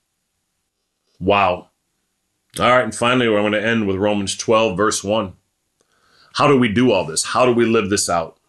Wow. 1.20 1.68
All 2.59 2.70
right, 2.72 2.82
and 2.82 2.93
finally, 2.93 3.28
we're 3.28 3.38
going 3.38 3.53
to 3.53 3.64
end 3.64 3.86
with 3.86 3.95
Romans 3.95 4.36
12, 4.36 4.76
verse 4.76 5.05
1. 5.05 5.34
How 6.34 6.49
do 6.49 6.59
we 6.59 6.66
do 6.66 6.91
all 6.91 7.05
this? 7.05 7.26
How 7.26 7.47
do 7.47 7.53
we 7.53 7.64
live 7.64 7.88
this 7.88 8.11
out? 8.11 8.39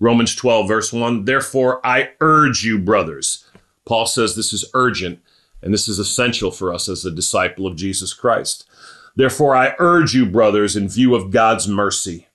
Romans 0.00 0.34
12, 0.34 0.68
verse 0.68 0.92
1. 0.92 1.24
Therefore, 1.24 1.84
I 1.84 2.10
urge 2.20 2.64
you, 2.64 2.78
brothers. 2.78 3.44
Paul 3.84 4.06
says 4.06 4.36
this 4.36 4.52
is 4.52 4.70
urgent 4.74 5.20
and 5.62 5.74
this 5.74 5.88
is 5.88 5.98
essential 5.98 6.50
for 6.50 6.72
us 6.72 6.88
as 6.88 7.04
a 7.04 7.10
disciple 7.10 7.66
of 7.66 7.76
Jesus 7.76 8.14
Christ. 8.14 8.68
Therefore, 9.16 9.56
I 9.56 9.74
urge 9.78 10.14
you, 10.14 10.26
brothers, 10.26 10.76
in 10.76 10.88
view 10.88 11.14
of 11.14 11.32
God's 11.32 11.66
mercy, 11.66 12.28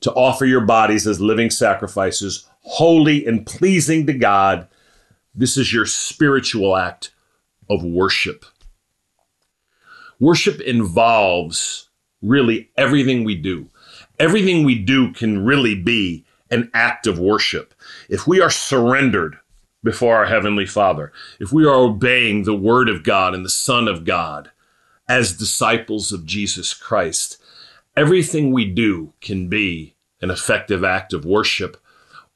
to 0.00 0.12
offer 0.12 0.44
your 0.44 0.62
bodies 0.62 1.06
as 1.06 1.20
living 1.20 1.50
sacrifices, 1.50 2.48
holy 2.62 3.24
and 3.24 3.46
pleasing 3.46 4.06
to 4.06 4.12
God. 4.12 4.66
This 5.34 5.56
is 5.56 5.72
your 5.72 5.86
spiritual 5.86 6.76
act 6.76 7.12
of 7.70 7.84
worship. 7.84 8.44
Worship 10.18 10.60
involves 10.60 11.88
really 12.20 12.70
everything 12.76 13.24
we 13.24 13.34
do. 13.34 13.68
Everything 14.18 14.64
we 14.64 14.76
do 14.76 15.12
can 15.12 15.44
really 15.44 15.74
be 15.74 16.23
an 16.54 16.70
act 16.72 17.06
of 17.06 17.18
worship. 17.18 17.74
If 18.08 18.26
we 18.26 18.40
are 18.40 18.50
surrendered 18.50 19.38
before 19.82 20.16
our 20.16 20.26
Heavenly 20.26 20.64
Father, 20.64 21.12
if 21.38 21.52
we 21.52 21.66
are 21.66 21.74
obeying 21.74 22.44
the 22.44 22.54
Word 22.56 22.88
of 22.88 23.02
God 23.02 23.34
and 23.34 23.44
the 23.44 23.50
Son 23.50 23.88
of 23.88 24.04
God 24.04 24.50
as 25.08 25.36
disciples 25.36 26.12
of 26.12 26.24
Jesus 26.24 26.72
Christ, 26.72 27.42
everything 27.96 28.52
we 28.52 28.64
do 28.64 29.12
can 29.20 29.48
be 29.48 29.94
an 30.22 30.30
effective 30.30 30.84
act 30.84 31.12
of 31.12 31.26
worship 31.26 31.76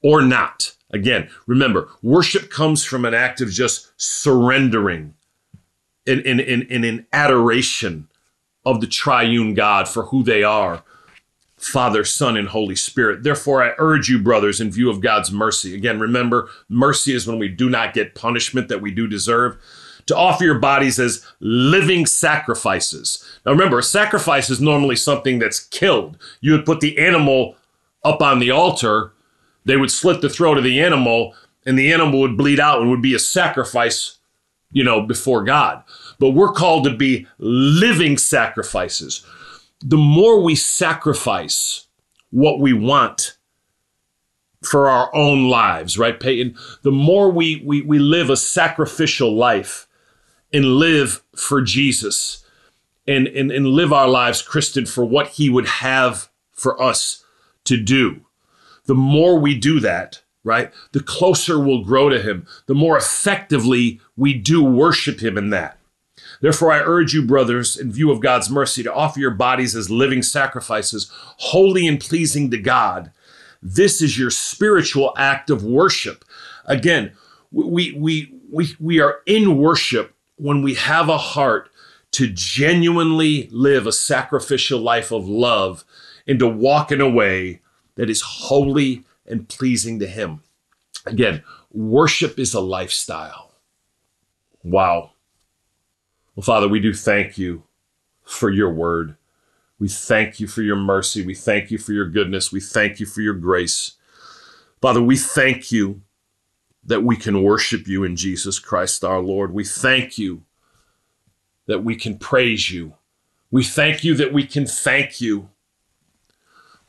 or 0.03 0.21
not. 0.21 0.75
Again, 0.91 1.31
remember, 1.47 1.89
worship 2.03 2.51
comes 2.51 2.85
from 2.85 3.05
an 3.05 3.15
act 3.15 3.41
of 3.41 3.51
just 3.51 3.93
surrendering 3.97 5.15
in, 6.05 6.21
in, 6.21 6.41
in, 6.41 6.63
in 6.63 6.85
an 6.85 7.07
adoration 7.13 8.09
of 8.65 8.81
the 8.81 8.87
triune 8.87 9.55
God 9.55 9.89
for 9.89 10.05
who 10.07 10.23
they 10.23 10.43
are 10.43 10.83
Father, 11.59 12.05
Son, 12.05 12.37
and 12.37 12.49
Holy 12.49 12.77
Spirit. 12.77 13.25
Therefore, 13.25 13.63
I 13.63 13.75
urge 13.79 14.09
you, 14.09 14.19
brothers, 14.19 14.61
in 14.61 14.71
view 14.71 14.91
of 14.91 15.01
God's 15.01 15.33
mercy. 15.33 15.75
Again, 15.75 15.99
remember, 15.99 16.49
mercy 16.69 17.13
is 17.13 17.27
when 17.27 17.39
we 17.39 17.49
do 17.49 17.69
not 17.69 17.95
get 17.95 18.15
punishment 18.15 18.69
that 18.69 18.81
we 18.81 18.91
do 18.93 19.07
deserve. 19.07 19.59
To 20.07 20.17
offer 20.17 20.45
your 20.45 20.59
bodies 20.59 20.99
as 20.99 21.27
living 21.41 22.07
sacrifices. 22.07 23.23
Now, 23.45 23.53
remember, 23.53 23.79
a 23.79 23.83
sacrifice 23.83 24.49
is 24.49 24.61
normally 24.61 24.97
something 24.97 25.39
that's 25.39 25.61
killed. 25.61 26.17
You 26.41 26.53
would 26.53 26.65
put 26.65 26.81
the 26.81 26.97
animal 26.97 27.57
up 28.05 28.23
on 28.23 28.39
the 28.39 28.51
altar, 28.51 29.13
they 29.65 29.77
would 29.77 29.91
slit 29.91 30.23
the 30.23 30.31
throat 30.31 30.57
of 30.57 30.65
the 30.65 30.81
animal, 30.81 31.35
and 31.67 31.79
the 31.79 31.93
animal 31.93 32.21
would 32.21 32.39
bleed 32.39 32.59
out 32.59 32.81
and 32.81 32.89
would 32.89 33.03
be 33.03 33.15
a 33.15 33.19
sacrifice, 33.19 34.17
you 34.73 34.83
know, 34.83 35.03
before 35.03 35.45
God. 35.45 35.83
But 36.19 36.31
we're 36.31 36.53
called 36.53 36.85
to 36.85 36.97
be 36.97 37.27
living 37.39 38.17
sacrifices 38.17 39.27
the 39.81 39.97
more 39.97 40.41
we 40.41 40.55
sacrifice 40.55 41.87
what 42.31 42.61
we 42.61 42.73
want 42.73 43.37
for 44.63 44.89
our 44.89 45.15
own 45.15 45.49
lives, 45.49 45.99
right, 45.99 46.19
Peyton? 46.19 46.57
The 46.83 46.91
more 46.91 47.31
we, 47.31 47.63
we, 47.65 47.83
we 47.83 47.99
live 47.99 48.29
a 48.29 48.37
sacrificial 48.37 49.35
life 49.35 49.87
and 50.53 50.65
live 50.65 51.23
for 51.37 51.63
Jesus 51.63 52.45
and, 53.07 53.29
and, 53.29 53.51
and 53.51 53.69
live 53.69 53.93
our 53.93 54.09
lives, 54.09 54.43
Kristen, 54.43 54.85
for 54.85 55.05
what 55.05 55.29
He 55.29 55.49
would 55.49 55.67
have 55.67 56.29
for 56.53 56.81
us 56.83 57.25
to 57.65 57.77
do. 57.77 58.27
The 58.87 58.95
more 58.95 59.39
we 59.39 59.57
do 59.57 59.81
that, 59.81 60.23
right, 60.43 60.73
the 60.93 61.03
closer 61.03 61.59
we'll 61.59 61.85
grow 61.85 62.09
to 62.09 62.21
Him, 62.21 62.47
the 62.67 62.75
more 62.75 62.97
effectively 62.97 64.01
we 64.17 64.35
do 64.35 64.63
worship 64.65 65.21
Him 65.21 65.39
in 65.39 65.51
that. 65.51 65.78
Therefore, 66.41 66.73
I 66.73 66.81
urge 66.81 67.15
you, 67.15 67.25
brothers, 67.25 67.77
in 67.77 67.91
view 67.91 68.11
of 68.11 68.21
God's 68.21 68.49
mercy, 68.49 68.83
to 68.83 68.95
offer 68.95 69.19
your 69.19 69.33
bodies 69.33 69.75
as 69.75 69.91
living 69.91 70.23
sacrifices, 70.23 71.11
holy 71.13 71.87
and 71.87 72.01
pleasing 72.01 72.51
to 72.51 72.59
God. 72.59 73.11
This 73.61 74.01
is 74.01 74.19
your 74.19 74.31
spiritual 74.31 75.13
act 75.17 75.51
of 75.51 75.65
worship. 75.65 76.25
Again, 76.65 77.13
we, 77.51 77.93
we, 77.93 78.33
we, 78.53 78.69
we 78.79 79.01
are 79.01 79.21
in 79.27 79.59
worship 79.59 80.15
when 80.37 80.63
we 80.63 80.75
have 80.75 81.09
a 81.09 81.19
heart 81.19 81.71
to 82.13 82.29
genuinely 82.29 83.49
live 83.51 83.87
a 83.87 83.93
sacrificial 83.93 84.81
life 84.81 85.11
of 85.11 85.29
love 85.29 85.85
and 86.27 86.39
to 86.39 86.49
walk 86.49 86.93
in 86.93 87.01
a 87.01 87.09
way 87.09 87.61
that 87.97 88.09
is 88.09 88.23
holy 88.23 89.05
and 89.27 89.49
pleasing 89.49 89.99
to 89.99 90.07
Him. 90.07 90.43
Again, 91.05 91.43
worship 91.73 92.39
is 92.39 92.55
a 92.55 92.61
lifestyle. 92.61 93.53
Wow. 94.63 95.13
Well, 96.39 96.45
Father, 96.45 96.69
we 96.69 96.79
do 96.79 96.95
thank 96.95 97.37
you 97.37 97.65
for 98.23 98.49
your 98.49 98.73
word. 98.73 99.17
We 99.81 99.89
thank 99.89 100.39
you 100.39 100.47
for 100.47 100.63
your 100.63 100.77
mercy. 100.77 101.27
We 101.27 101.35
thank 101.35 101.73
you 101.73 101.79
for 101.79 101.93
your 101.93 102.07
goodness. 102.07 102.53
We 102.53 102.61
thank 102.61 103.01
you 103.01 103.07
for 103.07 103.23
your 103.23 103.35
grace. 103.35 103.97
Father, 104.81 105.03
we 105.03 105.17
thank 105.17 105.73
you 105.73 106.03
that 106.85 107.03
we 107.03 107.17
can 107.17 107.43
worship 107.43 107.89
you 107.89 108.05
in 108.05 108.15
Jesus 108.15 108.61
Christ 108.61 109.03
our 109.03 109.19
Lord. 109.19 109.53
We 109.53 109.65
thank 109.65 110.17
you 110.17 110.45
that 111.67 111.83
we 111.83 111.97
can 111.97 112.17
praise 112.17 112.71
you. 112.71 112.95
We 113.51 113.65
thank 113.65 114.05
you 114.05 114.15
that 114.15 114.33
we 114.33 114.45
can 114.45 114.65
thank 114.65 115.21
you. 115.21 115.49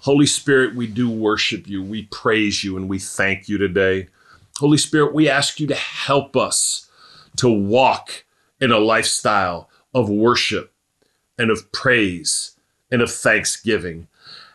Holy 0.02 0.28
Spirit, 0.28 0.76
we 0.76 0.86
do 0.86 1.10
worship 1.10 1.68
you. 1.68 1.82
We 1.82 2.04
praise 2.04 2.64
you 2.64 2.78
and 2.78 2.88
we 2.88 3.00
thank 3.00 3.50
you 3.50 3.58
today. 3.58 4.10
Holy 4.60 4.78
Spirit, 4.78 5.16
we 5.16 5.28
ask 5.28 5.60
you 5.60 5.66
to 5.66 5.74
help 5.76 6.38
us 6.38 6.88
to 7.38 7.50
walk 7.50 8.26
in 8.60 8.72
a 8.72 8.80
lifestyle 8.80 9.70
of 9.94 10.10
worship 10.10 10.74
and 11.38 11.50
of 11.50 11.72
praise 11.72 12.58
and 12.92 13.02
of 13.02 13.12
thanksgiving. 13.12 14.08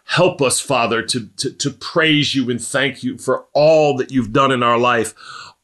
Help 0.05 0.43
us, 0.43 0.61
Father, 0.61 1.03
to, 1.03 1.29
to, 1.37 1.51
to, 1.51 1.71
praise 1.71 2.35
you 2.35 2.51
and 2.51 2.61
thank 2.61 3.03
you 3.03 3.17
for 3.17 3.47
all 3.55 3.97
that 3.97 4.11
you've 4.11 4.33
done 4.33 4.53
in 4.53 4.63
our 4.63 4.79
life, 4.79 5.15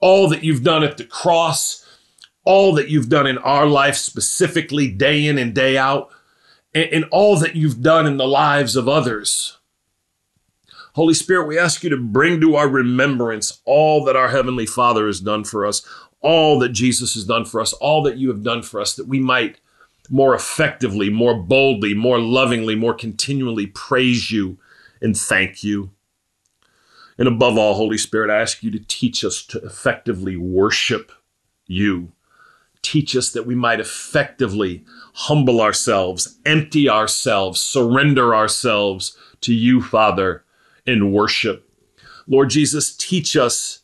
all 0.01 0.28
that 0.28 0.43
you've 0.43 0.64
done 0.64 0.82
at 0.82 0.97
the 0.97 1.05
cross, 1.05 1.86
all 2.45 2.72
that 2.74 2.88
you've 2.88 3.11
done 3.11 3.26
in 3.26 3.36
our 3.38 3.66
life, 3.66 3.97
specifically 3.97 4.91
day 4.91 5.26
in 5.26 5.36
and 5.36 5.55
day 5.55 5.76
out, 5.76 6.11
and, 6.74 6.91
and 6.91 7.05
all 7.11 7.38
that 7.38 7.55
you've 7.55 7.82
done 7.82 8.07
in 8.07 8.16
the 8.16 8.26
lives 8.26 8.76
of 8.76 8.88
others. 8.88 9.59
Holy 10.95 11.14
Spirit, 11.14 11.47
we 11.47 11.59
ask 11.59 11.84
you 11.84 11.91
to 11.91 11.97
bring 11.97 12.41
to 12.41 12.57
our 12.57 12.68
remembrance 12.68 13.61
all 13.64 14.05
that 14.05 14.16
our 14.16 14.28
Heavenly 14.28 14.66
Father 14.66 15.07
has 15.07 15.20
done 15.20 15.45
for 15.45 15.66
us, 15.66 15.86
all 16.21 16.59
that 16.59 16.71
Jesus 16.71 17.14
has 17.14 17.25
done 17.25 17.45
for 17.45 17.61
us, 17.61 17.73
all 17.75 18.03
that 18.03 18.18
you 18.18 18.29
have 18.29 18.43
done 18.43 18.62
for 18.62 18.81
us, 18.81 18.95
that 18.97 19.07
we 19.09 19.21
might 19.21 19.59
more 20.11 20.35
effectively, 20.35 21.09
more 21.09 21.35
boldly, 21.35 21.95
more 21.95 22.18
lovingly, 22.18 22.75
more 22.75 22.95
continually 22.95 23.66
praise 23.66 24.31
you 24.31 24.59
and 25.01 25.16
thank 25.16 25.62
you. 25.62 25.91
And 27.16 27.29
above 27.29 27.57
all, 27.57 27.75
Holy 27.75 27.99
Spirit, 27.99 28.31
I 28.31 28.41
ask 28.41 28.62
you 28.62 28.71
to 28.73 28.85
teach 28.89 29.25
us 29.25 29.45
to 29.47 29.59
effectively 29.59 30.37
worship 30.37 31.12
you. 31.66 32.12
Teach 32.83 33.14
us 33.14 33.31
that 33.33 33.47
we 33.47 33.55
might 33.55 33.79
effectively 33.79 34.85
humble 35.12 35.61
ourselves, 35.61 36.39
empty 36.47 36.89
ourselves, 36.89 37.61
surrender 37.61 38.35
ourselves 38.35 39.16
to 39.43 39.55
you, 39.55 39.83
Father, 39.83 40.45
in 40.87 41.12
worship. 41.12 41.68
Lord 42.27 42.51
Jesus, 42.51 42.97
teach 42.97 43.37
us 43.37 43.81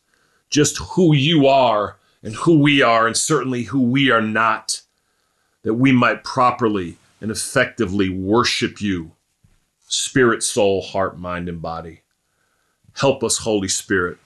just 0.49 0.77
who 0.77 1.13
you 1.13 1.47
are 1.47 1.96
and 2.23 2.35
who 2.35 2.59
we 2.59 2.81
are, 2.81 3.07
and 3.07 3.15
certainly 3.15 3.63
who 3.63 3.81
we 3.81 4.09
are 4.11 4.21
not, 4.21 4.81
that 5.63 5.75
we 5.75 5.91
might 5.91 6.23
properly 6.23 6.97
and 7.21 7.31
effectively 7.31 8.09
worship 8.09 8.81
you, 8.81 9.11
spirit, 9.87 10.43
soul, 10.43 10.81
heart, 10.81 11.17
mind, 11.17 11.49
and 11.49 11.61
body. 11.61 12.01
Help 12.93 13.23
us, 13.23 13.39
Holy 13.39 13.67
Spirit. 13.67 14.17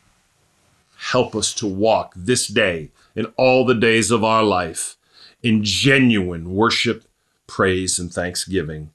Help 0.98 1.36
us 1.36 1.54
to 1.56 1.68
walk 1.68 2.14
this 2.16 2.48
day 2.48 2.92
and 3.16 3.28
all 3.36 3.66
the 3.66 3.76
days 3.76 4.12
of 4.12 4.24
our 4.24 4.44
life 4.44 4.98
in 5.42 5.64
genuine 5.64 6.54
worship, 6.54 7.06
praise, 7.48 7.98
and 8.00 8.14
thanksgiving. 8.14 8.92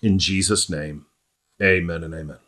In 0.00 0.18
Jesus' 0.18 0.70
name, 0.70 1.06
amen 1.60 2.04
and 2.04 2.14
amen. 2.14 2.43